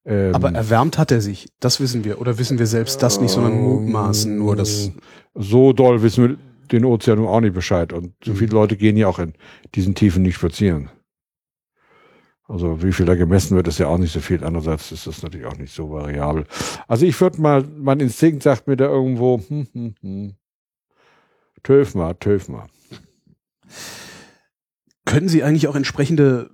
[0.05, 2.21] Ähm, Aber erwärmt hat er sich, das wissen wir.
[2.21, 4.91] Oder wissen wir selbst das nicht, sondern mutmaßen nur das.
[5.35, 6.39] so doll wissen wir
[6.73, 7.93] den Ozean auch nicht Bescheid.
[7.93, 8.37] Und so Mhm.
[8.37, 9.35] viele Leute gehen ja auch in
[9.75, 10.91] diesen Tiefen nicht spazieren.
[12.47, 14.43] Also wie viel da gemessen wird, ist ja auch nicht so viel.
[14.43, 16.47] Andererseits ist das natürlich auch nicht so variabel.
[16.87, 20.35] Also ich würde mal, mein Instinkt sagt mir da irgendwo, hm, hm, hm.
[21.63, 22.67] Töf mal, töf mal.
[25.05, 26.51] Können Sie eigentlich auch entsprechende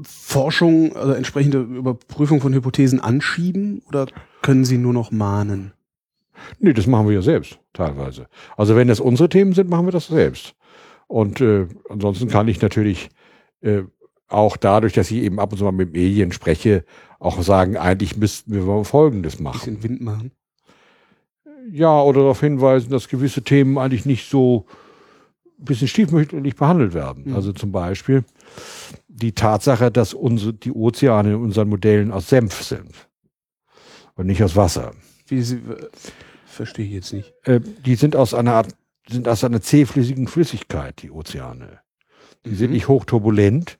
[0.00, 4.06] Forschung, also entsprechende Überprüfung von Hypothesen anschieben oder
[4.42, 5.72] können Sie nur noch mahnen?
[6.58, 8.26] Nee, das machen wir ja selbst, teilweise.
[8.56, 10.54] Also wenn das unsere Themen sind, machen wir das selbst.
[11.06, 13.08] Und äh, ansonsten kann ich natürlich
[13.60, 13.82] äh,
[14.28, 16.84] auch dadurch, dass ich eben ab und zu mal mit Medien spreche,
[17.18, 19.58] auch sagen, eigentlich müssten wir mal Folgendes Ein machen.
[19.58, 20.32] bisschen Wind machen?
[21.70, 24.66] Ja, oder darauf hinweisen, dass gewisse Themen eigentlich nicht so
[25.58, 27.24] ein bisschen stiefmütterlich behandelt werden.
[27.26, 27.34] Mhm.
[27.34, 28.24] Also zum Beispiel
[29.08, 32.92] die Tatsache, dass unsere, die Ozeane in unseren Modellen aus Senf sind
[34.14, 34.92] und nicht aus Wasser.
[35.26, 35.60] Wie Sie,
[36.58, 37.32] verstehe ich jetzt nicht.
[37.44, 38.68] Äh, die sind aus einer Art,
[39.08, 41.80] sind aus einer zähflüssigen Flüssigkeit, die Ozeane.
[42.44, 42.74] Die sind Mhm.
[42.74, 43.78] nicht hochturbulent,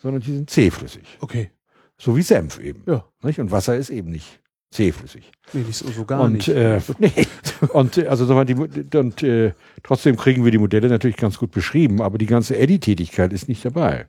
[0.00, 1.18] sondern die sind zähflüssig.
[1.20, 1.50] Okay.
[1.98, 2.82] So wie Senf eben.
[2.86, 3.04] Ja.
[3.22, 3.38] Nicht?
[3.38, 4.40] Und Wasser ist eben nicht
[4.70, 5.30] zähflüssig.
[5.52, 6.48] Nee, nicht so, so gar und, nicht.
[6.48, 7.12] Äh, nee.
[7.72, 9.52] und äh, also sag mal, die, und äh,
[9.82, 13.64] trotzdem kriegen wir die Modelle natürlich ganz gut beschrieben, aber die ganze Eddy-Tätigkeit ist nicht
[13.64, 14.08] dabei.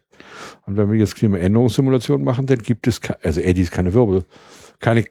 [0.65, 4.23] Und wenn wir jetzt Klimaänderungssimulationen machen, dann gibt es, also Eddy ist keine Wirbel,
[4.79, 5.05] keine,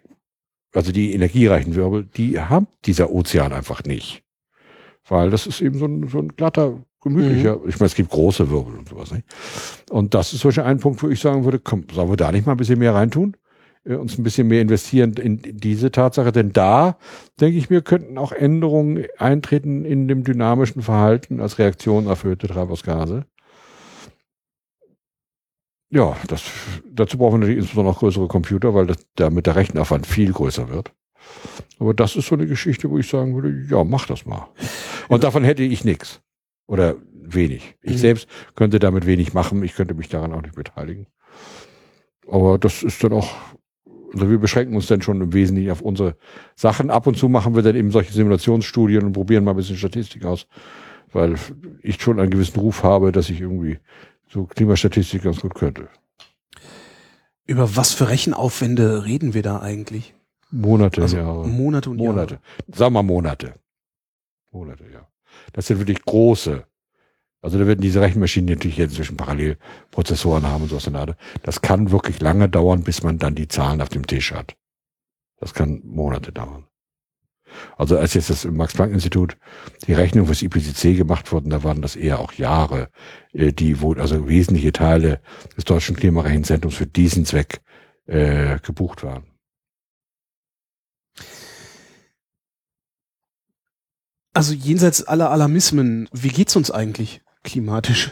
[0.74, 4.22] also die energiereichen Wirbel, die haben dieser Ozean einfach nicht.
[5.08, 8.50] Weil das ist eben so ein, so ein glatter, gemütlicher, ich meine, es gibt große
[8.50, 9.26] Wirbel und sowas, nicht?
[9.90, 12.32] Und das ist zum Beispiel ein Punkt, wo ich sagen würde, komm, sollen wir da
[12.32, 13.36] nicht mal ein bisschen mehr reintun?
[13.84, 16.96] Äh, uns ein bisschen mehr investieren in diese Tatsache, denn da,
[17.40, 22.48] denke ich mir, könnten auch Änderungen eintreten in dem dynamischen Verhalten als Reaktion auf erhöhte
[22.48, 23.26] Treibhausgase.
[25.90, 26.42] Ja, das,
[26.90, 30.68] dazu brauchen wir natürlich insbesondere auch größere Computer, weil das, damit der Rechenaufwand viel größer
[30.68, 30.92] wird.
[31.78, 34.48] Aber das ist so eine Geschichte, wo ich sagen würde, ja, mach das mal.
[35.08, 36.20] Und davon hätte ich nichts.
[36.66, 37.76] Oder wenig.
[37.82, 37.98] Ich Mhm.
[37.98, 39.62] selbst könnte damit wenig machen.
[39.62, 41.06] Ich könnte mich daran auch nicht beteiligen.
[42.28, 43.30] Aber das ist dann auch,
[44.12, 46.16] also wir beschränken uns dann schon im Wesentlichen auf unsere
[46.56, 46.90] Sachen.
[46.90, 50.24] Ab und zu machen wir dann eben solche Simulationsstudien und probieren mal ein bisschen Statistik
[50.24, 50.46] aus,
[51.12, 51.34] weil
[51.82, 53.78] ich schon einen gewissen Ruf habe, dass ich irgendwie
[54.34, 55.88] so Klimastatistik ganz gut könnte.
[57.46, 60.14] Über was für Rechenaufwände reden wir da eigentlich?
[60.50, 61.46] Monate, Also Jahre.
[61.46, 62.34] Monate und Monate.
[62.34, 62.76] Jahre.
[62.76, 63.54] Sagen wir Monate.
[64.50, 65.06] Monate, ja.
[65.52, 66.64] Das sind wirklich große.
[67.42, 71.16] Also da werden diese Rechenmaschinen natürlich jetzt zwischen Parallelprozessoren haben und sowas in der Art.
[71.42, 74.56] Das kann wirklich lange dauern, bis man dann die Zahlen auf dem Tisch hat.
[75.38, 76.64] Das kann Monate dauern.
[77.76, 79.36] Also als jetzt das Max-Planck-Institut
[79.86, 82.88] die Rechnung fürs IPCC gemacht wurden, da waren das eher auch Jahre,
[83.32, 85.20] äh, die wo also wesentliche Teile
[85.56, 87.60] des Deutschen Klimarechenzentrums für diesen Zweck
[88.06, 89.24] äh, gebucht waren.
[94.34, 98.10] Also jenseits aller Alarmismen, wie geht's uns eigentlich klimatisch?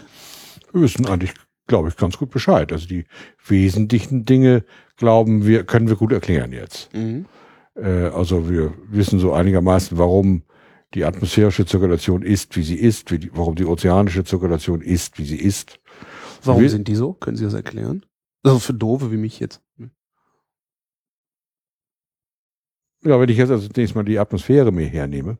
[0.72, 1.34] Wir wissen eigentlich,
[1.66, 2.72] glaube ich, ganz gut Bescheid.
[2.72, 3.06] Also die
[3.44, 4.64] wesentlichen Dinge
[4.96, 6.94] glauben wir, können wir gut erklären jetzt.
[6.94, 7.26] Mhm.
[7.74, 10.42] Äh, also wir wissen so einigermaßen, warum
[10.94, 15.24] die atmosphärische Zirkulation ist, wie sie ist, wie die, warum die ozeanische Zirkulation ist, wie
[15.24, 15.80] sie ist.
[16.44, 17.14] Warum Wir- sind die so?
[17.14, 18.04] Können Sie das erklären?
[18.42, 19.62] Also für Doofe wie mich jetzt.
[23.04, 25.38] Ja, wenn ich jetzt also zunächst mal die Atmosphäre mir hernehme,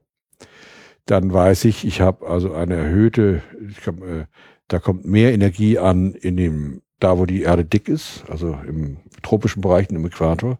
[1.06, 3.42] dann weiß ich, ich habe also eine erhöhte,
[3.86, 4.26] hab, äh,
[4.68, 8.98] da kommt mehr Energie an in dem, da wo die Erde dick ist, also im
[9.23, 10.59] tropischen Bereichen im Äquator,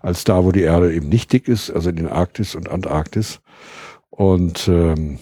[0.00, 3.40] als da wo die Erde eben nicht dick ist, also in den Arktis und Antarktis.
[4.10, 5.18] Und ähm,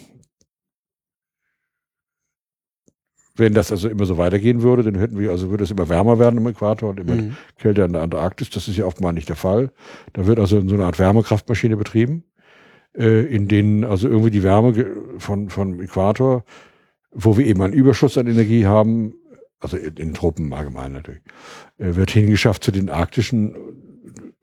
[3.37, 6.19] wenn das also immer so weitergehen würde, dann hätten wir, also würde es immer wärmer
[6.19, 7.37] werden im Äquator und immer Mhm.
[7.59, 8.51] kälter in der Antarktis.
[8.51, 9.71] Das ist ja oftmals nicht der Fall.
[10.15, 12.25] Da wird also so eine Art Wärmekraftmaschine betrieben,
[12.97, 14.73] äh, in denen also irgendwie die Wärme
[15.19, 16.45] von, von Äquator,
[17.13, 19.15] wo wir eben einen Überschuss an Energie haben,
[19.61, 21.23] also in, in Tropen allgemein natürlich,
[21.79, 23.55] äh, wird hingeschafft zu den arktischen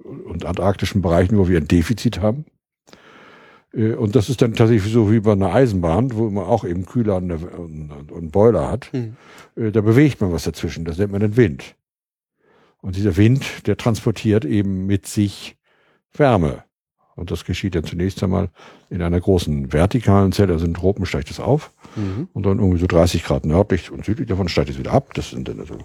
[0.03, 2.45] und antarktischen Bereichen, wo wir ein Defizit haben.
[3.73, 6.85] Äh, Und das ist dann tatsächlich so wie bei einer Eisenbahn, wo man auch eben
[6.85, 8.91] Kühler und, und, Boiler hat.
[8.93, 9.15] Mhm.
[9.55, 10.85] Da bewegt man was dazwischen.
[10.85, 11.75] Das nennt man den Wind.
[12.81, 15.57] Und dieser Wind, der transportiert eben mit sich
[16.11, 16.63] Wärme.
[17.15, 18.49] Und das geschieht dann zunächst einmal
[18.89, 21.71] in einer großen vertikalen Zelle, also in Tropen steigt es auf.
[21.95, 22.27] Mhm.
[22.33, 25.13] Und dann irgendwie so 30 Grad nördlich und südlich davon steigt es wieder ab.
[25.13, 25.77] Das sind dann also.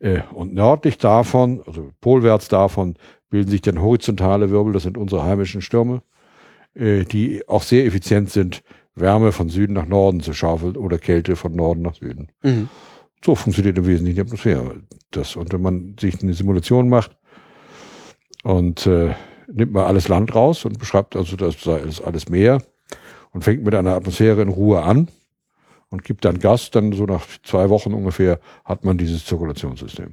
[0.00, 2.96] Äh, und nördlich davon, also polwärts davon,
[3.30, 4.72] bilden sich dann horizontale Wirbel.
[4.72, 6.02] Das sind unsere heimischen Stürme,
[6.74, 8.62] äh, die auch sehr effizient sind,
[8.96, 12.28] Wärme von Süden nach Norden zu schaufeln oder Kälte von Norden nach Süden.
[12.42, 12.68] Mhm.
[13.24, 14.82] So funktioniert im Wesentlichen die Atmosphäre.
[15.10, 17.16] Das, und wenn man sich eine Simulation macht
[18.42, 19.14] und äh,
[19.52, 22.62] nimmt mal alles Land raus und beschreibt also das sei es alles Meer
[23.32, 25.08] und fängt mit einer Atmosphäre in Ruhe an
[25.88, 30.12] und gibt dann Gas, dann so nach zwei Wochen ungefähr hat man dieses Zirkulationssystem.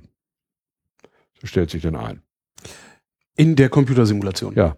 [1.42, 2.22] So stellt sich dann ein.
[3.36, 4.54] In der Computersimulation.
[4.56, 4.78] Ja.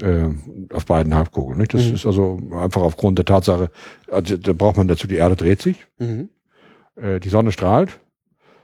[0.00, 0.28] Äh,
[0.72, 1.58] auf beiden Halbkugeln.
[1.58, 1.74] Nicht?
[1.74, 1.94] Das Mhm.
[1.94, 3.70] ist also einfach aufgrund der Tatsache,
[4.10, 5.86] also da braucht man dazu, die Erde dreht sich.
[5.98, 6.30] Mhm.
[6.96, 7.98] äh, die Sonne strahlt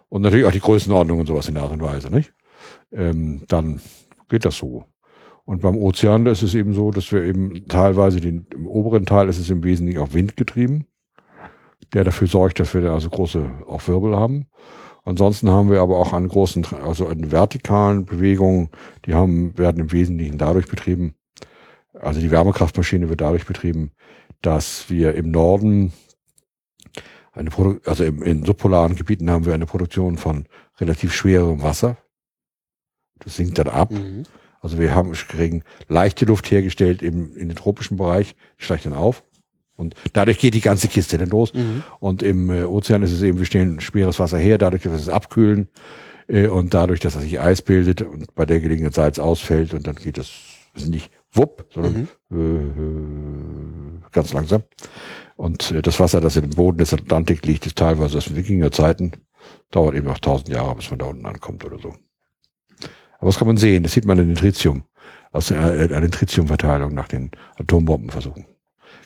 [0.08, 2.32] und natürlich auch die Größenordnung und sowas in der Art und Weise, nicht?
[2.92, 3.80] Ähm, dann
[4.30, 4.84] geht das so.
[5.44, 9.28] Und beim Ozean ist es eben so, dass wir eben teilweise den, im oberen Teil
[9.28, 10.86] ist es im Wesentlichen auch windgetrieben,
[11.92, 14.46] der dafür sorgt, dass wir da also große auch Wirbel haben.
[15.04, 18.68] Ansonsten haben wir aber auch an großen, also an vertikalen Bewegungen,
[19.06, 21.14] die haben, werden im Wesentlichen dadurch betrieben,
[21.98, 23.90] also die Wärmekraftmaschine wird dadurch betrieben,
[24.42, 25.92] dass wir im Norden
[27.32, 30.46] eine Produ also im, in subpolaren Gebieten haben wir eine Produktion von
[30.78, 31.96] relativ schwerem Wasser.
[33.24, 33.90] Das sinkt dann ab.
[33.90, 34.24] Mhm.
[34.60, 39.24] Also wir haben kriegen leichte Luft hergestellt im, in den tropischen Bereich, steigt dann auf.
[39.76, 41.54] Und dadurch geht die ganze Kiste dann los.
[41.54, 41.82] Mhm.
[42.00, 44.98] Und im äh, Ozean ist es eben, wir stellen schweres Wasser her, dadurch, dass wir
[44.98, 45.68] es abkühlen
[46.28, 49.96] äh, und dadurch, dass sich Eis bildet und bei der Gelegenheit Salz ausfällt und dann
[49.96, 50.30] geht es
[50.74, 54.62] also nicht wupp, sondern äh, ganz langsam.
[55.36, 59.12] Und äh, das Wasser, das im Boden des Atlantik liegt, ist teilweise aus den Wikingerzeiten.
[59.70, 61.94] Dauert eben auch tausend Jahre, bis man da unten ankommt oder so.
[63.20, 64.84] Aber das kann man sehen, das sieht man in den Tritium,
[65.32, 68.46] aus der, äh, den Tritiumverteilung nach den Atombombenversuchen.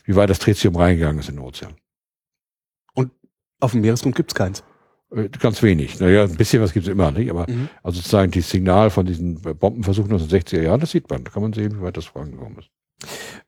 [0.05, 1.75] Wie weit das Tritium reingegangen ist in den Ozean.
[3.61, 4.63] Auf dem Meeresgrund gibt's keins.
[5.15, 5.99] Äh, Ganz wenig.
[6.01, 7.31] Naja, ein bisschen was gibt es immer, nicht?
[7.31, 7.69] Aber Mhm.
[7.83, 11.25] also sozusagen das Signal von diesen Bombenversuchen aus den 60er Jahren, das sieht man.
[11.25, 12.71] Da kann man sehen, wie weit das vorangekommen ist.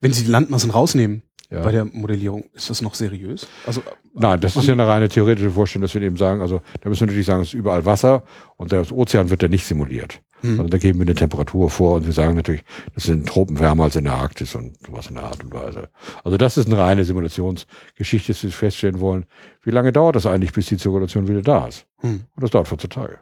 [0.01, 1.63] Wenn Sie die Landmassen rausnehmen Ja.
[1.63, 3.47] bei der Modellierung, ist das noch seriös?
[3.67, 3.83] Also
[4.15, 7.03] Nein, das ist ja eine reine theoretische Vorstellung, dass wir eben sagen, also da müssen
[7.03, 8.25] wir natürlich sagen, es ist überall Wasser
[8.57, 10.23] und das Ozean wird ja nicht simuliert.
[10.43, 10.61] Mhm.
[10.61, 12.65] Also da geben wir eine Temperatur vor und wir sagen natürlich,
[12.95, 15.89] das sind Tropen wärmer als in der Arktis und sowas in der Art und Weise.
[16.25, 19.27] Also das ist eine reine Simulationsgeschichte, dass wir feststellen wollen,
[19.63, 21.87] wie lange dauert das eigentlich, bis die Zirkulation wieder da ist.
[21.99, 22.23] Hm.
[22.35, 23.19] Und das dauert 14 Tage.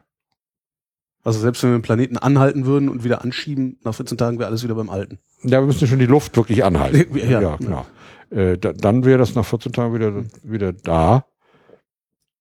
[1.24, 4.48] Also selbst wenn wir den Planeten anhalten würden und wieder anschieben, nach 14 Tagen wäre
[4.48, 5.18] alles wieder beim Alten.
[5.42, 7.06] Ja, wir müssen schon die Luft wirklich anhalten.
[7.16, 7.86] Ja, Ja, genau.
[8.34, 11.26] Äh, da, dann wäre das nach 14 Tagen wieder, wieder da.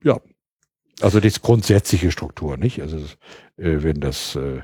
[0.03, 0.19] Ja.
[1.01, 2.81] Also das grundsätzliche Struktur, nicht?
[2.81, 2.97] Also
[3.57, 4.61] äh, wenn das äh,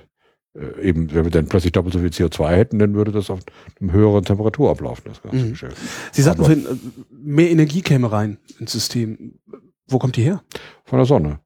[0.56, 3.40] äh, eben, wenn wir dann plötzlich doppelt so viel CO2 hätten, dann würde das auf
[3.80, 5.50] einem höheren Temperatur ablaufen, das ganze Mhm.
[5.52, 5.78] Geschäft.
[6.12, 6.76] Sie sagten vorhin, äh,
[7.12, 9.40] mehr Energie käme rein ins System.
[9.88, 10.44] Wo kommt die her?
[10.86, 11.40] Von der Sonne.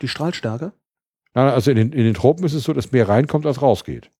[0.00, 0.72] Die Strahlstärke?
[1.34, 4.10] Na, also in den, in den Tropen ist es so, dass mehr reinkommt, als rausgeht.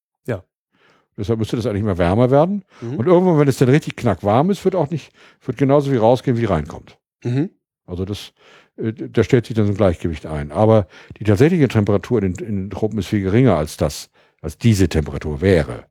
[1.19, 2.65] Deshalb müsste das eigentlich immer wärmer werden.
[2.81, 2.95] Mhm.
[2.95, 5.13] Und irgendwann, wenn es dann richtig knackwarm ist, wird auch nicht,
[5.45, 6.97] wird genauso viel rausgehen, wie reinkommt.
[7.25, 7.51] Mhm.
[7.87, 8.33] Also das,
[8.77, 10.53] äh, da stellt sich dann so ein Gleichgewicht ein.
[10.53, 10.87] Aber
[11.19, 14.89] die tatsächliche Temperatur in den, in den Tropen ist viel geringer als das, als diese
[14.89, 15.87] Temperatur wäre.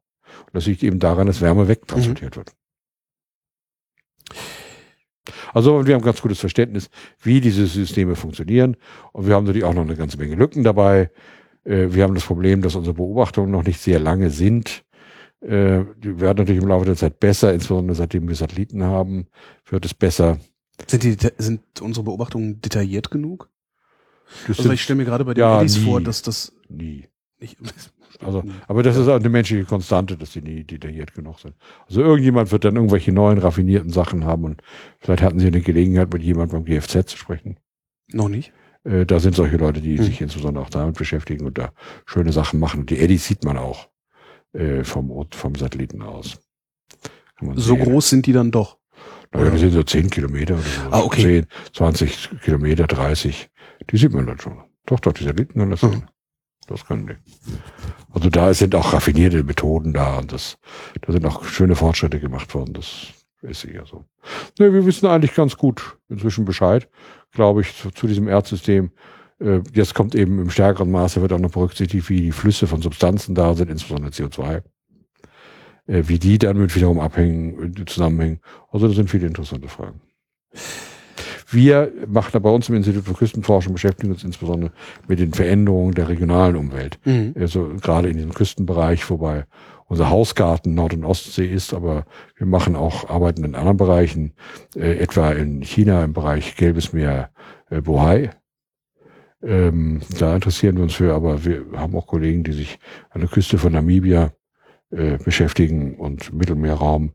[0.45, 2.51] Und das liegt eben daran, dass Wärme wegtransportiert wird.
[5.53, 6.89] Also wir haben ganz gutes Verständnis,
[7.21, 8.77] wie diese Systeme funktionieren.
[9.11, 11.11] Und wir haben natürlich auch noch eine ganze Menge Lücken dabei.
[11.65, 14.83] Äh, Wir haben das Problem, dass unsere Beobachtungen noch nicht sehr lange sind.
[15.41, 19.27] Äh, Die werden natürlich im Laufe der Zeit besser, insbesondere seitdem wir Satelliten haben,
[19.69, 20.39] wird es besser.
[20.87, 23.49] Sind, die, sind unsere Beobachtungen detailliert genug?
[24.47, 25.83] Das Also ich stelle mir gerade bei den Ja, Eddies nie.
[25.85, 27.05] vor, dass das nie.
[27.39, 27.57] nicht.
[28.19, 31.53] Also, aber das ist eine menschliche Konstante, dass die nie detailliert genug sind.
[31.87, 34.61] Also irgendjemand wird dann irgendwelche neuen raffinierten Sachen haben und
[34.97, 37.59] vielleicht hatten sie eine Gelegenheit, mit jemandem beim GFZ zu sprechen.
[38.11, 38.53] Noch nicht.
[38.85, 40.03] Äh, da sind solche Leute, die Hm.
[40.05, 41.73] sich insbesondere auch damit beschäftigen und da
[42.07, 42.87] schöne Sachen machen.
[42.87, 43.87] Die Eddies sieht man auch
[44.57, 46.39] äh, vom, Ort- vom Satelliten aus.
[47.55, 47.83] So sehen.
[47.83, 48.77] groß sind die dann doch.
[49.31, 50.81] Naja, das sind so 10 Kilometer oder so.
[50.91, 51.21] Ah, okay.
[51.21, 53.49] 10, 20 Kilometer, 30.
[53.91, 54.59] Die sieht man dann schon.
[54.85, 55.91] Doch, doch, die Satelliten können das Mhm.
[55.91, 56.09] sehen.
[56.67, 57.15] Das können die.
[58.11, 60.57] Also da sind auch raffinierte Methoden da und das,
[61.01, 62.73] da sind auch schöne Fortschritte gemacht worden.
[62.73, 63.07] Das
[63.41, 64.05] ist sicher so.
[64.59, 66.89] Ne, wir wissen eigentlich ganz gut inzwischen Bescheid,
[67.31, 68.91] glaube ich, zu, zu diesem Erdsystem.
[69.39, 72.81] Äh, jetzt kommt eben im stärkeren Maße wird auch noch berücksichtigt, wie die Flüsse von
[72.81, 74.63] Substanzen da sind, insbesondere CO2.
[75.87, 78.39] Äh, wie die dann mit wiederum abhängen, äh, zusammenhängen.
[78.71, 80.01] Also das sind viele interessante Fragen.
[81.49, 84.73] Wir machen da bei uns im Institut für Küstenforschung beschäftigen uns insbesondere
[85.07, 86.99] mit den Veränderungen der regionalen Umwelt.
[87.05, 87.33] Mhm.
[87.39, 89.45] Also gerade in diesem Küstenbereich, wobei
[89.85, 92.05] unser Hausgarten Nord- und Ostsee ist, aber
[92.35, 94.33] wir machen auch Arbeiten in anderen Bereichen,
[94.75, 97.29] äh, etwa in China im Bereich Gelbes Meer
[97.69, 98.31] äh, Bohai.
[99.41, 102.79] Ähm, da interessieren wir uns für, aber wir haben auch Kollegen, die sich
[103.11, 104.33] an der Küste von Namibia
[104.89, 107.13] äh, beschäftigen und Mittelmeerraum.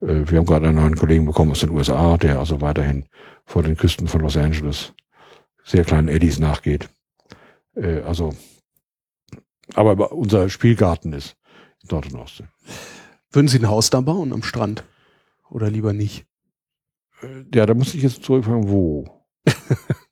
[0.00, 3.06] Äh, wir haben gerade einen neuen Kollegen bekommen aus den USA, der also weiterhin
[3.44, 4.94] vor den Küsten von Los Angeles
[5.64, 6.88] sehr kleinen Eddies nachgeht.
[7.74, 8.32] Äh, also,
[9.74, 11.36] aber unser Spielgarten ist
[11.90, 12.46] Nord- und Ostsee.
[13.32, 14.84] Würden Sie ein Haus da bauen am Strand?
[15.50, 16.26] Oder lieber nicht?
[17.22, 19.24] Äh, Ja, da muss ich jetzt zurückfragen, wo?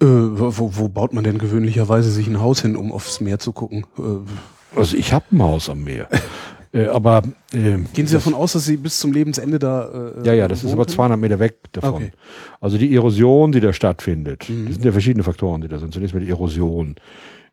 [0.00, 3.52] Äh, wo, wo baut man denn gewöhnlicherweise sich ein Haus hin, um aufs Meer zu
[3.52, 3.84] gucken?
[3.98, 6.08] Äh, Also ich habe ein Haus am Meer.
[6.72, 7.22] äh, aber
[7.52, 10.12] äh, gehen Sie davon aus, dass Sie bis zum Lebensende da.
[10.22, 10.94] Äh, Ja, ja, das ist aber können?
[10.96, 11.94] 200 Meter weg davon.
[11.94, 12.12] Okay.
[12.60, 14.66] Also die Erosion, die da stattfindet, Mhm.
[14.66, 15.92] das sind ja verschiedene Faktoren, die da sind.
[15.92, 16.96] Zunächst mal die Erosion.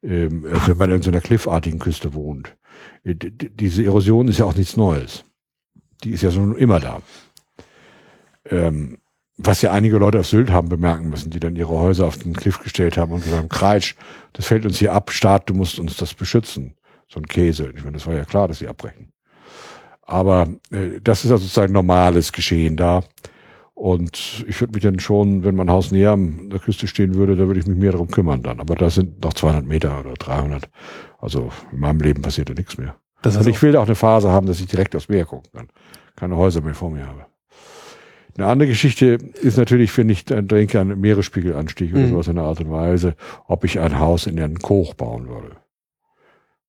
[0.03, 2.55] Ähm, also wenn man in so einer kliffartigen Küste wohnt.
[3.03, 5.25] Äh, Diese Erosion ist ja auch nichts Neues.
[6.03, 7.01] Die ist ja schon immer da.
[8.49, 8.99] Ähm,
[9.37, 12.33] was ja einige Leute auf Sylt haben bemerken müssen, die dann ihre Häuser auf den
[12.33, 13.95] Cliff gestellt haben und gesagt haben, Kreitsch,
[14.33, 16.73] das fällt uns hier ab, Staat, du musst uns das beschützen.
[17.07, 17.71] So ein Käse.
[17.75, 19.13] Ich meine, das war ja klar, dass sie abbrechen.
[20.01, 23.03] Aber äh, das ist also sozusagen normales Geschehen da.
[23.75, 27.35] Und ich würde mich dann schon, wenn mein Haus näher an der Küste stehen würde,
[27.35, 28.59] da würde ich mich mehr darum kümmern dann.
[28.59, 30.67] Aber da sind noch 200 Meter oder 300.
[31.19, 32.95] Also in meinem Leben passiert da nichts mehr.
[33.21, 35.51] Das Und heißt ich will auch eine Phase haben, dass ich direkt aufs Meer gucken
[35.53, 35.67] kann.
[36.15, 37.26] Keine Häuser mehr vor mir habe.
[38.37, 42.09] Eine andere Geschichte ist natürlich, wenn ich denke an Meeresspiegelanstieg oder Mhm.
[42.09, 43.15] sowas in der Art und Weise,
[43.47, 45.55] ob ich ein Haus in einen Koch bauen würde.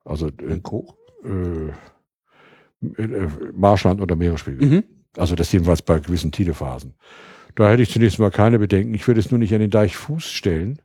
[0.04, 0.94] Also äh, ein Koch.
[1.24, 1.68] äh,
[3.02, 4.66] äh, Marschland oder Meeresspiegel.
[4.66, 4.84] Mhm.
[5.16, 6.94] Also das jedenfalls bei gewissen Tidephasen.
[7.54, 8.94] Da hätte ich zunächst mal keine Bedenken.
[8.94, 10.80] Ich würde es nur nicht an den Deich Fuß stellen,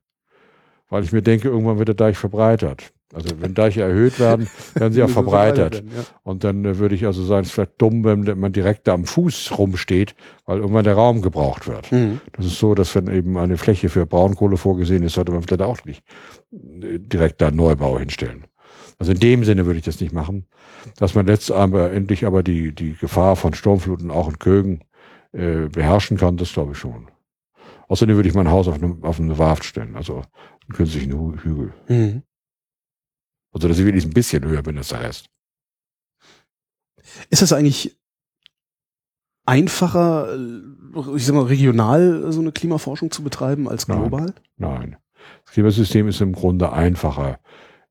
[0.94, 2.94] weil ich mir denke, irgendwann wird der Deich verbreitert.
[3.12, 5.74] Also wenn Deiche erhöht werden, werden sie auch verbreitert.
[5.74, 6.04] werden, ja.
[6.22, 8.94] Und dann äh, würde ich also sagen, es ist vielleicht dumm, wenn man direkt da
[8.94, 10.14] am Fuß rumsteht,
[10.46, 11.92] weil irgendwann der Raum gebraucht wird.
[11.92, 12.22] Mhm.
[12.34, 15.64] Das ist so, dass wenn eben eine Fläche für Braunkohle vorgesehen ist, sollte man vielleicht
[15.64, 16.04] auch nicht
[16.52, 18.44] äh, direkt da einen Neubau hinstellen.
[19.00, 20.46] Also in dem Sinne würde ich das nicht machen.
[20.98, 24.82] Dass man letztendlich aber die, die Gefahr von Sturmfluten auch in Kögen
[25.32, 27.08] äh, beherrschen kann, das glaube ich schon.
[27.88, 30.24] Außerdem würde ich mein Haus auf eine, auf eine Warft stellen, also
[30.72, 31.74] künstlichen Hü- Hügel.
[31.90, 32.24] Mhm.
[33.52, 35.30] Also dass ich wenigstens ein bisschen höher bin als der Rest.
[37.30, 38.00] Ist das eigentlich
[39.46, 44.00] einfacher, äh, ich sag mal, regional so eine Klimaforschung zu betreiben als Nein.
[44.00, 44.34] global?
[44.58, 44.98] Nein.
[45.46, 47.40] Das Klimasystem ist im Grunde einfacher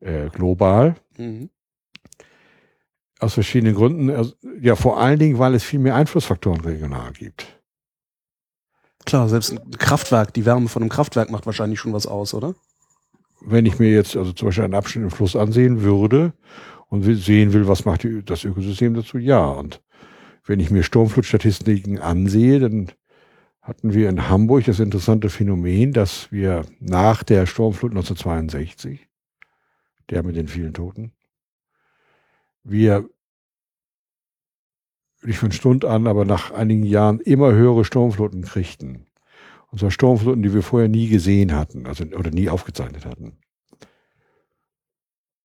[0.01, 0.97] äh, global.
[1.17, 1.51] Mhm.
[3.19, 4.11] Aus verschiedenen Gründen.
[4.11, 7.62] Also, ja, vor allen Dingen, weil es viel mehr Einflussfaktoren regional gibt.
[9.05, 12.55] Klar, selbst ein Kraftwerk, die Wärme von einem Kraftwerk macht wahrscheinlich schon was aus, oder?
[13.41, 16.33] Wenn ich mir jetzt also zum Beispiel einen Abschnitt im Fluss ansehen würde
[16.89, 19.45] und sehen will, was macht das Ökosystem dazu, ja.
[19.45, 19.83] Und
[20.45, 22.93] wenn ich mir Sturmflutstatistiken ansehe, dann
[23.61, 29.09] hatten wir in Hamburg das interessante Phänomen, dass wir nach der Sturmflut 1962,
[30.11, 31.13] der mit den vielen Toten,
[32.65, 33.09] wir
[35.25, 39.07] nicht von Stund an, aber nach einigen Jahren immer höhere Sturmfluten kriegten.
[39.71, 43.39] Und zwar Sturmfluten, die wir vorher nie gesehen hatten, also oder nie aufgezeichnet hatten.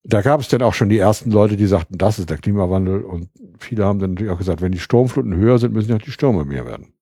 [0.04, 3.02] Da gab es dann auch schon die ersten Leute, die sagten, das ist der Klimawandel.
[3.02, 3.28] Und
[3.58, 6.12] viele haben dann natürlich auch gesagt, wenn die Sturmfluten höher sind, müssen ja auch die
[6.12, 6.92] Stürme mehr werden.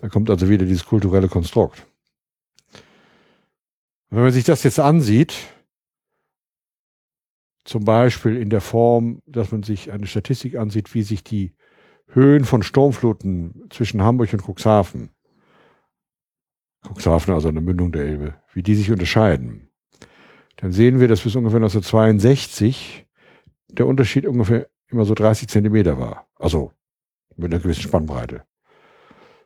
[0.00, 1.86] Da kommt also wieder dieses kulturelle Konstrukt.
[4.10, 5.34] Wenn man sich das jetzt ansieht,
[7.64, 11.52] zum Beispiel in der Form, dass man sich eine Statistik ansieht, wie sich die
[12.18, 15.10] Höhen von Sturmfluten zwischen Hamburg und Cuxhaven,
[16.86, 19.68] Cuxhaven also eine Mündung der Elbe, wie die sich unterscheiden,
[20.56, 23.06] dann sehen wir, dass bis ungefähr 1962
[23.68, 26.26] der Unterschied ungefähr immer so 30 Zentimeter war.
[26.36, 26.72] Also
[27.36, 28.42] mit einer gewissen Spannbreite.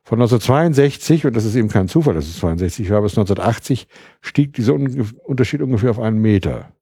[0.05, 3.87] Von 1962, und das ist eben kein Zufall, dass es 62 war, bis 1980
[4.21, 6.73] stieg dieser Unterschied ungefähr auf einen Meter.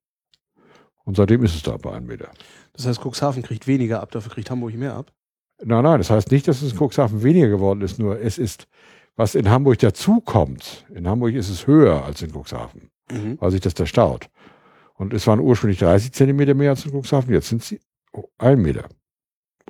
[1.04, 2.30] Und seitdem ist es da bei einem Meter.
[2.72, 5.12] Das heißt, Cuxhaven kriegt weniger ab, dafür kriegt Hamburg mehr ab?
[5.62, 8.66] Nein, nein, das heißt nicht, dass es in Cuxhaven weniger geworden ist, nur es ist,
[9.16, 10.86] was in Hamburg dazukommt.
[10.94, 13.36] In Hamburg ist es höher als in Cuxhaven, mhm.
[13.40, 14.28] weil sich das da staut.
[14.94, 17.80] Und es waren ursprünglich 30 Zentimeter mehr als in Cuxhaven, jetzt sind sie
[18.38, 18.88] ein Meter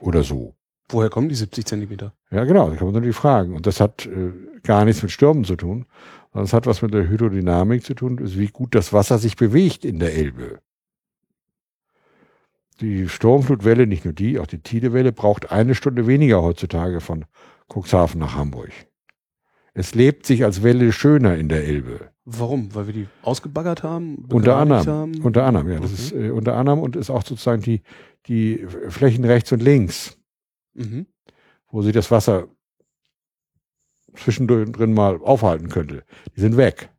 [0.01, 0.55] oder so.
[0.89, 2.15] Woher kommen die 70 Zentimeter?
[2.31, 3.55] Ja, genau, da kann man natürlich fragen.
[3.55, 5.87] Und das hat äh, gar nichts mit Stürmen zu tun,
[6.33, 9.85] sondern es hat was mit der Hydrodynamik zu tun, wie gut das Wasser sich bewegt
[9.85, 10.59] in der Elbe.
[12.81, 17.27] Die Sturmflutwelle, nicht nur die, auch die Tidewelle, braucht eine Stunde weniger heutzutage von
[17.69, 18.71] Cuxhaven nach Hamburg.
[19.75, 22.11] Es lebt sich als Welle schöner in der Elbe.
[22.25, 22.75] Warum?
[22.75, 24.27] Weil wir die ausgebaggert haben?
[24.31, 24.87] Unter anderem.
[24.87, 25.23] Haben?
[25.23, 25.81] Unter anderem, ja.
[25.81, 27.83] Das ist äh, unter anderem und ist auch sozusagen die,
[28.27, 30.19] die Flächen rechts und links,
[30.75, 31.07] mhm.
[31.71, 32.49] wo sie das Wasser
[34.15, 36.05] zwischendrin mal aufhalten könnte.
[36.37, 36.91] Die sind weg.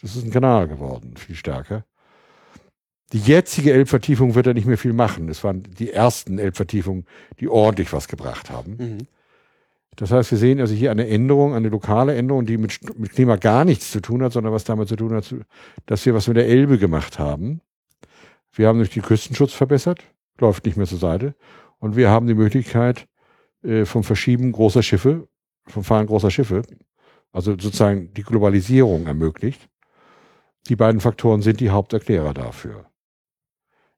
[0.00, 1.84] Das ist ein Kanal geworden, viel stärker.
[3.14, 5.28] Die jetzige Elbvertiefung wird da nicht mehr viel machen.
[5.28, 7.06] Es waren die ersten Elbvertiefungen,
[7.38, 8.76] die ordentlich was gebracht haben.
[8.76, 8.98] Mhm.
[9.94, 13.36] Das heißt, wir sehen also hier eine Änderung, eine lokale Änderung, die mit, mit Klima
[13.36, 15.32] gar nichts zu tun hat, sondern was damit zu tun hat,
[15.86, 17.60] dass wir was mit der Elbe gemacht haben.
[18.52, 20.00] Wir haben durch den Küstenschutz verbessert,
[20.40, 21.36] läuft nicht mehr zur Seite.
[21.78, 23.06] Und wir haben die Möglichkeit
[23.62, 25.28] äh, vom Verschieben großer Schiffe,
[25.68, 26.62] vom Fahren großer Schiffe,
[27.30, 29.68] also sozusagen die Globalisierung ermöglicht.
[30.68, 32.86] Die beiden Faktoren sind die Haupterklärer dafür.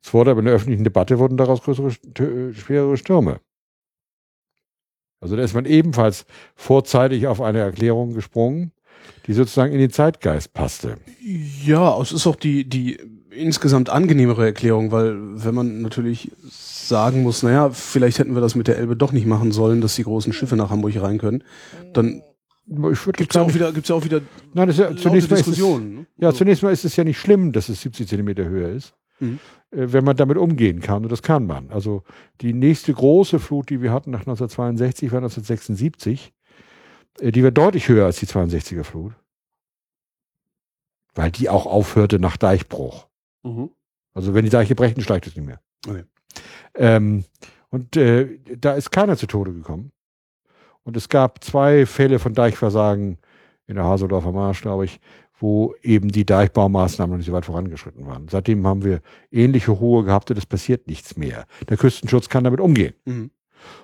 [0.07, 3.41] Es wurde aber in der öffentlichen Debatte wurden daraus größere, schwerere Stürme.
[5.21, 8.71] Also da ist man ebenfalls vorzeitig auf eine Erklärung gesprungen,
[9.27, 10.99] die sozusagen in den Zeitgeist passte.
[11.65, 13.01] Ja, es ist auch die, die
[13.31, 18.69] insgesamt angenehmere Erklärung, weil wenn man natürlich sagen muss, naja, vielleicht hätten wir das mit
[18.69, 21.43] der Elbe doch nicht machen sollen, dass die großen Schiffe nach Hamburg rein können,
[21.95, 22.23] dann
[22.65, 24.21] gibt es ja auch wieder, gibt's ja auch wieder
[24.55, 26.07] Nein, das ist ja, zunächst mal ist es, ne?
[26.19, 28.95] Ja, zunächst mal ist es ja nicht schlimm, dass es 70 Zentimeter höher ist.
[29.19, 29.41] Mhm.
[29.77, 31.05] Äh, wenn man damit umgehen kann.
[31.05, 31.71] Und das kann man.
[31.71, 32.03] Also
[32.41, 36.33] die nächste große Flut, die wir hatten nach 1962, war 1976.
[37.21, 39.13] Äh, die war deutlich höher als die 62er Flut.
[41.15, 43.07] Weil die auch aufhörte nach Deichbruch.
[43.43, 43.71] Mhm.
[44.15, 45.61] Also wenn die Deiche brechen, steigt es nicht mehr.
[45.87, 46.05] Okay.
[46.75, 47.25] Ähm,
[47.69, 49.93] und äh, da ist keiner zu Tode gekommen.
[50.85, 53.19] Und es gab zwei Fälle von Deichversagen
[53.67, 55.01] in der Haseldorfer Marsch, glaube ich,
[55.39, 58.29] wo eben die Deichbaumaßnahmen noch nicht so weit vorangeschritten waren.
[58.29, 59.01] Seitdem haben wir
[59.31, 61.45] ähnliche Ruhe gehabt und es passiert nichts mehr.
[61.69, 62.95] Der Küstenschutz kann damit umgehen.
[63.05, 63.31] Mhm.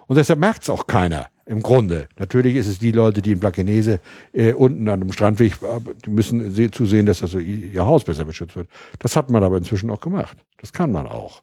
[0.07, 2.09] Und deshalb merkt es auch keiner im Grunde.
[2.19, 4.01] Natürlich ist es die Leute, die in Plakenese
[4.33, 8.57] äh, unten an dem Strandweg, äh, die müssen zusehen, dass also ihr Haus besser beschützt
[8.57, 8.69] wird.
[8.99, 10.37] Das hat man aber inzwischen auch gemacht.
[10.59, 11.43] Das kann man auch.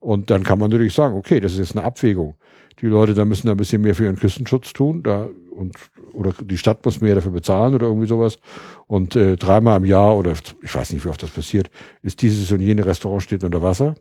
[0.00, 2.36] Und dann kann man natürlich sagen, okay, das ist jetzt eine Abwägung.
[2.80, 5.76] Die Leute da müssen da ein bisschen mehr für ihren Küstenschutz tun, da und
[6.12, 8.38] oder die Stadt muss mehr dafür bezahlen oder irgendwie sowas.
[8.86, 11.70] Und äh, dreimal im Jahr oder ich weiß nicht, wie oft das passiert,
[12.02, 13.94] ist dieses und jene Restaurant steht unter Wasser.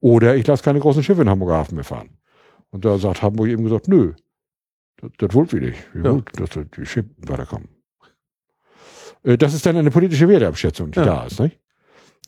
[0.00, 2.16] Oder ich lasse keine großen Schiffe in Hamburger Hafen mehr fahren.
[2.70, 4.14] Und da sagt Hamburg eben gesagt, nö,
[4.96, 5.94] das, das wollen wir nicht.
[5.94, 6.10] Wir ja.
[6.12, 7.68] wollen, dass die Schiffe weiterkommen.
[9.22, 11.04] Äh, das ist dann eine politische Werteabschätzung, die ja.
[11.04, 11.40] da ist.
[11.40, 11.58] Nicht?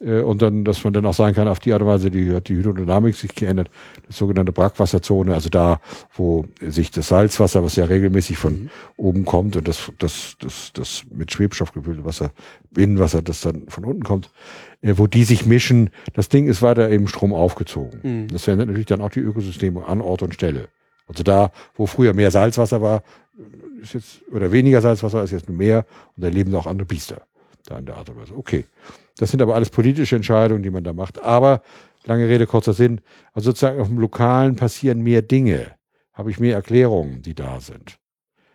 [0.01, 2.33] Äh, und dann, dass man dann auch sagen kann, auf die Art und Weise, die
[2.33, 3.71] hat die Hydrodynamik sich geändert,
[4.07, 5.81] das sogenannte Brackwasserzone, also da,
[6.15, 8.71] wo sich das Salzwasser, was ja regelmäßig von mhm.
[8.97, 12.33] oben kommt und das, das, das, das mit Schwebstoff gefüllte Wasser,
[12.71, 14.31] Binnenwasser, das dann von unten kommt,
[14.81, 18.01] äh, wo die sich mischen, das Ding ist weiter im Strom aufgezogen.
[18.03, 18.29] Mhm.
[18.29, 20.69] Das verändert natürlich dann auch die Ökosysteme an Ort und Stelle.
[21.07, 23.03] Also da, wo früher mehr Salzwasser war,
[23.83, 25.85] ist jetzt, oder weniger Salzwasser ist jetzt mehr
[26.17, 27.23] und da leben auch andere Biester.
[27.67, 28.37] Da in der Art und Weise.
[28.37, 28.65] Okay.
[29.19, 31.23] Das sind aber alles politische Entscheidungen, die man da macht.
[31.23, 31.63] Aber,
[32.05, 33.01] lange Rede, kurzer Sinn,
[33.33, 35.73] also sozusagen auf dem Lokalen passieren mehr Dinge.
[36.13, 37.99] Habe ich mehr Erklärungen, die da sind.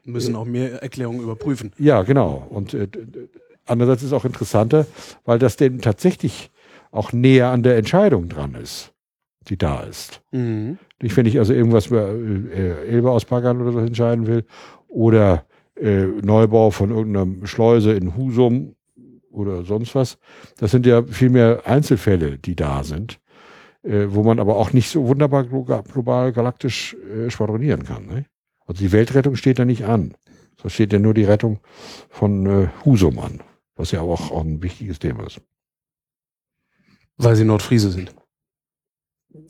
[0.03, 1.73] Müssen auch mehr Erklärungen überprüfen.
[1.77, 2.47] Ja, genau.
[2.49, 2.87] Und äh,
[3.65, 4.85] andererseits ist es auch interessanter,
[5.25, 6.49] weil das denn tatsächlich
[6.91, 8.93] auch näher an der Entscheidung dran ist,
[9.49, 10.21] die da ist.
[10.31, 10.77] Mhm.
[11.01, 14.45] Nicht, wenn ich also irgendwas über äh, Elbe auspackern oder so entscheiden will
[14.87, 18.76] oder äh, Neubau von irgendeiner Schleuse in Husum
[19.37, 20.17] oder sonst was.
[20.57, 23.19] Das sind ja viel mehr Einzelfälle, die da sind,
[23.83, 28.05] äh, wo man aber auch nicht so wunderbar global, galaktisch äh, schwadronieren kann.
[28.05, 28.25] Ne?
[28.65, 30.15] Also die Weltrettung steht da nicht an.
[30.61, 31.59] Da steht ja nur die Rettung
[32.09, 33.41] von äh, Husum an,
[33.75, 35.41] was ja auch, auch ein wichtiges Thema ist.
[37.17, 38.13] Weil sie Nordfriese sind.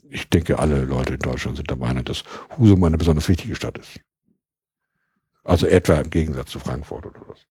[0.09, 2.23] Ich denke, alle Leute in Deutschland sind der Meinung, dass
[2.57, 3.99] Husum eine besonders wichtige Stadt ist.
[5.43, 7.45] Also etwa im Gegensatz zu Frankfurt oder was.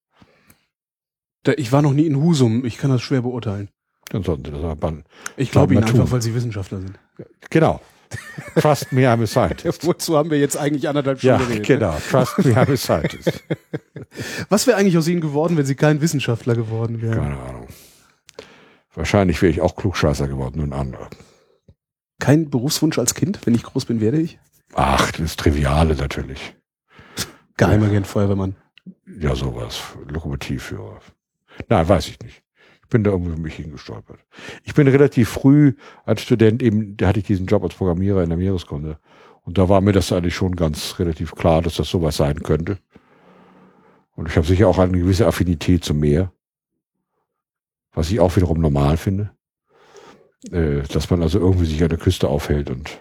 [1.47, 3.69] Da, ich war noch nie in Husum, ich kann das schwer beurteilen.
[4.11, 5.05] Dann sollten sie das aber bannen.
[5.37, 6.01] Ich glaube Ihnen man tun.
[6.01, 6.99] einfach, weil Sie Wissenschaftler sind.
[7.51, 7.81] Genau.
[8.57, 9.85] Trust me, I'm a scientist.
[9.87, 11.69] Wozu haben wir jetzt eigentlich anderthalb Ja, Stunden geredet?
[11.69, 11.77] ne?
[11.79, 11.97] genau.
[12.11, 13.45] Trust me, I'm a scientist.
[14.49, 17.19] Was wäre eigentlich aus Ihnen geworden, wenn Sie kein Wissenschaftler geworden wären?
[17.19, 17.67] Keine Ahnung.
[18.95, 21.11] Wahrscheinlich wäre ich auch Klugscheißer geworden, nur ein anderer.
[22.21, 23.41] Kein Berufswunsch als Kind?
[23.45, 24.39] Wenn ich groß bin, werde ich?
[24.75, 26.57] Ach, das ist Triviale natürlich.
[27.57, 28.57] Geheimagent, Feuerwehrmann.
[29.19, 29.81] Ja, sowas.
[30.09, 31.01] Lokomotivführer.
[31.69, 32.43] Nein, weiß ich nicht.
[32.83, 34.21] Ich bin da irgendwie für mich hingestolpert.
[34.63, 35.75] Ich bin relativ früh
[36.05, 38.99] als Student eben, da hatte ich diesen Job als Programmierer in der Meereskunde.
[39.43, 42.79] Und da war mir das eigentlich schon ganz relativ klar, dass das sowas sein könnte.
[44.15, 46.33] Und ich habe sicher auch eine gewisse Affinität zum Meer.
[47.93, 49.31] Was ich auch wiederum normal finde.
[50.53, 53.01] Äh, dass man also irgendwie sich an der Küste aufhält und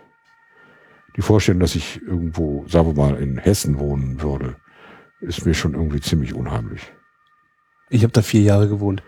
[1.15, 4.55] die Vorstellung, dass ich irgendwo, sagen wir mal, in Hessen wohnen würde,
[5.21, 6.81] ist mir schon irgendwie ziemlich unheimlich.
[7.89, 9.03] Ich habe da vier Jahre gewohnt.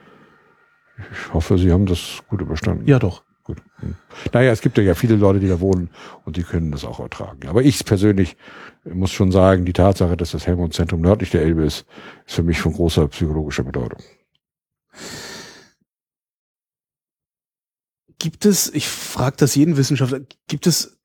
[1.11, 2.87] Ich hoffe, Sie haben das gut überstanden.
[2.87, 3.23] Ja, doch.
[3.43, 3.61] Gut.
[3.79, 3.95] Hm.
[4.33, 5.89] Naja, es gibt ja viele Leute, die da wohnen
[6.25, 7.47] und die können das auch ertragen.
[7.47, 8.35] Aber ich persönlich
[8.83, 11.85] muss schon sagen, die Tatsache, dass das Helmholtz-Zentrum nördlich der Elbe ist,
[12.25, 13.99] ist für mich von großer psychologischer Bedeutung.
[18.19, 20.97] Gibt es, ich frage das jeden Wissenschaftler, gibt es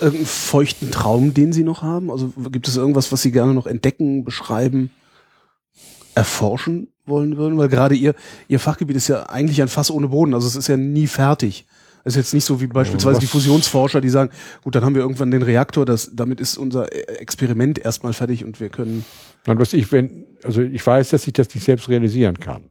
[0.00, 2.10] irgendeinen feuchten Traum, den Sie noch haben?
[2.10, 4.90] Also gibt es irgendwas, was Sie gerne noch entdecken, beschreiben,
[6.14, 7.58] erforschen wollen würden?
[7.58, 8.14] Weil gerade Ihr,
[8.48, 10.34] Ihr Fachgebiet ist ja eigentlich ein Fass ohne Boden.
[10.34, 11.66] Also es ist ja nie fertig.
[12.06, 14.30] Es ist jetzt nicht so wie beispielsweise Was- die Fusionsforscher, die sagen,
[14.62, 18.60] gut, dann haben wir irgendwann den Reaktor, das, damit ist unser Experiment erstmal fertig und
[18.60, 19.04] wir können.
[19.46, 22.64] Und was ich, wenn, also ich weiß, dass ich das nicht selbst realisieren kann.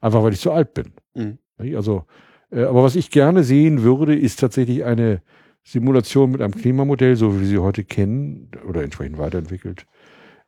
[0.00, 0.92] Einfach weil ich zu alt bin.
[1.14, 1.38] Mhm.
[1.76, 2.04] Also,
[2.50, 5.22] äh, aber was ich gerne sehen würde, ist tatsächlich eine
[5.62, 9.86] Simulation mit einem Klimamodell, so wie wir sie heute kennen oder entsprechend weiterentwickelt,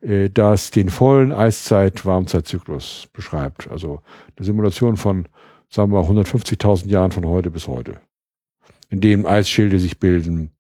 [0.05, 3.71] äh, das den vollen Eiszeit-Warmzeitzyklus beschreibt.
[3.71, 4.01] Also
[4.37, 5.27] eine Simulation von,
[5.71, 8.01] sagen wir mal, 150.000 Jahren von heute bis heute,
[8.91, 10.51] in dem Eisschilde sich bilden,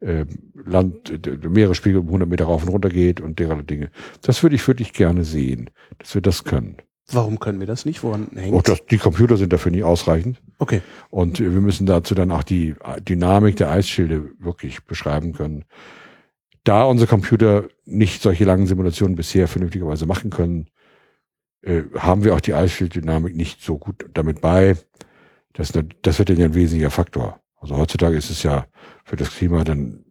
[0.00, 0.26] äh,
[0.64, 3.90] Land, der Meeresspiegel um 100 Meter rauf und runter geht und derlei Dinge.
[4.22, 6.76] Das würde ich wirklich gerne sehen, dass wir das können.
[7.10, 8.02] Warum können wir das nicht?
[8.02, 10.40] Woran hängt Auch das, die Computer sind dafür nicht ausreichend.
[10.58, 10.80] Okay.
[11.10, 15.64] Und äh, wir müssen dazu dann auch die Dynamik der Eisschilde wirklich beschreiben können.
[16.64, 20.68] Da unsere Computer nicht solche langen Simulationen bisher vernünftigerweise machen können,
[21.62, 24.76] äh, haben wir auch die Eisschilddynamik nicht so gut damit bei.
[25.52, 25.72] Das,
[26.02, 27.40] das wird dann ja ein wesentlicher Faktor.
[27.60, 28.66] Also heutzutage ist es ja
[29.04, 30.04] für das Klima dann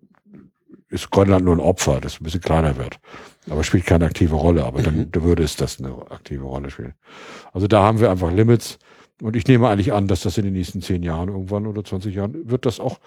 [0.90, 3.00] ist Grönland nur ein Opfer, das ein bisschen kleiner wird.
[3.50, 4.64] Aber spielt keine aktive Rolle.
[4.64, 5.24] Aber dann Mhm.
[5.24, 6.94] würde es das eine aktive Rolle spielen.
[7.52, 8.78] Also da haben wir einfach Limits.
[9.22, 12.14] Und ich nehme eigentlich an, dass das in den nächsten zehn Jahren irgendwann oder 20
[12.14, 13.00] Jahren wird das auch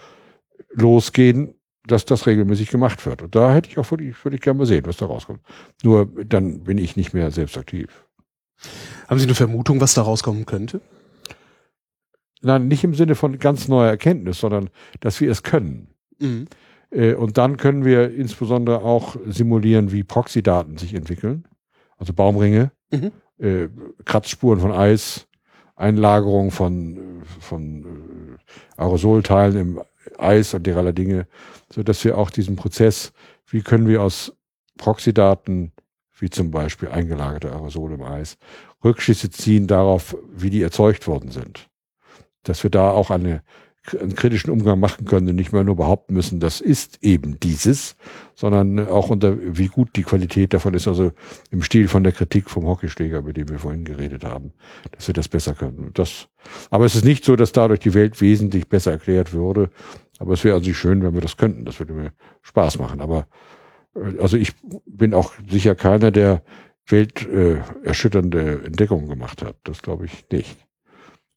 [0.72, 1.54] losgehen,
[1.86, 3.22] dass das regelmäßig gemacht wird.
[3.22, 5.40] Und da hätte ich auch wirklich, würde ich gerne mal sehen, was da rauskommt.
[5.82, 8.04] Nur dann bin ich nicht mehr selbst aktiv.
[9.08, 10.80] Haben Sie eine Vermutung, was da rauskommen könnte?
[12.42, 15.88] Nein, nicht im Sinne von ganz neuer Erkenntnis, sondern dass wir es können.
[16.18, 16.46] Mhm.
[16.90, 21.46] Äh, Und dann können wir insbesondere auch simulieren, wie Proxy-Daten sich entwickeln.
[21.98, 23.10] Also Baumringe, Mhm.
[23.38, 23.68] äh,
[24.04, 25.26] Kratzspuren von Eis,
[25.74, 29.80] Einlagerung von, von äh, Aerosolteilen im
[30.18, 31.26] Eis und derlei Dinge,
[31.72, 33.12] so dass wir auch diesen Prozess,
[33.46, 34.32] wie können wir aus
[34.78, 35.72] Proxy-Daten,
[36.18, 38.38] wie zum Beispiel eingelagerte Aerosole im Eis,
[38.84, 41.68] Rückschlüsse ziehen darauf, wie die erzeugt worden sind.
[42.42, 43.42] Dass wir da auch eine
[43.94, 47.96] einen kritischen Umgang machen können und nicht mehr nur behaupten müssen, das ist eben dieses,
[48.34, 51.12] sondern auch unter wie gut die Qualität davon ist, also
[51.50, 54.52] im Stil von der Kritik vom Hockeyschläger, über den wir vorhin geredet haben,
[54.92, 55.90] dass wir das besser können.
[55.94, 56.28] Das,
[56.70, 59.70] aber es ist nicht so, dass dadurch die Welt wesentlich besser erklärt würde.
[60.18, 61.66] Aber es wäre an sich schön, wenn wir das könnten.
[61.66, 63.00] Das würde mir Spaß machen.
[63.00, 63.26] Aber
[63.96, 64.52] Äh, Also ich
[64.86, 66.42] bin auch sicher keiner, der
[66.86, 69.56] welterschütternde äh, Entdeckungen gemacht hat.
[69.64, 70.65] Das glaube ich nicht.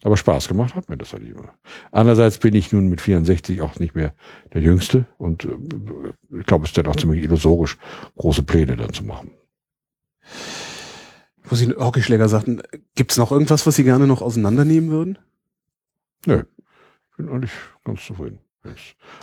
[0.03, 1.53] Aber Spaß gemacht hat mir das halt immer.
[1.91, 4.13] Andererseits bin ich nun mit 64 auch nicht mehr
[4.53, 7.77] der Jüngste und äh, ich glaube, es ist dann auch ziemlich illusorisch,
[8.15, 9.31] große Pläne dann zu machen.
[11.43, 12.61] Wo Sie Hockeyschläger sagten,
[12.95, 15.17] gibt's noch irgendwas, was Sie gerne noch auseinandernehmen würden?
[16.25, 16.43] Nö,
[17.11, 17.51] ich bin eigentlich
[17.83, 18.39] ganz zufrieden.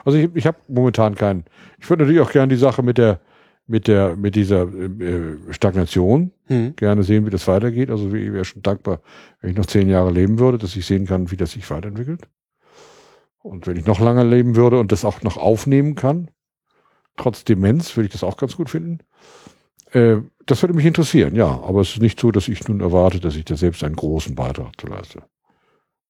[0.05, 1.45] Also ich, ich habe momentan keinen.
[1.79, 3.21] Ich würde natürlich auch gerne die Sache mit der
[3.67, 6.77] mit der mit dieser äh, Stagnation Hm.
[6.77, 7.91] gerne sehen, wie das weitergeht.
[7.91, 9.01] Also ich wäre schon dankbar,
[9.41, 12.29] wenn ich noch zehn Jahre leben würde, dass ich sehen kann, wie das sich weiterentwickelt.
[13.43, 16.31] Und wenn ich noch lange leben würde und das auch noch aufnehmen kann,
[17.17, 19.01] trotz Demenz, würde ich das auch ganz gut finden.
[19.91, 21.49] Äh, das würde mich interessieren, ja.
[21.63, 24.35] Aber es ist nicht so, dass ich nun erwarte, dass ich da selbst einen großen
[24.35, 25.23] Beitrag zu leiste.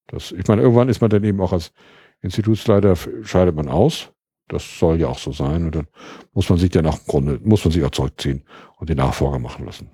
[0.08, 1.72] Das, ich meine, irgendwann ist man dann eben auch als
[2.20, 4.12] Institutsleiter, scheidet man aus.
[4.48, 5.64] Das soll ja auch so sein.
[5.66, 5.88] Und dann
[6.32, 8.44] muss man sich dann auch im Grunde, muss man sich auch zurückziehen
[8.76, 9.90] und den Nachfolger machen lassen.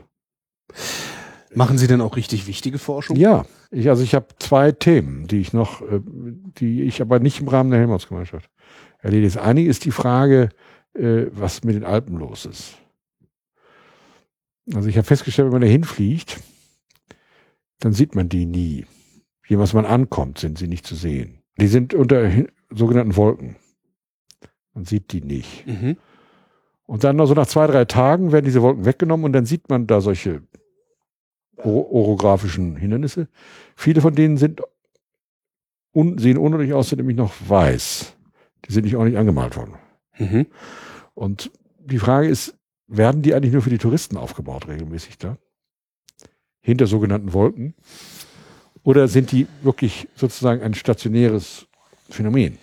[1.55, 3.17] Machen Sie denn auch richtig wichtige Forschung?
[3.17, 7.41] Ja, ich, also ich habe zwei Themen, die ich noch, äh, die ich aber nicht
[7.41, 8.51] im Rahmen der Helmholtz-Gemeinschaft
[8.99, 9.29] erledige.
[9.29, 10.49] Das eine ist die Frage,
[10.95, 12.75] äh, was mit den Alpen los ist.
[14.73, 16.41] Also ich habe festgestellt, wenn man da hinfliegt,
[17.81, 18.87] dann sieht man die nie.
[19.49, 21.43] Jemals man ankommt, sind sie nicht zu sehen.
[21.59, 22.31] Die sind unter
[22.71, 23.57] sogenannten Wolken.
[24.73, 25.67] Man sieht die nicht.
[25.67, 25.97] Mhm.
[26.87, 29.69] Und dann noch so nach zwei, drei Tagen werden diese Wolken weggenommen und dann sieht
[29.69, 30.43] man da solche
[31.57, 33.29] o- orographischen Hindernisse.
[33.77, 34.61] Viele von denen sind
[35.95, 38.15] un sehen unruhig aus, sind nämlich noch weiß.
[38.67, 39.75] Die sind nicht auch nicht angemalt worden.
[40.19, 40.47] Mhm.
[41.15, 42.55] Und die Frage ist,
[42.87, 45.37] werden die eigentlich nur für die Touristen aufgebaut regelmäßig da?
[46.61, 47.75] Hinter sogenannten Wolken?
[48.85, 51.67] Oder sind die wirklich sozusagen ein stationäres
[52.09, 52.59] Phänomen?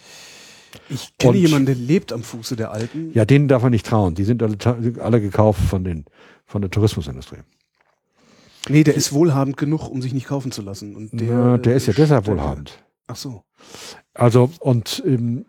[0.90, 3.12] Ich kenne Und- jemanden, der lebt am Fuße der Alpen.
[3.14, 4.16] Ja, denen darf man nicht trauen.
[4.16, 4.58] Die sind alle,
[5.02, 6.06] alle gekauft von den,
[6.46, 7.40] von der Tourismusindustrie.
[8.68, 10.96] Nee, der ist wohlhabend genug, um sich nicht kaufen zu lassen.
[10.96, 12.84] Und der, Der, der ist ja äh, deshalb wohlhabend.
[13.08, 13.44] Ach so.
[14.14, 15.46] Also, und ähm,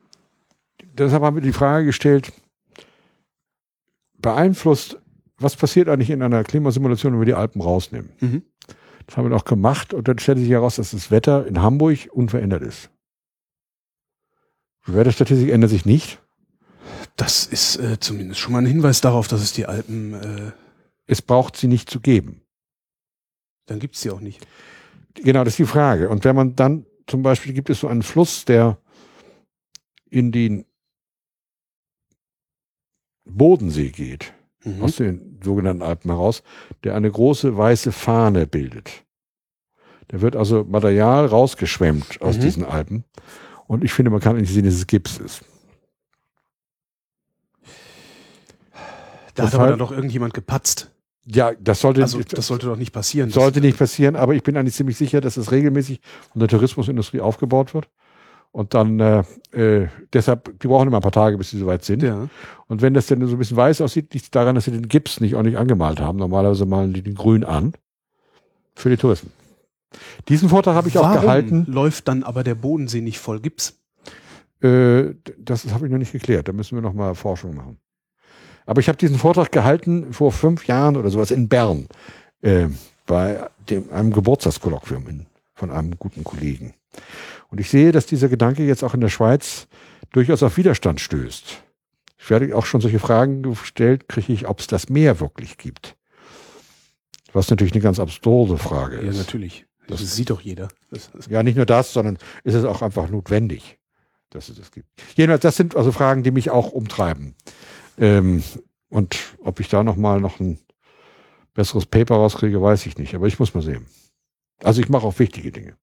[0.95, 2.33] deshalb haben wir die Frage gestellt,
[4.19, 4.99] beeinflusst,
[5.39, 8.11] was passiert eigentlich in einer Klimasimulation, wenn wir die Alpen rausnehmen?
[8.21, 8.43] Mhm.
[9.07, 12.09] Das haben wir auch gemacht und dann stellte sich heraus, dass das Wetter in Hamburg
[12.13, 12.91] unverändert ist.
[14.87, 16.21] Die Wetterstatistik ändert sich nicht.
[17.17, 20.53] Das ist äh, zumindest schon mal ein Hinweis darauf, dass es die Alpen, äh,
[21.07, 22.40] Es braucht sie nicht zu geben.
[23.71, 24.47] Dann gibt's sie auch nicht.
[25.15, 26.09] Genau, das ist die Frage.
[26.09, 28.79] Und wenn man dann zum Beispiel gibt es so einen Fluss, der
[30.11, 30.65] in den
[33.25, 34.33] Bodensee geht,
[34.65, 34.83] Mhm.
[34.83, 36.43] aus den sogenannten Alpen heraus,
[36.85, 39.05] der eine große weiße Fahne bildet.
[40.09, 42.41] Da wird also Material rausgeschwemmt aus Mhm.
[42.41, 43.05] diesen Alpen.
[43.69, 45.45] Und ich finde, man kann nicht sehen, dass es Gips ist.
[49.37, 50.91] Da hat aber dann doch irgendjemand gepatzt.
[51.27, 53.31] Ja, das sollte, Also das sollte doch nicht passieren.
[53.31, 56.01] sollte nicht passieren, aber ich bin eigentlich ziemlich sicher, dass es regelmäßig
[56.33, 57.89] von der Tourismusindustrie aufgebaut wird.
[58.53, 59.23] Und dann, äh,
[59.53, 62.03] äh, deshalb, die brauchen immer ein paar Tage, bis sie soweit sind.
[62.03, 62.29] Ja.
[62.67, 64.89] Und wenn das dann so ein bisschen weiß aussieht, liegt es daran, dass sie den
[64.89, 66.19] Gips nicht ordentlich angemalt haben.
[66.19, 67.75] Normalerweise malen die den grün an.
[68.75, 69.31] Für die Touristen.
[70.29, 71.65] Diesen Vortrag habe ich auch Warum gehalten.
[71.69, 73.79] läuft dann aber der Bodensee nicht voll Gips?
[74.63, 76.49] Äh, das habe ich noch nicht geklärt.
[76.49, 77.79] Da müssen wir noch mal Forschung machen.
[78.67, 81.87] Aber ich habe diesen Vortrag gehalten vor fünf Jahren oder sowas in Bern
[82.43, 82.67] äh,
[83.07, 86.75] bei dem, einem Geburtstagskolloquium in, von einem guten Kollegen.
[87.49, 89.67] Und ich sehe, dass dieser Gedanke jetzt auch in der Schweiz
[90.13, 91.63] durchaus auf Widerstand stößt.
[92.19, 95.97] Ich werde auch schon solche Fragen gestellt, kriege ich, ob es das Meer wirklich gibt.
[97.33, 99.17] Was natürlich eine ganz absurde Frage Ja, ist.
[99.19, 99.67] natürlich.
[99.89, 100.69] Das, Das- sieht doch jeder.
[100.91, 103.79] Das, das, Ja, nicht nur das, sondern ist es auch einfach notwendig,
[104.31, 104.87] dass es das gibt.
[105.17, 107.35] Jedenfalls, das sind also Fragen, die mich auch umtreiben.
[108.01, 108.43] Ähm,
[108.89, 110.59] und ob ich da noch mal noch ein
[111.55, 113.15] besseres Paper rauskriege, weiß ich nicht.
[113.15, 113.87] Aber ich muss mal sehen.
[114.63, 115.77] Also ich mache auch wichtige Dinge.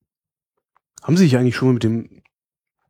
[1.02, 2.22] haben Sie sich eigentlich schon mit dem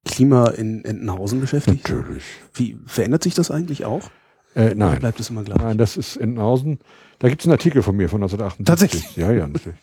[0.06, 1.90] Klima in Entenhausen beschäftigt?
[1.90, 2.24] Natürlich.
[2.54, 4.10] Wie verändert sich das eigentlich auch?
[4.56, 5.58] Äh, Oder nein, bleibt es immer gleich?
[5.60, 6.80] nein, das ist Entenhausen.
[7.20, 8.66] Da gibt es einen Artikel von mir von 1978.
[8.66, 9.18] Tatsächlich?
[9.18, 9.80] Ja, ja, natürlich.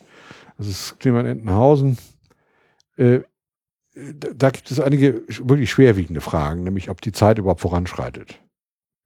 [0.57, 1.99] Das ist Klima in Entenhausen.
[2.97, 3.21] Äh,
[3.95, 8.41] da gibt es einige wirklich schwerwiegende Fragen, nämlich ob die Zeit überhaupt voranschreitet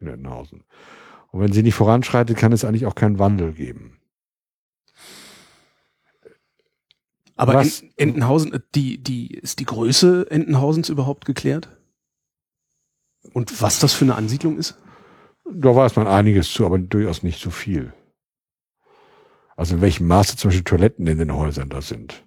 [0.00, 0.64] in Entenhausen.
[1.30, 4.00] Und wenn sie nicht voranschreitet, kann es eigentlich auch keinen Wandel geben.
[7.36, 11.68] Aber Was- Enten- Entenhausen, äh, die, die, ist die Größe Entenhausens überhaupt geklärt?
[13.32, 14.76] Und was das für eine Ansiedlung ist?
[15.50, 17.92] Da weiß man einiges zu, aber durchaus nicht so viel.
[19.56, 22.24] Also in welchem Maße zum Beispiel Toiletten in den Häusern da sind.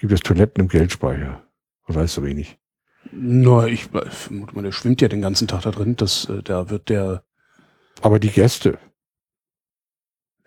[0.00, 1.46] Gibt es Toiletten im Geldspeicher?
[1.86, 2.58] Man weiß so wenig.
[3.10, 5.96] Na, ich vermute mal, der schwimmt ja den ganzen Tag da drin.
[5.96, 7.24] Das, äh, da wird der
[8.00, 8.78] Aber die Gäste,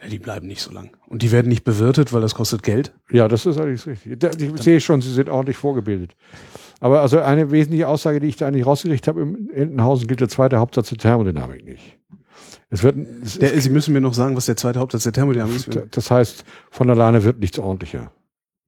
[0.01, 0.95] Ja, die bleiben nicht so lang.
[1.07, 2.93] Und die werden nicht bewirtet, weil das kostet Geld.
[3.11, 4.19] Ja, das ist allerdings richtig.
[4.19, 6.15] Da, ich sehe schon, Sie sind ordentlich vorgebildet.
[6.79, 10.29] Aber also eine wesentliche Aussage, die ich da eigentlich rausgekriegt habe, im Entenhausen gilt der
[10.29, 11.97] zweite Hauptsatz der Thermodynamik nicht.
[12.69, 15.55] Es wird, es, Der, Sie müssen mir noch sagen, was der zweite Hauptsatz der Thermodynamik
[15.55, 15.69] ist.
[15.91, 18.11] das heißt, von alleine wird nichts ordentlicher.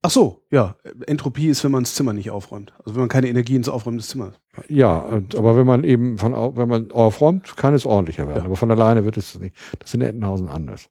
[0.00, 0.76] Ach so, ja.
[1.06, 2.72] Entropie ist, wenn man das Zimmer nicht aufräumt.
[2.78, 4.34] Also wenn man keine Energie ins Aufräumen des Zimmers.
[4.68, 8.40] Ja, und, aber wenn man eben von, wenn man aufräumt, kann es ordentlicher werden.
[8.40, 8.44] Ja.
[8.44, 9.56] Aber von alleine wird es nicht.
[9.78, 10.88] Das ist in Entenhausen anders.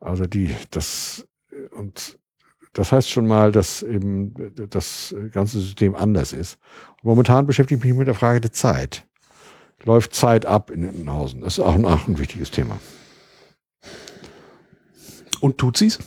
[0.00, 1.26] Also die, das,
[1.72, 2.18] und
[2.74, 4.34] das heißt schon mal, dass eben
[4.68, 6.58] das ganze System anders ist.
[7.02, 9.06] Momentan beschäftige ich mich mit der Frage der Zeit.
[9.84, 11.40] Läuft Zeit ab in Entenhausen?
[11.40, 12.78] Das ist auch ein, auch ein wichtiges Thema.
[15.40, 15.98] Und tut sie's?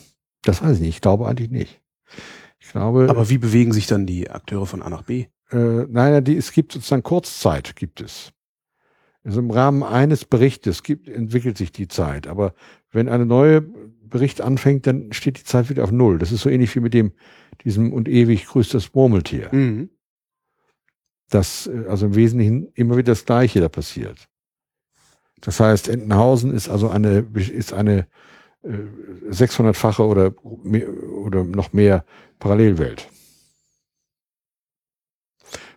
[0.44, 0.96] Das weiß ich nicht.
[0.96, 1.83] Ich glaube eigentlich nicht.
[2.64, 5.26] Ich glaube, Aber wie bewegen sich dann die Akteure von A nach B?
[5.52, 8.32] Äh, nein, die, es gibt sozusagen Kurzzeit, gibt es.
[9.24, 12.26] Also im Rahmen eines Berichtes gibt, entwickelt sich die Zeit.
[12.26, 12.54] Aber
[12.92, 16.20] wenn eine neue Bericht anfängt, dann steht die Zeit wieder auf Null.
[16.20, 17.12] Das ist so ähnlich wie mit dem,
[17.64, 19.50] diesem und ewig grüßt das Murmeltier.
[19.52, 19.90] Mhm.
[21.30, 24.30] Das, äh, also im Wesentlichen immer wieder das Gleiche da passiert.
[25.42, 28.08] Das heißt, Entenhausen ist also eine, ist eine
[28.64, 28.70] äh,
[29.30, 30.34] 600-fache oder,
[30.64, 32.06] mehr, oder noch mehr
[32.44, 33.10] Parallelwelt.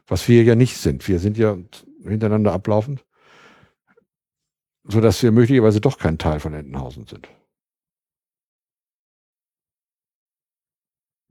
[0.08, 1.06] Was wir ja nicht sind.
[1.06, 1.56] Wir sind ja
[2.02, 3.04] hintereinander ablaufend,
[4.82, 7.28] so dass wir möglicherweise doch kein Teil von Entenhausen sind.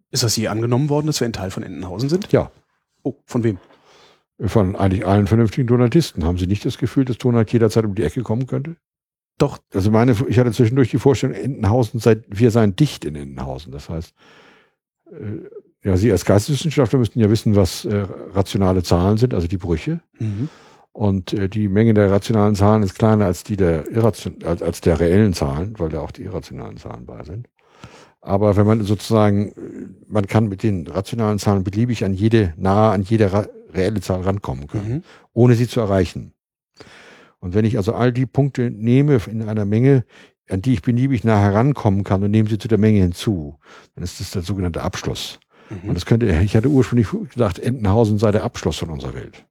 [0.10, 2.32] Ist das je angenommen worden, dass wir ein Teil von Entenhausen sind?
[2.32, 2.50] Ja.
[3.04, 3.60] Oh, von wem?
[4.40, 6.24] Von eigentlich allen vernünftigen Donatisten.
[6.24, 8.78] Haben Sie nicht das Gefühl, dass Donat jederzeit um die Ecke kommen könnte?
[9.38, 13.74] Doch, Also meine, ich hatte zwischendurch die Vorstellung, Entenhausen sei, wir seien dicht in Entenhausen.
[13.74, 14.16] Das heißt,
[15.84, 20.02] ja, Sie als Geisteswissenschaftler müssten ja wissen, was äh, rationale Zahlen sind, also die Brüche.
[20.20, 20.50] Mhm.
[20.94, 24.82] Und äh, die Menge der rationalen Zahlen ist kleiner als die der irration als, als
[24.82, 27.48] der reellen Zahlen, weil da auch die irrationalen Zahlen bei sind.
[28.22, 29.54] Aber wenn man sozusagen, äh,
[30.08, 34.68] man kann mit den rationalen Zahlen beliebig an jede, nahe an jede reelle Zahl rankommen
[34.68, 35.04] können Mhm.
[35.34, 36.32] ohne sie zu erreichen.
[37.40, 40.06] Und wenn ich also all die Punkte nehme in einer Menge,
[40.50, 43.60] an die ich beliebig nah herankommen kann und nehme sie zu der Menge hinzu,
[43.96, 45.40] dann ist das der sogenannte Abschluss.
[45.70, 45.90] Mhm.
[45.90, 49.46] Und das könnte, ich hatte ursprünglich gedacht, Entenhausen sei der Abschluss von unserer Welt.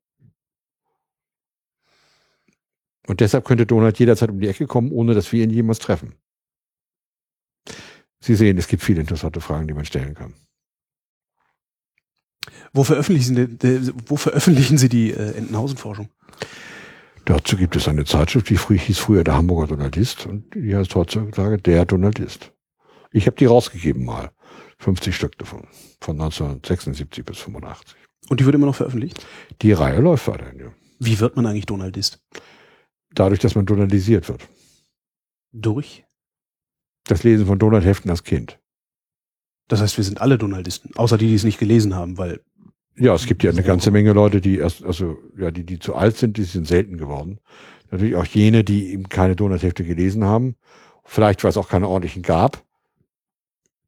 [3.06, 6.14] Und deshalb könnte Donald jederzeit um die Ecke kommen, ohne dass wir ihn jemals treffen.
[8.20, 10.32] Sie sehen, es gibt viele interessante Fragen, die man stellen kann.
[12.72, 16.08] Wo veröffentlichen, Sie- wo veröffentlichen Sie die äh, Entenhausen-Forschung?
[17.24, 21.58] Dazu gibt es eine Zeitschrift, die hieß früher der Hamburger Donaldist und die heißt heutzutage
[21.58, 22.52] der Donaldist.
[23.12, 24.30] Ich habe die rausgegeben mal.
[24.78, 25.66] 50 Stück davon.
[26.00, 27.96] Von 1976 bis 85.
[28.28, 29.24] Und die wird immer noch veröffentlicht?
[29.62, 30.72] Die Reihe läuft weiterhin, ja.
[30.98, 32.20] Wie wird man eigentlich Donaldist?
[33.14, 34.46] Dadurch, dass man donaldisiert wird.
[35.52, 36.04] Durch?
[37.04, 38.58] Das Lesen von Donald-Heften als Kind.
[39.68, 42.42] Das heißt, wir sind alle Donaldisten, außer die, die es nicht gelesen haben, weil
[42.96, 45.94] Ja, es gibt ja eine ganze Menge Leute, die erst, also, ja, die, die zu
[45.94, 47.40] alt sind, die sind selten geworden.
[47.90, 50.56] Natürlich auch jene, die eben keine Donald-Hefte gelesen haben.
[51.04, 52.64] Vielleicht, weil es auch keine ordentlichen gab.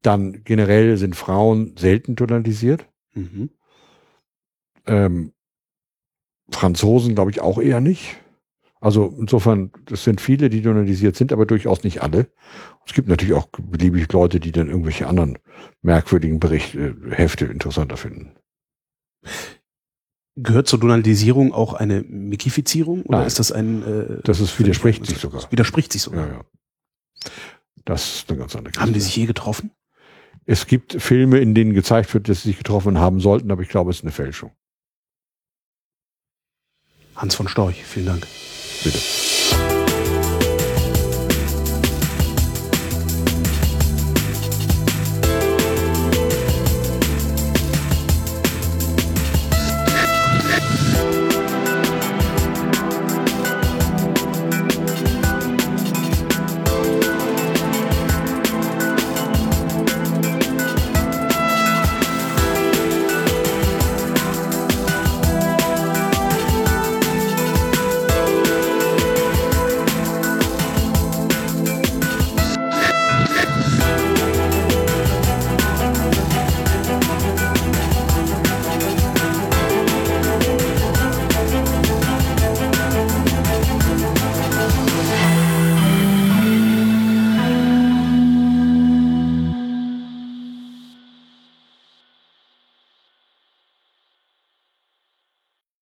[0.01, 2.87] Dann generell sind Frauen selten donaldisiert.
[3.13, 3.49] mhm.
[4.85, 5.33] Ähm,
[6.49, 8.17] Franzosen glaube ich auch eher nicht.
[8.79, 12.27] Also insofern, das sind viele, die donalisiert sind, aber durchaus nicht alle.
[12.85, 15.39] Es gibt natürlich auch beliebig Leute, die dann irgendwelche anderen
[15.81, 18.36] merkwürdigen Berichte, äh, Hefte interessanter finden.
[20.35, 23.27] Gehört zur Donaldisierung auch eine Mikifizierung oder Nein.
[23.27, 25.41] ist das ein äh, Das ist, widerspricht sich sogar.
[25.41, 26.27] Das widerspricht sich sogar.
[26.27, 26.45] Ja, ja.
[27.85, 29.71] Das ist eine ganz andere Haben die sich je getroffen?
[30.45, 33.69] Es gibt Filme, in denen gezeigt wird, dass sie sich getroffen haben sollten, aber ich
[33.69, 34.51] glaube, es ist eine Fälschung.
[37.15, 38.27] Hans von Storch, vielen Dank.
[38.83, 39.76] Bitte.